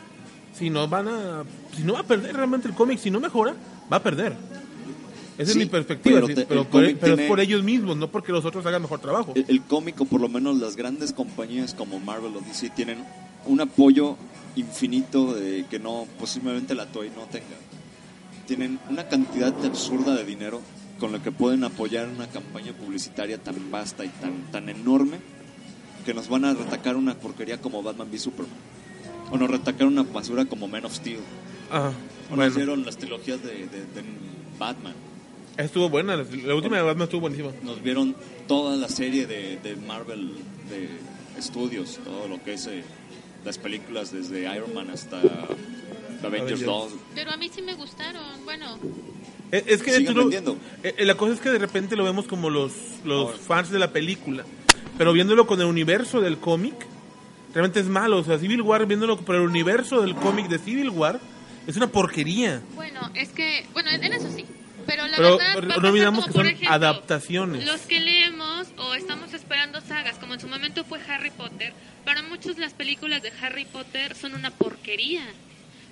[0.53, 1.43] Si no van a
[1.76, 3.55] si no va a perder realmente el cómic, si no mejora,
[3.91, 4.34] va a perder.
[5.38, 6.65] Esa Sí, es mi perspectiva, pero te- por,
[6.97, 9.34] pero es por ellos mismos, no porque los otros hagan mejor trabajo.
[9.35, 13.03] El, el cómic, o por lo menos las grandes compañías como Marvel o DC, tienen
[13.45, 14.15] un apoyo
[14.55, 17.45] infinito de que no posiblemente la Toei no tenga.
[18.47, 20.61] Tienen una cantidad absurda de dinero
[20.99, 25.18] con lo que pueden apoyar una campaña publicitaria tan vasta y tan, tan enorme
[26.06, 28.56] que nos van a retacar una porquería como Batman v Superman.
[29.32, 31.19] O nos retacar una basura como Man of Steel.
[31.69, 32.45] Ajá, O bueno.
[32.45, 34.03] nos dieron las trilogías de, de- de
[34.57, 34.94] Batman.
[35.57, 37.49] Estuvo buena, la, la última de Batman estuvo buenísima.
[37.64, 38.15] Nos vieron
[38.48, 40.32] toda la serie de, de Marvel
[40.69, 40.88] de
[41.38, 42.84] estudios, todo lo que es eh,
[43.44, 46.61] las películas desde Iron Man hasta Avengers Avengers.
[46.65, 46.91] 2.
[47.15, 48.24] Pero a mí sí me gustaron.
[48.45, 48.78] Bueno,
[49.52, 52.49] Es que Sigan lo- eh, eh, la cosa es que de repente lo vemos como
[52.49, 52.72] los,
[53.06, 54.44] los fans de la película,
[54.98, 56.76] pero viéndolo con el universo del cómic,
[57.53, 58.18] realmente es malo.
[58.18, 61.19] O sea, Civil War, viéndolo por el universo del cómic de Civil War,
[61.65, 62.61] es una porquería.
[62.76, 64.45] bueno, es que, bueno, en eso sí.
[64.86, 67.65] Pero la Pero verdad, no olvidamos que son ejemplo, adaptaciones.
[67.65, 71.74] Los que leemos o estamos esperando sagas, como en su momento fue Harry Potter,
[72.06, 75.24] para muchos las películas de Harry Potter son una porquería.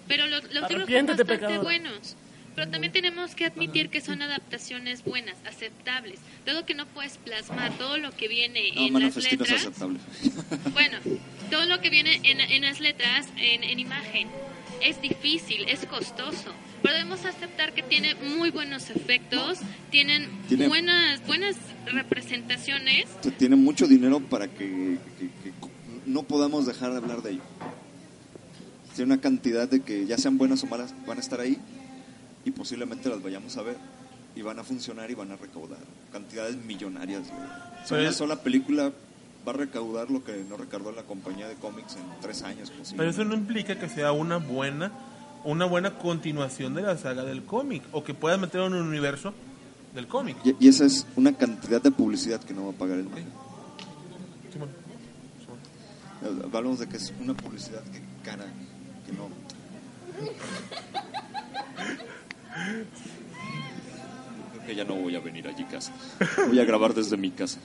[0.08, 1.60] Pero los, los libros son bastante pecadora.
[1.62, 2.16] buenos.
[2.56, 6.20] Pero también tenemos que admitir que son adaptaciones buenas, aceptables.
[6.46, 9.68] Dado que no puedes plasmar todo lo que viene No, en las letras.
[10.74, 10.98] Bueno,
[11.52, 14.30] todo lo que viene en, en las letras, en, en imagen,
[14.82, 16.54] es difícil, es costoso.
[16.82, 19.60] Pero debemos aceptar que tiene muy buenos efectos,
[19.92, 21.56] tienen Tiene- buenas buenas
[21.88, 23.06] representaciones.
[23.22, 25.54] Se tiene mucho dinero para que, que- que
[26.06, 27.42] no podamos dejar de hablar de ello.
[28.96, 31.58] Tiene una cantidad de que ya sean buenas o malas, van a estar ahí
[32.46, 33.78] y posiblemente las vayamos a ver
[34.36, 35.80] y van a funcionar y van a recaudar
[36.12, 37.24] cantidades millonarias.
[37.28, 37.40] güey.
[37.90, 38.92] Pero- una sola película
[39.48, 42.70] va a recaudar lo que no recaudó la compañía de cómics en tres años.
[42.70, 43.22] Pero posiblemente.
[43.22, 44.92] eso no implica que sea una buena
[45.44, 49.32] una buena continuación de la saga del cómic o que puedas meterlo en un universo
[49.94, 50.38] del cómic.
[50.44, 53.22] Y, y esa es una cantidad de publicidad que no va a pagar el manga.
[54.52, 54.70] Simón.
[56.52, 58.46] Hablamos de que es una publicidad que cara,
[59.06, 59.30] que no.
[64.54, 65.92] Creo que ya no voy a venir allí casa.
[66.48, 67.60] Voy a grabar desde mi casa.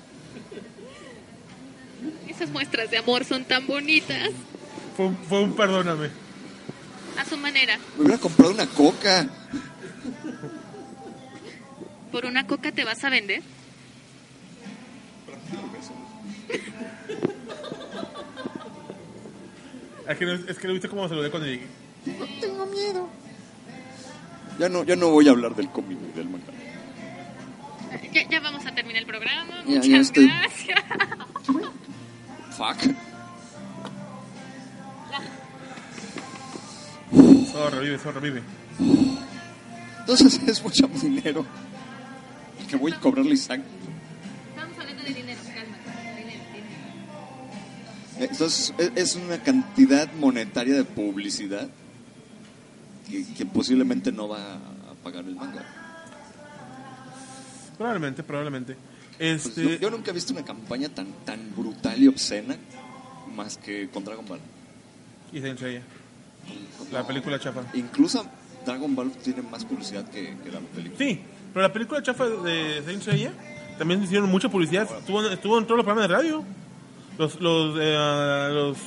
[2.28, 4.30] Esas muestras de amor son tan bonitas
[4.96, 6.08] Fue, un- fue un perdóname.
[7.18, 7.78] a su manera.
[7.96, 9.28] Me hubiera comprado una coca.
[12.10, 13.42] ¿Por una coca te vas a vender?
[20.08, 21.66] Es que, no- es que lo viste como se lo cuando llegué.
[22.40, 23.08] Tengo miedo.
[24.60, 26.52] Ya no, ya no voy a hablar del cómic ni del manga.
[28.12, 29.54] Ya, ya vamos a terminar el programa.
[29.66, 30.84] Ya, Muchas ya estoy- gracias.
[32.58, 32.94] Fuck.
[37.52, 38.42] Zorro, revive, zorro, revive.
[40.00, 41.46] Entonces es mucho dinero.
[42.68, 43.62] Que voy a cobrarle Isaac.
[44.50, 45.76] Estamos hablando de dinero, calma.
[46.16, 48.30] Dinero, dinero.
[48.32, 51.68] Entonces es- es una cantidad monetaria de publicidad
[53.10, 55.64] que, que posiblemente no va a pagar el manga.
[57.76, 58.76] Probablemente, probablemente.
[59.18, 62.56] Pues Este, yo, yo nunca he visto una campaña tan, tan brutal y obscena
[63.34, 64.40] más que con Dragon Ball.
[65.32, 65.82] Y Saint Seiya.
[66.92, 67.62] La película chafa.
[67.74, 68.26] Incluso
[68.66, 70.98] Dragon Ball tiene más publicidad que, que la película.
[70.98, 71.20] Sí,
[71.52, 73.32] pero la película chafa de Saint Seiya
[73.78, 74.88] también hicieron mucha publicidad.
[74.98, 76.44] Estuvo, estuvo en todos los programas de radio.
[77.18, 78.78] Los, los, eh, los,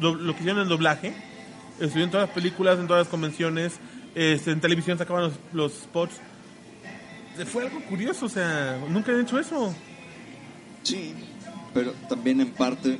[0.00, 1.14] do- lo que hicieron en doblaje.
[1.80, 3.74] Estuvieron en todas las películas, en todas las convenciones.
[4.14, 6.16] Este, en televisión sacaban los, los spots.
[7.46, 9.72] Fue algo curioso, o sea, nunca han hecho eso.
[10.82, 11.14] Sí,
[11.72, 12.98] pero también en parte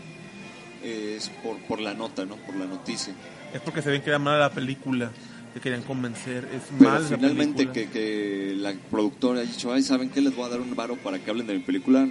[0.82, 2.36] eh, es por, por la nota, ¿no?
[2.36, 3.14] Por la noticia.
[3.52, 5.10] Es porque se ven que era mala la película.
[5.54, 6.48] Te querían convencer.
[6.54, 10.20] Es Pero finalmente que, que la productora ha dicho, ay, ¿saben qué?
[10.20, 12.06] Les voy a dar un varo para que hablen de mi película.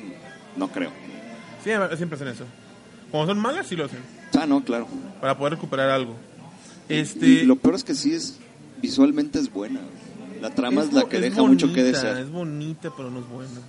[0.55, 0.91] No creo.
[1.63, 2.45] Sí, siempre hacen eso.
[3.11, 3.99] Cuando son malas, sí lo hacen.
[4.37, 4.87] Ah, no, claro.
[5.21, 6.15] Para poder recuperar algo.
[6.89, 8.37] Este, Y lo peor es que sí es,
[8.81, 9.81] visualmente es buena.
[10.41, 12.17] La trama es, la que deja mucho que desear.
[12.17, 13.59] Es bonita, pero no es buena.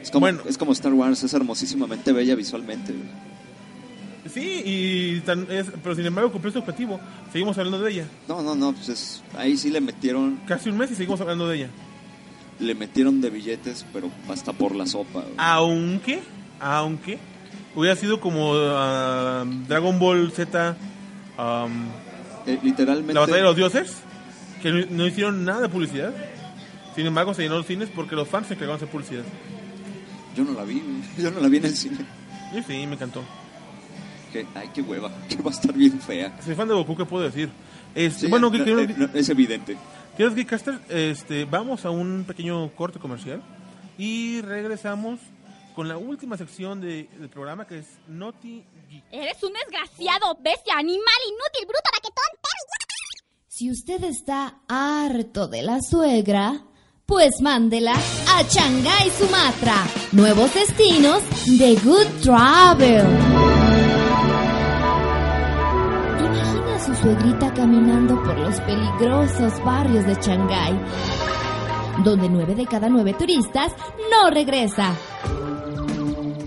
[0.00, 2.94] Es como, es como Star Wars, es hermosísimamente bella visualmente.
[4.32, 7.00] Sí, y tan- es- pero sin embargo cumplió su objetivo.
[7.32, 8.04] Seguimos hablando de ella.
[8.28, 11.48] No, no, no, pues es- ahí sí le metieron, Casi un mes y seguimos hablando
[11.48, 11.68] de ella.
[12.60, 15.24] le metieron de billetes, pero hasta por la sopa.
[15.38, 16.20] Aunque,
[16.60, 17.18] aunque,
[17.74, 20.76] hubiera sido como ah, Dragon Ball Z,
[21.38, 21.86] am,
[22.54, 23.14] Eh, literalmente.
[23.14, 23.96] la batalla de los dioses,
[24.62, 26.12] que no, no hicieron nada de publicidad.
[26.94, 29.22] Sin embargo, se llenó los cines porque los fans se encargaron de hacer publicidad.
[30.36, 30.82] Yo no la vi,
[31.18, 31.98] yo no la vi en el cine.
[32.54, 33.22] Y sí, me encantó.
[34.32, 36.36] Que, ay, qué hueva, que va a estar bien fea.
[36.44, 37.48] Soy fan de Goku, ¿qué puedo decir?
[37.94, 39.76] Este, Sí, bueno, que no, quiero- eh, no, es evidente.
[40.16, 40.78] ¿Quieres que Caster?
[40.88, 43.42] Este, vamos a un pequeño corte comercial
[43.98, 45.18] y regresamos
[45.74, 48.62] con la última sección de- del programa que es Noti.
[49.12, 50.98] Eres un desgraciado, bestia, animal,
[51.28, 52.24] inútil, bruto, baquetón,
[53.46, 56.64] Si usted está harto de la suegra,
[57.06, 59.86] pues mándela a Shanghái, Sumatra.
[60.10, 63.06] Nuevos destinos de Good Travel.
[66.18, 70.80] Imagina a su suegrita caminando por los peligrosos barrios de Shanghái,
[72.02, 73.72] donde nueve de cada nueve turistas
[74.10, 74.96] no regresa.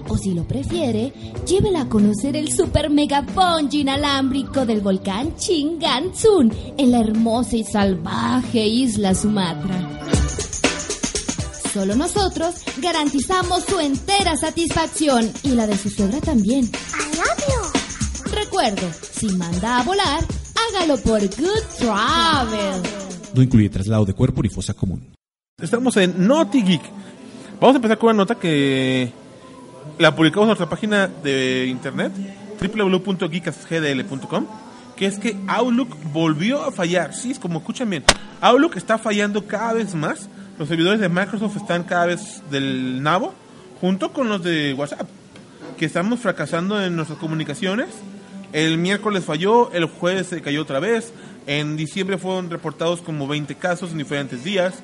[0.10, 1.14] O si lo prefiere,
[1.46, 7.64] llévela a conocer el super mega bungee inalámbrico del volcán Chinganzún en la hermosa y
[7.64, 10.02] salvaje isla Sumatra.
[11.74, 16.70] Solo nosotros garantizamos su entera satisfacción y la de su suegra también.
[18.32, 20.24] Recuerdo, si manda a volar,
[20.70, 22.82] hágalo por Good Travel.
[23.34, 25.14] No incluye traslado de cuerpo ni fosa común.
[25.60, 26.82] Estamos en Naughty Geek.
[27.60, 29.12] Vamos a empezar con una nota que
[30.00, 32.12] la publicamos en nuestra página de internet
[32.62, 34.46] www.geekasgdl.com
[34.96, 37.14] que es que Outlook volvió a fallar.
[37.14, 38.04] Sí, es como escuchan bien.
[38.42, 40.30] Outlook está fallando cada vez más.
[40.60, 43.34] Los servidores de Microsoft están cada vez del nabo,
[43.82, 45.08] junto con los de WhatsApp,
[45.78, 47.88] que estamos fracasando en nuestras comunicaciones.
[48.52, 51.12] El miércoles falló, el jueves se cayó otra vez.
[51.48, 54.76] En diciembre fueron reportados como 20 casos en diferentes días.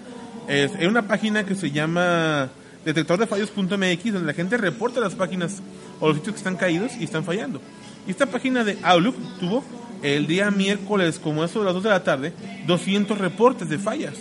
[0.47, 2.49] Es en una página que se llama
[2.85, 5.61] detectordefallos.mx donde la gente reporta las páginas
[5.99, 7.61] o los sitios que están caídos y están fallando.
[8.07, 9.63] Y esta página de Outlook tuvo
[10.01, 12.33] el día miércoles, como eso de las 2 de la tarde,
[12.67, 14.15] 200 reportes de fallas.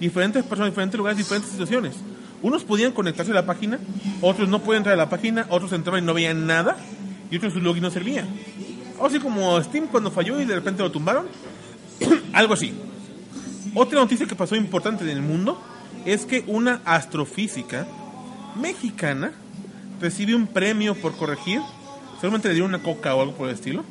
[0.00, 1.94] Diferentes personas, diferentes lugares, diferentes situaciones.
[2.40, 3.78] Unos podían conectarse a la página,
[4.20, 6.76] otros no podían entrar a la página, otros entraban y no veían nada,
[7.30, 8.26] y otros su login no servía.
[8.98, 11.26] O así como Steam cuando falló y de repente lo tumbaron.
[12.32, 12.72] Algo así.
[13.74, 15.60] Otra noticia que pasó importante en el mundo
[16.04, 17.86] es que una astrofísica
[18.60, 19.32] mexicana
[20.00, 21.60] recibe un premio por corregir,
[22.16, 23.84] seguramente le dieron una coca o algo por el estilo,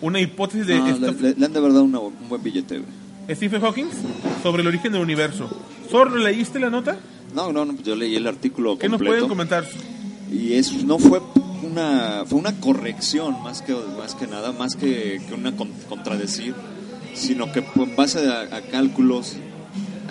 [0.00, 2.82] una hipótesis de No, le, le- le han de verdad una- un buen billete.
[3.30, 3.86] Stephen Hawking
[4.42, 5.50] sobre el origen del universo.
[5.90, 6.96] ¿Solo leíste la nota?
[7.34, 9.12] No, no, no, yo leí el artículo ¿Qué nos completo.
[9.14, 9.64] pueden comentar?
[10.32, 11.20] Y es, no fue
[11.62, 16.54] una, fue una corrección más que, más que nada, más que, que una con- contradecir,
[17.14, 19.36] sino que pues, en base a, a cálculos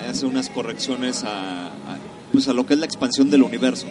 [0.07, 1.97] hace unas correcciones a, a,
[2.31, 3.88] pues a lo que es la expansión del universo.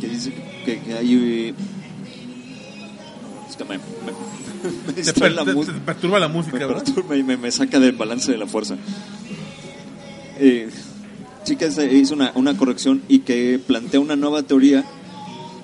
[0.00, 0.32] Que dice
[0.64, 1.14] que, que hay...
[1.50, 1.54] eh,
[3.48, 3.82] Es que me, me-
[4.86, 7.92] me Te, distrae per- la te- perturba la música, me, perturba y me, saca del
[7.92, 8.76] balance de la fuerza.
[10.38, 10.68] Eh,
[11.44, 14.84] se hizo una, una corrección y que plantea una nueva teoría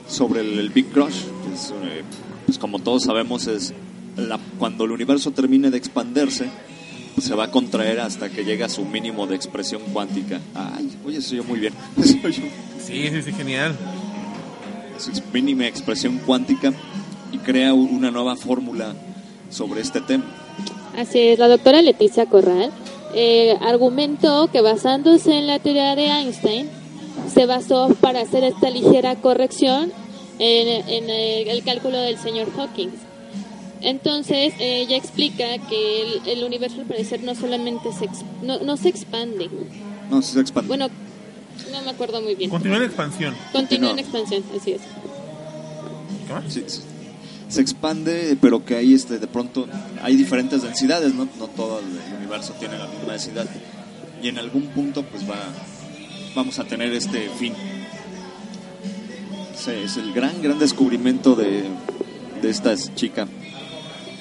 [0.09, 1.15] sobre el, el Big Crush.
[1.15, 2.03] que es, eh,
[2.47, 3.73] pues como todos sabemos, es
[4.17, 6.51] la, cuando el universo termine de expandirse,
[7.19, 10.41] se va a contraer hasta que llegue a su mínimo de expresión cuántica.
[10.55, 11.73] Ay, oye, soy yo muy bien.
[11.97, 12.43] Soy yo.
[12.79, 13.77] Sí, sí, sí, genial.
[14.99, 16.73] Su mínima expresión cuántica
[17.33, 18.95] y crea una nueva fórmula
[19.51, 20.25] sobre este tema.
[20.97, 22.71] Así es, la doctora Leticia Corral
[23.15, 26.69] eh, argumentó que basándose en la teoría de Einstein,
[27.33, 29.93] se basó para hacer esta ligera corrección
[30.39, 32.89] en, en el, el cálculo del señor Hawking.
[33.83, 38.09] Entonces, ella explica que el, el universo al parecer no solamente se,
[38.43, 39.49] no, no se expande.
[40.11, 40.69] No, se expande.
[40.69, 40.89] Bueno,
[41.73, 42.51] no me acuerdo muy bien.
[42.51, 43.35] Continúa en expansión.
[43.53, 44.81] Continúa en expansión, así es.
[46.49, 46.81] Sí, sí.
[47.49, 49.67] se expande, pero que ahí este, de pronto
[50.03, 51.29] hay diferentes densidades, ¿no?
[51.39, 53.47] No todo el universo tiene la misma densidad.
[54.23, 55.39] Y en algún punto, pues va,
[56.35, 57.55] vamos a tener este fin.
[59.57, 61.65] Sí, es el gran, gran descubrimiento de,
[62.41, 63.27] de esta chica,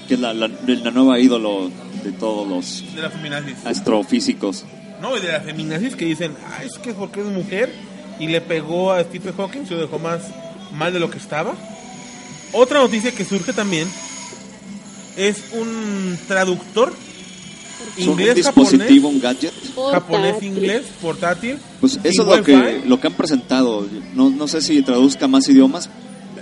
[0.10, 1.70] que es la, la, la nueva ídolo
[2.04, 3.66] de todos los De la feminazis.
[3.66, 4.66] astrofísicos.
[5.02, 7.72] No, y de la feminazis que dicen, ah, es que porque es mujer
[8.20, 10.22] y le pegó a Stephen Hawking, se lo dejó más
[10.74, 11.54] mal de lo que estaba.
[12.52, 13.88] Otra noticia que surge también
[15.16, 16.92] es un traductor
[17.98, 19.54] Son un inglés dispositivo, un japonés, gadget.
[19.92, 21.58] japonés inglés portátil.
[21.80, 23.88] Pues eso es lo que, lo que han presentado.
[24.16, 25.90] No, no sé si traduzca más idiomas.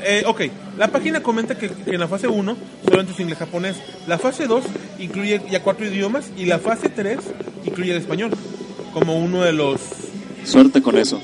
[0.04, 0.42] Eh, ok,
[0.78, 3.76] la página comenta que, que en la fase 1 solamente es inglés-japonés.
[4.08, 4.64] La fase 2
[5.00, 7.18] incluye ya cuatro idiomas y la fase 3
[7.66, 8.32] incluye el español
[8.94, 9.80] como uno de los...
[10.46, 11.22] Suerte con eso.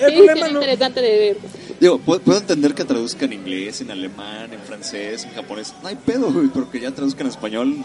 [0.00, 0.60] El Sí, problema sería no...
[0.60, 1.36] interesante de ver.
[1.80, 5.72] Digo, puedo, puedo entender que traduzca en inglés, en alemán, en francés, en japonés.
[5.82, 7.82] No hay pedo, güey, pero que ya traduzca en español eh,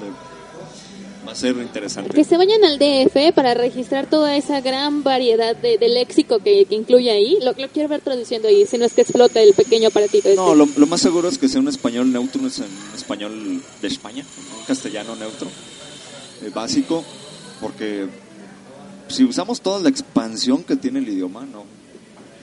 [1.27, 2.13] va a ser interesante.
[2.13, 6.65] Que se vayan al DF para registrar toda esa gran variedad de, de léxico que,
[6.65, 7.37] que incluye ahí.
[7.41, 10.29] Lo, lo quiero ver traduciendo ahí, si no es que explota el pequeño aparatito.
[10.29, 10.35] este.
[10.35, 13.61] No, lo, lo más seguro es que sea un español neutro, no es un español
[13.81, 14.25] de España,
[14.59, 15.47] un castellano neutro,
[16.43, 17.03] eh, básico,
[17.61, 18.07] porque
[19.07, 21.65] si usamos toda la expansión que tiene el idioma, no,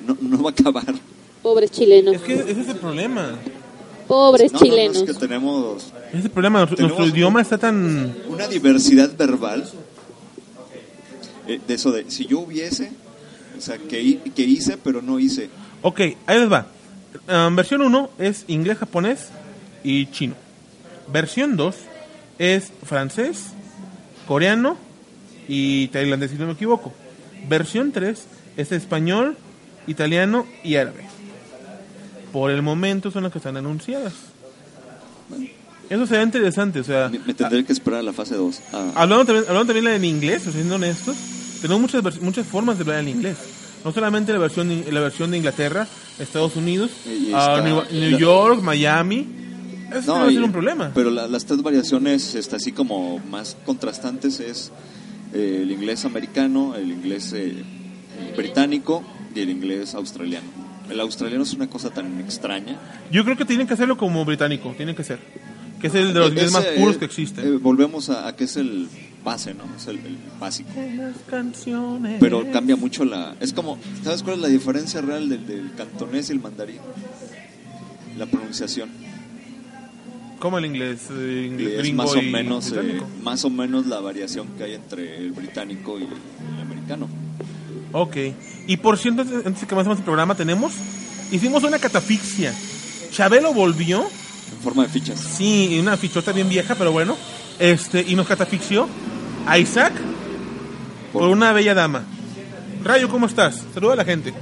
[0.06, 0.94] no, no va a acabar.
[1.42, 2.14] Pobres chilenos.
[2.14, 3.36] Es que ese es el problema.
[4.12, 4.96] Pobres No, no, no, chilenos.
[4.98, 6.58] es que tenemos Ese es el problema.
[6.58, 8.14] Nuestro, Tenemos nuestro idioma está tan...
[8.28, 9.66] una diversidad verbal
[11.48, 12.92] eh, de eso de si yo hubiese,
[13.56, 15.48] o sea, que, que hice pero no hice.
[15.80, 16.66] Ok, ahí les va.
[17.26, 19.30] Um, versión 1 es inglés, japonés
[19.82, 20.34] y chino.
[21.10, 21.74] Versión 2
[22.38, 23.46] es francés,
[24.28, 24.76] coreano
[25.48, 26.92] y tailandés, si no me equivoco.
[27.48, 28.26] Versión 3
[28.58, 29.38] es español,
[29.86, 31.06] italiano y árabe.
[32.32, 34.12] Por el momento son las que están anunciadas.
[35.90, 37.10] Eso será interesante, o sea...
[37.26, 38.60] Me tendré que esperar a la fase 2.
[38.72, 41.16] Ah, Hablando también, hablando también la en inglés, siendo honestos,
[41.60, 43.36] tenemos muchas, muchas formas de hablar en inglés.
[43.84, 45.86] No solamente la versión, la versión de Inglaterra,
[46.18, 46.90] Estados Unidos,
[47.34, 49.26] ah, está- New, la- York, Miami.
[49.92, 50.92] Eso no, va a ser un problema.
[50.94, 54.70] Pero la- las tres variaciones este, así como más contrastantes es
[55.34, 57.62] eh, el inglés americano, el inglés eh,
[58.34, 59.02] británico
[59.34, 60.46] y el inglés australiano.
[60.92, 62.76] El australiano es una cosa tan extraña.
[63.10, 65.18] Yo creo que tienen que hacerlo como británico, tienen que ser.
[65.80, 67.44] Que es el de los Ese, inglés más puros eh, que existen.
[67.46, 68.88] eh, volvemos a, a que es el
[69.24, 69.64] base, ¿no?
[69.76, 70.70] Es el, el básico.
[70.96, 72.18] Las canciones.
[72.20, 73.34] Pero cambia mucho la...
[73.40, 76.78] Es como, ¿sabes cuál es la diferencia real del, del cantonés y el mandarín?
[78.18, 78.90] La pronunciación.
[80.38, 84.00] Como el inglés, eh, inglés es más o y menos eh, más o menos la
[84.00, 87.08] variación que hay entre el británico y el americano.
[87.92, 88.16] Ok.
[88.66, 90.72] Y por cierto, antes de que avancemos el programa, tenemos.
[91.30, 92.54] Hicimos una catafixia.
[93.10, 94.00] Chabelo volvió.
[94.00, 95.18] En forma de fichas.
[95.20, 97.16] Sí, una fichota bien vieja, pero bueno.
[97.58, 98.88] Este, y nos catafixió
[99.46, 99.92] a Isaac
[101.12, 102.04] por una bella dama.
[102.84, 103.62] Rayo, ¿cómo estás?
[103.74, 104.32] Saluda a la gente.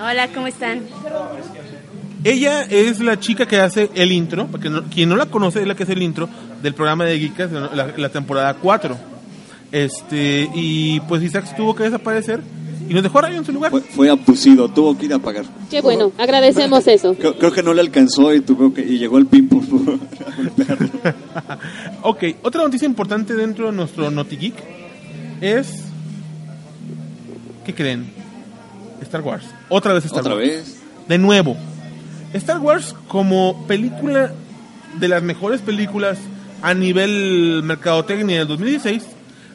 [0.00, 0.82] Hola, ¿cómo están?
[2.22, 5.66] Ella es la chica que hace el intro, porque no- quien no la conoce es
[5.66, 6.28] la que hace el intro
[6.62, 8.96] del programa de Geekas, la, la temporada 4.
[9.74, 12.40] Este, y pues Isaac tuvo que desaparecer
[12.88, 13.72] y nos dejó a Rayo en su lugar.
[13.72, 15.44] Fue, fue abducido, tuvo que ir a pagar.
[15.68, 17.14] Qué bueno, agradecemos eso.
[17.14, 19.98] Creo, creo que no le alcanzó y tuvo que y llegó el golpearlo.
[22.02, 24.54] Ok, otra noticia importante dentro de nuestro NotiGeek
[25.40, 25.82] es.
[27.64, 28.12] ¿Qué creen?
[29.00, 29.44] Star Wars.
[29.70, 30.46] Otra vez Star Otra Wars.
[30.46, 30.76] vez.
[31.08, 31.56] De nuevo.
[32.32, 34.32] Star Wars, como película
[35.00, 36.18] de las mejores películas
[36.62, 39.02] a nivel mercadotecnia del 2016,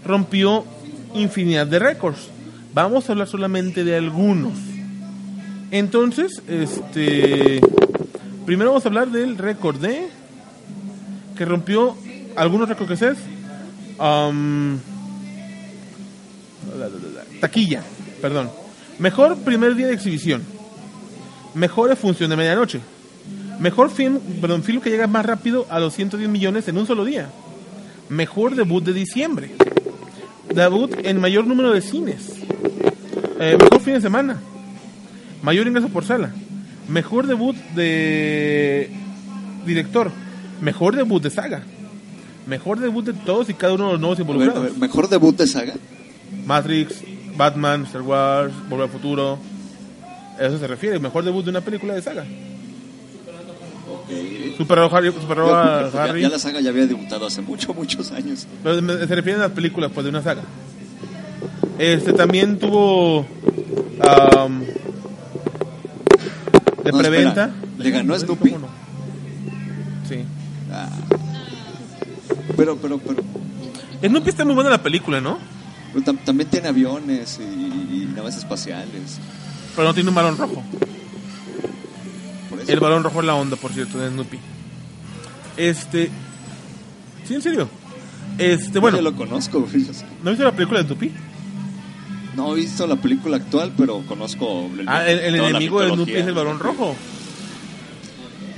[0.05, 0.65] rompió
[1.13, 2.29] infinidad de récords.
[2.73, 4.53] Vamos a hablar solamente de algunos.
[5.71, 7.61] Entonces, este.
[8.45, 10.07] Primero vamos a hablar del récord de.
[11.37, 11.95] Que rompió
[12.35, 13.17] algunos récords que es.
[13.99, 14.77] um,
[16.69, 17.83] la, la, la, la, taquilla,
[18.21, 18.49] perdón.
[18.99, 20.43] Mejor primer día de exhibición.
[21.53, 22.81] Mejor función de medianoche.
[23.59, 27.03] Mejor film, perdón, film que llega más rápido a los 110 millones en un solo
[27.03, 27.29] día.
[28.07, 29.51] Mejor debut de diciembre.
[30.53, 32.33] Debut en mayor número de cines.
[33.39, 34.39] Eh, mejor fin de semana.
[35.41, 36.31] Mayor ingreso por sala.
[36.87, 38.89] Mejor debut de
[39.65, 40.11] director.
[40.61, 41.61] Mejor debut de saga.
[42.47, 44.65] Mejor debut de todos y cada uno de los nuevos A ver, involucrados.
[44.65, 45.75] a ver, mejor debut de saga.
[46.45, 47.01] Matrix,
[47.37, 49.37] Batman, Star Wars, Volver al Futuro.
[50.39, 52.25] A eso se refiere, mejor debut de una película de saga.
[54.59, 56.21] Superó Harry, superó Yo- a ya- Harry.
[56.21, 58.45] ya, la saga ya había debutado hace muchos, muchos años.
[58.61, 60.41] Pero me- se refieren a las películas, pues, de una saga.
[61.77, 63.25] Este también tuvo.
[64.01, 64.61] am,
[66.83, 67.45] de No, preventa.
[67.45, 68.49] espera, ¿Le ganó a Snoopy?
[70.09, 70.23] Sí.
[70.71, 70.89] Ah.
[72.57, 73.23] Pero, pero, pero.
[74.05, 75.37] Snoopy está muy buena la película, ¿no?
[75.93, 77.43] pero tam- también tiene aviones y,
[78.03, 79.19] y naves espaciales.
[79.75, 80.61] Pero no tiene un balón rojo.
[82.73, 84.39] El balón rojo es la onda, por cierto, de Snoopy.
[85.57, 86.09] Este.
[87.27, 87.69] Sí, en serio.
[88.37, 88.97] Este, bueno.
[88.97, 89.61] Yo lo conozco.
[89.61, 89.85] güey.
[90.23, 91.11] ¿No viste la película de Snoopy?
[92.35, 94.69] No he visto la película actual, pero conozco.
[94.79, 96.95] el- Ah, el, enemigo de Snoopy es el balón rojo.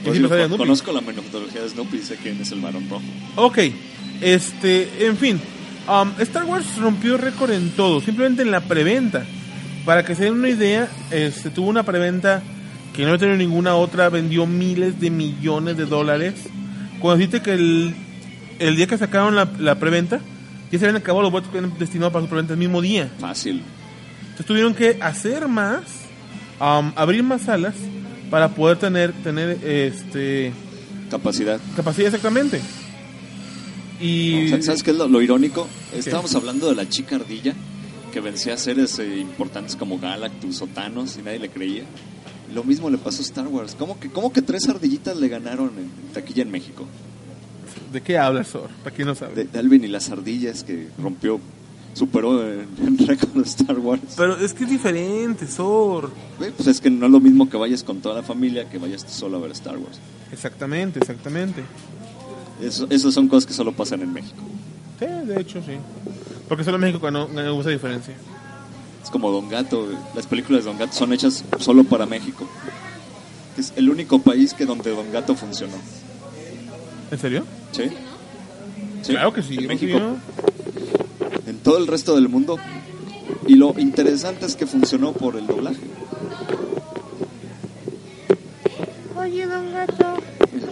[0.04, 2.90] Pues ¿Qué sí, con- conozco la metodología de Snoopy y sé quién es el balón
[2.90, 3.04] rojo.
[3.36, 3.60] Ok,
[4.22, 5.40] este, en fin,
[5.88, 9.26] um, Star Wars rompió récord en todo, simplemente en la preventa.
[9.86, 12.42] Para que se den una idea, este, tuvo una preventa
[12.96, 16.34] que no tenía ninguna otra, vendió miles de millones de dólares.
[17.00, 17.96] Cuando dijiste que el,
[18.60, 20.20] el día que sacaron la, la preventa,
[20.72, 23.10] ya se habían acabado los boletos que eran destinados para su preventa el mismo día.
[23.20, 23.62] Fácil.
[24.22, 25.82] Entonces tuvieron que hacer más,
[26.60, 27.76] um, abrir más salas
[28.30, 30.54] para poder tener, tener este
[31.10, 31.60] Capacidad.
[31.76, 32.62] capacidad exactamente.
[34.00, 35.68] Y Sa- ¿Sabes qué es lo, lo irónico?
[35.94, 37.54] Estábamos hablando de la chica ardilla
[38.12, 41.84] que vencía a seres eh, importantes como Galactus o Thanos y nadie le creía.
[42.54, 43.76] Lo mismo le pasó a Star Wars.
[43.78, 46.86] ¿Cómo que, cómo que tres ardillitas le ganaron en, en taquilla en México?
[47.92, 48.70] ¿De qué hablas, Sor?
[48.84, 49.36] Para quien no sabe.
[49.36, 51.40] De, de Alvin y las ardillas que rompió,
[51.94, 54.02] superó en, en récord de Star Wars.
[54.16, 56.12] Pero es que es diferente, Sor.
[56.38, 59.06] Pues es que no es lo mismo que vayas con toda la familia que vayas
[59.06, 60.00] tú solo a ver Star Wars.
[60.32, 61.64] Exactamente, exactamente.
[62.62, 64.42] Eso, esas son cosas que solo pasan en México.
[65.00, 65.74] Sí, de hecho, sí.
[66.48, 68.14] Porque solo en México no, no hubo esa diferencia.
[69.04, 69.88] Es como Don Gato.
[70.16, 72.48] Las películas de Don Gato son hechas solo para México.
[73.58, 75.76] Es el único país que donde Don Gato funcionó.
[77.12, 77.46] ¿En serio?
[77.72, 77.84] Sí.
[79.06, 79.58] Claro que sí.
[79.60, 80.00] México.
[81.48, 82.58] En todo el resto del mundo.
[83.48, 85.82] Y lo interesante es que funcionó por el doblaje.
[89.18, 90.18] Oye, Don Gato.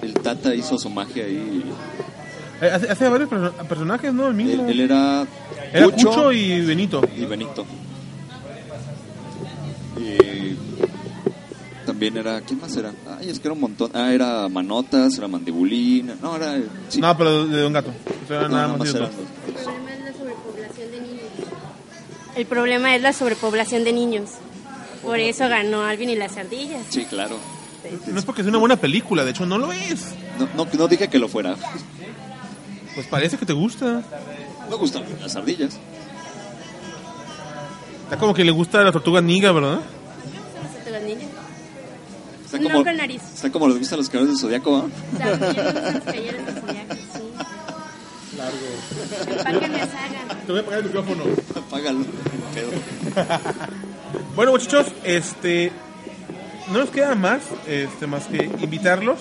[0.01, 1.63] El, Tata hizo su magia ahí.
[2.61, 3.29] Eh, hace, varios
[3.67, 4.27] personajes, ¿no?
[4.27, 4.67] El mismo.
[4.67, 5.25] Él, era,
[5.73, 7.01] era Cucho y Benito.
[7.17, 7.65] Y Benito.
[9.99, 10.55] Y
[11.85, 12.93] también era, ¿quién más era?
[13.19, 13.91] Ay, es que era un montón.
[13.93, 16.13] Ah, era Manotas, era Mandibulín.
[16.21, 16.57] No, era.
[16.87, 17.01] sí.
[17.01, 17.89] No, pero de Don Gato.
[18.23, 19.09] O sea, No, nada nada más dos.
[22.35, 24.29] El problema es la sobrepoblación de niños.
[25.03, 26.85] Por eso ganó Alvin y las ardillas.
[26.89, 27.37] Sí, claro.
[28.07, 30.13] No es porque es una buena película, de hecho no lo es.
[30.37, 31.55] No, no, no dije que lo fuera.
[32.93, 34.03] Pues parece que te gusta.
[34.69, 35.77] Me gustan las ardillas.
[38.09, 39.81] Está como que le gusta la tortuga niga, ¿verdad?
[40.91, 41.29] Las niñas.
[42.45, 43.21] Está No, como, nariz.
[43.35, 44.85] está como les gustan los caballeros del zodiaco, ¿ah?
[45.19, 48.37] También me gustan los caballeros del Zodiaco, sí.
[48.37, 49.39] Largo.
[49.41, 50.41] Apágame Saga.
[50.45, 51.23] Te voy a apagar el micrófono.
[51.55, 51.99] Apágalo.
[52.53, 52.71] Pedo.
[54.35, 55.71] Bueno, muchachos, este
[56.71, 59.19] no nos queda más, este más que invitarlos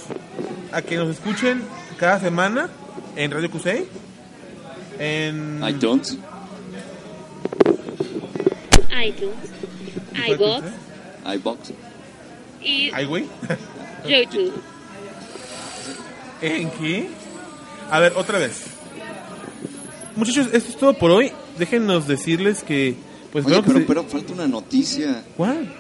[0.73, 1.63] a que nos escuchen
[1.99, 2.69] cada semana
[3.17, 3.87] en Radio Cusey,
[4.99, 6.17] en iTunes,
[9.07, 9.35] iTunes,
[10.29, 10.65] iBox
[11.35, 11.59] iBox.
[12.63, 12.91] y.
[14.09, 14.53] YouTube.
[16.41, 17.09] ¿En qué?
[17.91, 18.63] A ver, otra vez.
[20.17, 21.33] Muchachos, esto es todo por hoy.
[21.59, 22.95] Déjenos decirles que
[23.33, 25.25] pues Oye, que pero, se- pero falta una noticia.
[25.37, 25.73] ¿Cuál?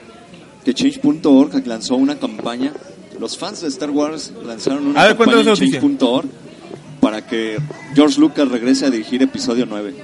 [0.64, 2.72] Que Change.org lanzó una campaña.
[3.18, 5.54] Los fans de Star Wars lanzaron una A ver, campaña en.
[5.54, 6.28] Change.org
[7.00, 7.58] para que
[7.94, 9.94] George Lucas regrese a dirigir episodio 9.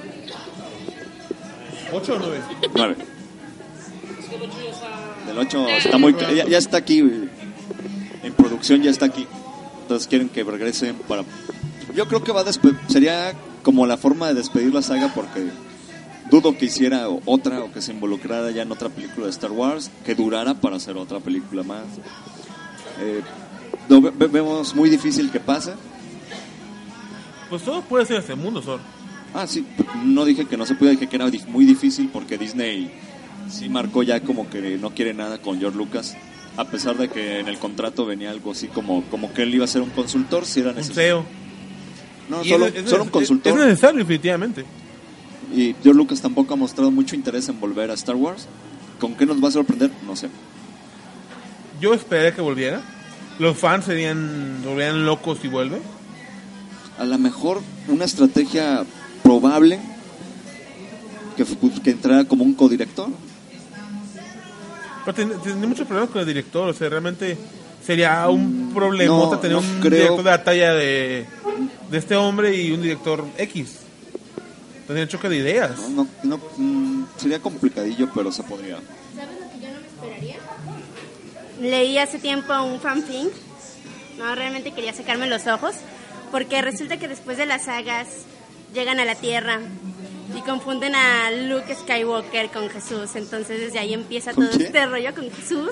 [1.95, 2.41] ¿8 o 9?
[2.75, 2.95] 9.
[5.27, 6.13] Del 8 está muy...
[6.35, 7.01] Ya, ya está aquí.
[7.01, 7.29] güey.
[8.23, 9.27] En producción ya está aquí.
[9.83, 11.23] Entonces quieren que regrese para...
[11.95, 15.47] Yo creo que va a despe- sería como la forma de despedir la saga porque
[16.29, 19.89] dudo que hiciera otra o que se involucrara ya en otra película de Star Wars
[20.05, 21.85] que durara para hacer otra película más.
[22.99, 23.21] Eh,
[24.29, 25.73] vemos muy difícil que pase.
[27.49, 28.79] Pues todo puede ser este mundo, Sor.
[29.37, 29.65] Ah, sí,
[30.05, 32.89] no dije que no se pudiera, dije que era muy difícil porque Disney
[33.49, 36.15] sí marcó ya como que no quiere nada con George Lucas,
[36.57, 39.65] a pesar de que en el contrato venía algo así como, como que él iba
[39.65, 41.23] a ser un consultor si era Un necesario.
[41.23, 41.25] CEO.
[42.29, 43.51] No, solo, es- es- solo un consultor.
[43.59, 44.63] Es necesario, definitivamente.
[45.53, 48.47] Y George Lucas tampoco ha mostrado mucho interés en volver a Star Wars.
[48.99, 49.91] ¿Con qué nos va a sorprender?
[50.07, 50.29] No sé.
[51.81, 52.81] Yo esperaría que volviera.
[53.37, 55.81] Los fans serían, volverían locos si vuelve.
[56.97, 58.85] A lo mejor una estrategia
[59.25, 59.79] probable
[61.35, 61.43] que,
[61.83, 63.09] que entrara como un codirector.
[65.03, 66.69] Pero ten- tendría muchos problemas con el director.
[66.69, 67.37] O sea, realmente
[67.85, 69.89] sería un problemota No, tener no un creo.
[69.91, 71.25] director de la talla de,
[71.91, 73.77] de este hombre y un director X.
[74.87, 75.71] Tendrían choque de ideas.
[75.89, 78.77] No, no, no, mm, sería complicadillo, pero se podría.
[79.15, 80.35] ¿Sabes lo que yo no me esperaría?
[81.59, 83.31] Leí hace tiempo un fanfic.
[84.19, 85.73] No, realmente quería sacarme los ojos.
[86.31, 88.07] Porque resulta que después de las sagas
[88.75, 89.59] llegan a la Tierra
[90.37, 93.15] y confunden a Luke Skywalker con Jesús.
[93.15, 94.67] Entonces desde ahí empieza ¿Con todo quién?
[94.67, 95.71] este rollo con Jesús.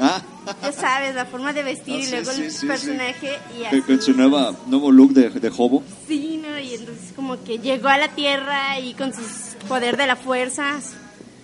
[0.00, 0.22] Ah,
[0.62, 3.80] Ya sabes, la forma de vestir Ah, y luego sí, el sí, personaje y así.
[3.82, 5.82] con su nueva, nuevo look de, de hobo.
[6.06, 6.56] Sí, ¿no?
[6.58, 9.20] Y entonces como que llegó a la Tierra y con su
[9.66, 10.78] poder de la fuerza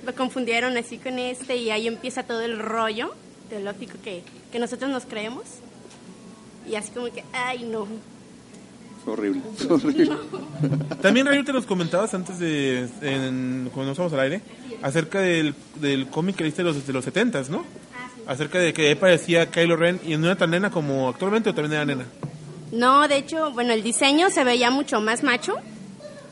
[0.07, 3.15] lo confundieron así con este y ahí empieza todo el rollo
[3.49, 5.45] teológico que, que nosotros nos creemos.
[6.71, 7.87] Y así como que, ay no.
[9.07, 9.43] Horrible.
[11.03, 12.89] También, Rayo, te los comentabas antes de.
[13.03, 14.41] En, cuando nos estamos al aire.
[14.83, 17.65] Acerca del, del cómic que leíste de los, de los 70s, ¿no?
[18.27, 21.75] Acerca de que parecía Kylo Ren y no era tan nena como actualmente o también
[21.75, 22.05] era nena.
[22.73, 25.57] No, de hecho, bueno, el diseño se veía mucho más macho.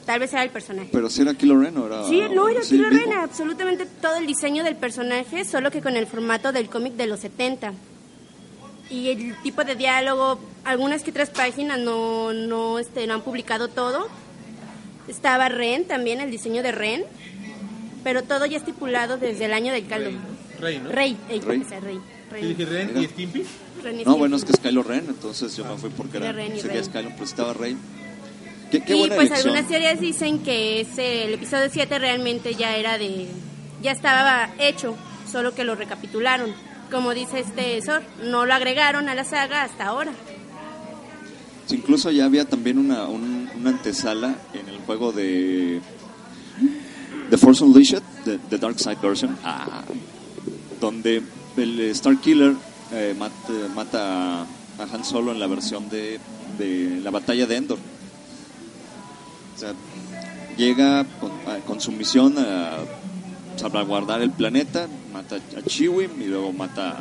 [0.07, 0.89] Tal vez era el personaje.
[0.91, 2.05] Pero si era Kylo Ren o era.
[2.05, 3.13] Sí, no, era sí, Kylo mismo.
[3.13, 7.07] Ren, absolutamente todo el diseño del personaje, solo que con el formato del cómic de
[7.07, 7.73] los 70.
[8.91, 13.69] Y el tipo de diálogo, algunas que otras páginas no, no, este, no han publicado
[13.69, 14.09] todo.
[15.09, 17.05] Estaba Ren también, el diseño de Ren,
[18.05, 20.11] pero todo ya estipulado desde el año del caldo.
[20.61, 20.91] Rey, ¿no?
[20.91, 21.61] Rey, ey, Rey.
[21.65, 22.01] o sea, Rey.
[22.31, 22.45] Rey.
[22.45, 23.45] Y dije Ren y Stimpy.
[23.83, 24.19] Ren y No, Stimpy.
[24.19, 26.91] bueno, es que es Kylo Ren, entonces yo me fui porque Era Ren sería Rey.
[26.91, 27.77] Kylo, pero estaba Rey.
[28.71, 29.51] Qué, qué y buena pues elección.
[29.57, 33.27] algunas teorías dicen que ese, el episodio 7 realmente ya era de
[33.83, 34.95] ya estaba hecho,
[35.31, 36.55] solo que lo recapitularon.
[36.91, 40.13] Como dice este Sor, no lo agregaron a la saga hasta ahora.
[41.67, 45.81] Sí, Incluso ya había también una, un- una antesala en el juego de
[47.31, 49.83] The Force Unleashed, de Dark Side version, ah,
[50.81, 51.23] donde
[51.57, 52.55] el Star Killer
[52.93, 53.33] eh, mat-
[53.75, 56.19] mata a, a Han Solo en la versión de,
[56.59, 57.79] de la batalla de Endor.
[59.55, 59.73] O sea,
[60.57, 62.79] llega con, a- con su misión a
[63.57, 66.97] salvaguardar el planeta, mata a Chewie y luego mata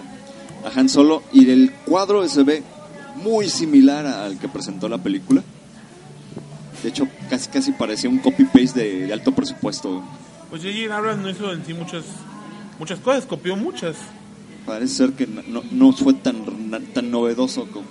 [0.63, 2.63] a Han Solo y el cuadro se ve
[3.15, 5.41] muy similar al que presentó la película.
[6.83, 10.03] De hecho, casi casi parecía un copy-paste de, de alto presupuesto.
[10.49, 10.95] Pues J.J.
[10.95, 12.03] Abrams no hizo en sí muchas,
[12.79, 13.95] muchas cosas, copió muchas.
[14.65, 16.43] Parece ser que no, fue tan,
[16.93, 17.65] tan novedoso.
[17.67, 17.85] como-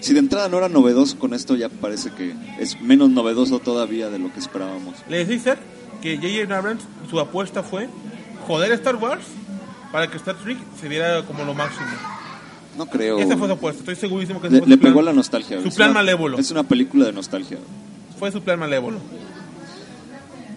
[0.00, 4.10] Si de entrada no era novedoso con esto, ya parece que es menos novedoso todavía
[4.10, 4.96] de lo que esperábamos.
[5.08, 5.58] Le decía Isaac
[6.02, 6.56] que J.J.
[6.56, 7.88] Abrams, su apuesta fue
[8.46, 9.24] joder a Star Wars
[9.92, 11.86] para que Star Trek se viera como lo máximo.
[12.76, 13.18] No creo.
[13.18, 15.12] Esa fue su apuesta, estoy segurísimo que ese Le, fue le su plan- pegó la
[15.12, 15.60] nostalgia.
[15.62, 16.38] Su Es plan una- malévolo.
[16.38, 17.58] Es una película de nostalgia.
[18.18, 18.98] Fue su plan malévolo.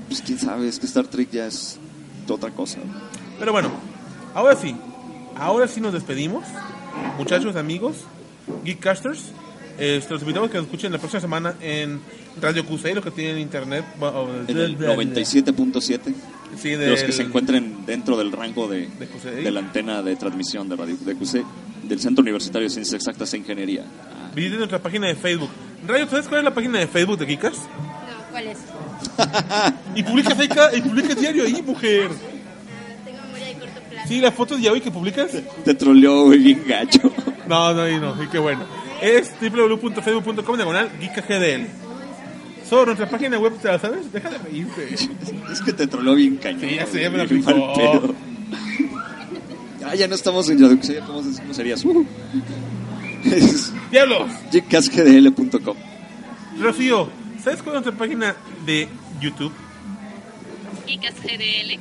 [0.07, 1.77] Pues quién sabe, es que Star Trek ya es
[2.29, 2.79] otra cosa.
[3.39, 3.69] Pero bueno,
[4.33, 4.75] ahora sí,
[5.37, 6.43] ahora sí nos despedimos.
[7.17, 7.97] Muchachos, amigos,
[8.63, 9.19] Geekcasters,
[9.79, 11.99] eh, los invitamos a que nos escuchen la próxima semana en
[12.41, 13.83] Radio QC, los que tienen internet.
[14.47, 16.13] En el 97.7.
[16.57, 19.43] Sí, de los que del- se encuentren dentro del rango de, QCI.
[19.43, 21.43] de la antena de transmisión de radio de QC,
[21.83, 23.83] del Centro Universitario de Ciencias Exactas e Ingeniería.
[24.33, 25.49] Visiten nuestra página de Facebook.
[25.87, 27.57] Rayo, ¿sabes cuál es la página de Facebook de Geekers?
[27.57, 28.57] No, ¿cuál es?
[29.95, 32.09] Y publicas, ahí y publicas diario ahí, mujer.
[33.05, 34.07] Tengo memoria de corto plazo.
[34.07, 35.31] Sí, las fotos de hoy que publicas.
[35.63, 37.11] Te troleó, güey, bien gacho.
[37.47, 38.65] No, no, y no, y qué bueno.
[39.01, 41.67] Es www.facebook.com diagonal geekgdl.
[42.69, 44.11] Sobre nuestra página web, ¿te la sabes?
[44.11, 44.93] Deja de reírte.
[44.93, 46.61] Es que te troleó bien cañón.
[46.61, 47.51] Sí, ya sé, ya me la aplicó.
[49.85, 51.85] Ah, ya no estamos en Radio QC, ¿cómo, se- cómo serías?
[51.85, 52.05] Uh.
[53.25, 54.29] Es ¡Diablos!
[54.51, 55.75] gcasgdl.com.
[56.61, 57.09] Rocío,
[57.43, 58.35] ¿sabes cuál es nuestra página
[58.65, 58.87] de
[59.21, 59.51] YouTube?
[60.85, 61.79] Geekas GDL.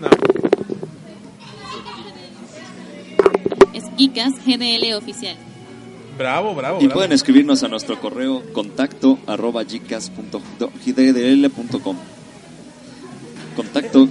[0.00, 0.08] No.
[3.74, 5.36] Es Geekas GDL oficial.
[6.16, 6.94] Bravo, bravo, Y bravo.
[6.98, 11.96] pueden escribirnos a nuestro correo contacto arroba gcas.gdl.com.
[13.54, 14.08] Contacto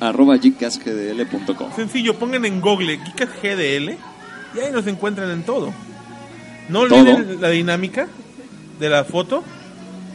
[0.00, 1.72] arroba gcasgdl.com.
[1.76, 3.96] Sencillo, pongan en Google Geekas GDL
[4.56, 5.72] y ahí nos encuentran en todo.
[6.68, 7.00] No Todo.
[7.00, 8.08] olviden la dinámica
[8.80, 9.44] de la foto.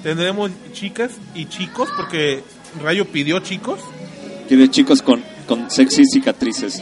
[0.04, 2.44] Tendremos chicas y chicos porque
[2.82, 3.80] Rayo pidió chicos.
[4.48, 6.82] Quiere chicos con, con sexy cicatrices.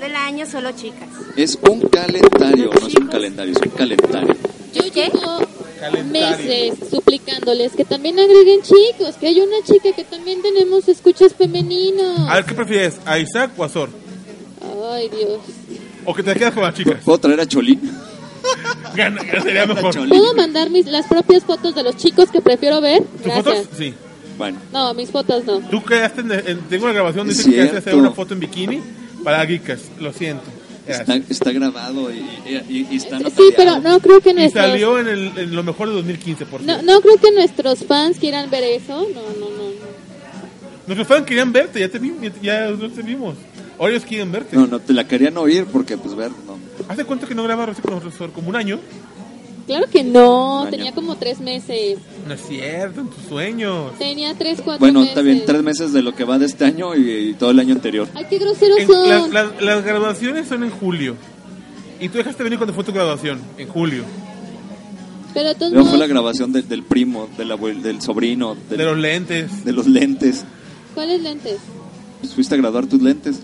[0.00, 1.08] iniciando el año solo chicas.
[1.36, 4.36] Es un calendario, no es un calendario, es un calendario.
[4.74, 5.38] Yo llevo
[5.80, 6.36] Calendario.
[6.38, 12.20] meses suplicándoles que también agreguen chicos, que hay una chica que también tenemos escuchas femeninos.
[12.28, 12.98] A ver, ¿qué prefieres?
[13.04, 13.90] ¿A Isaac o a Sor?
[14.92, 15.40] Ay, Dios.
[16.04, 16.96] ¿O que te quedas con las chicas?
[17.04, 17.80] ¿Puedo traer a Cholín?
[18.96, 20.08] Gana, sería mejor.
[20.08, 23.02] ¿Puedo mandar mis, las propias fotos de los chicos que prefiero ver?
[23.02, 23.44] ¿Tus Gracias.
[23.44, 23.68] fotos?
[23.78, 23.94] Sí.
[24.38, 25.60] Bueno, No, mis fotos no.
[25.60, 27.98] Tú quedaste en, en- tengo una grabación, dice que quedaste hacer cierto.
[28.00, 28.80] una foto en bikini
[29.24, 29.80] para Geekas.
[30.00, 30.44] Lo siento.
[30.86, 32.18] está, está grabado y,
[32.68, 33.52] y- y está Sí, notariado.
[33.56, 34.64] pero no creo que Y nuestros...
[34.66, 36.92] salió en, el, en lo mejor de 2015, por No, cierto.
[36.92, 39.02] no creo que nuestros fans quieran ver eso.
[39.14, 39.50] No, no, no.
[39.50, 39.72] no.
[40.86, 43.36] Nuestros fans querían verte, ya te, vi- ya, ya te vimos.
[43.78, 44.56] Ahora ellos quieren verte.
[44.56, 46.58] No, no, te la querían oír porque, pues, ver, no.
[46.88, 48.30] ¿Hace cuánto que no grababa Rocío con nosotros?
[48.34, 48.80] Como un año.
[49.72, 51.98] Claro que no, tenía como tres meses.
[52.28, 53.92] No es cierto, en tus sueños.
[53.98, 55.10] Tenía tres, cuatro Bueno, meses.
[55.16, 57.58] está bien, tres meses de lo que va de este año y, y todo el
[57.58, 58.06] año anterior.
[58.14, 59.32] Ay, qué groseros En- son.
[59.32, 61.16] las, graduaciones son en julio.
[62.00, 64.04] Y tú dejaste venir cuando fue tu graduación, en julio.
[65.34, 68.78] Pero todos Luego fue la modos, grabación de- del primo, del, abuel- del sobrino, del-
[68.78, 69.64] De los lentes.
[69.64, 70.44] de los lentes.
[70.94, 71.56] ¿cuáles lentes?
[72.20, 73.40] Pues fuiste a graduar tus lentes.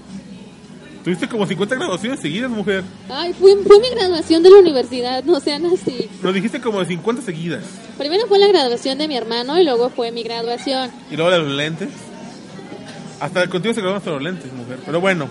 [1.08, 2.84] Tuviste como 50 graduaciones seguidas, mujer.
[3.08, 6.06] Ay, fue, fue mi graduación de la universidad, no sean así.
[6.22, 7.64] Lo dijiste como de 50 seguidas.
[7.96, 10.90] Primero fue la graduación de mi hermano y luego fue mi graduación.
[11.10, 11.88] Y luego de los lentes.
[13.20, 14.80] Hasta contigo se grabaron hasta los lentes, mujer.
[14.84, 15.28] Pero bueno.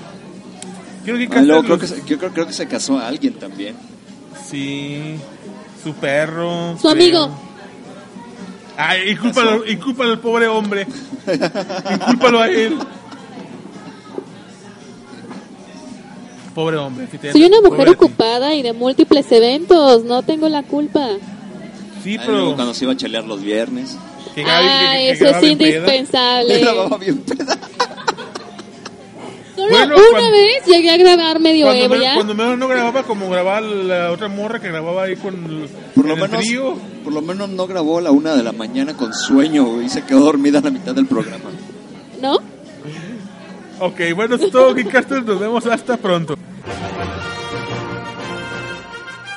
[1.04, 3.36] Quiero que Ah, luego creo que, se, yo creo, creo que se casó a alguien
[3.36, 3.76] también.
[4.50, 5.18] Sí.
[5.84, 6.76] Su perro.
[6.82, 6.92] Su creo.
[6.94, 7.38] amigo.
[8.78, 10.88] Ay, incúlpalo, incúlpalo al pobre hombre.
[11.94, 12.80] incúlpalo a él.
[16.58, 17.06] Pobre hombre.
[17.06, 21.08] tiene- Soy una mujer ocupada y de múltiples eventos, no tengo la culpa.
[22.04, 22.56] Sí, pero.
[22.56, 23.96] cuando se iba a chalear los viernes.
[24.34, 26.60] que Gaby- Ay, que- que eso es indispensable.
[26.62, 27.24] Grababa bien.
[29.56, 32.14] Solo Bueno, una cuando- vez llegué a grabar medio Cuando, me- ebria.
[32.16, 36.06] cuando menos no grababa como grababa la otra morra que grababa ahí con el, Por
[36.06, 36.76] lo menos, frío.
[37.04, 40.04] por lo menos no grabó a la una de la mañana con sueño y se
[40.04, 41.52] quedó dormida a la mitad del programa.
[42.22, 42.36] ¿No?
[43.80, 45.24] Ok, bueno, es todo, Geekcasters.
[45.26, 46.36] Nos vemos hasta pronto.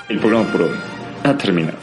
[0.08, 0.76] El programa por hoy
[1.22, 1.78] ha terminado.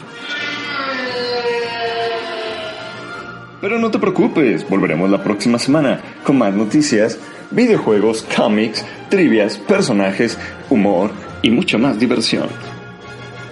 [3.60, 7.18] Pero no te preocupes, volveremos la próxima semana con más noticias,
[7.50, 10.38] videojuegos, cómics, trivias, personajes,
[10.70, 11.10] humor
[11.42, 12.48] y mucha más diversión.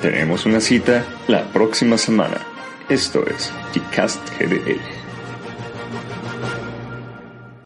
[0.00, 2.36] Tenemos una cita la próxima semana.
[2.88, 5.05] Esto es Gcast GDL.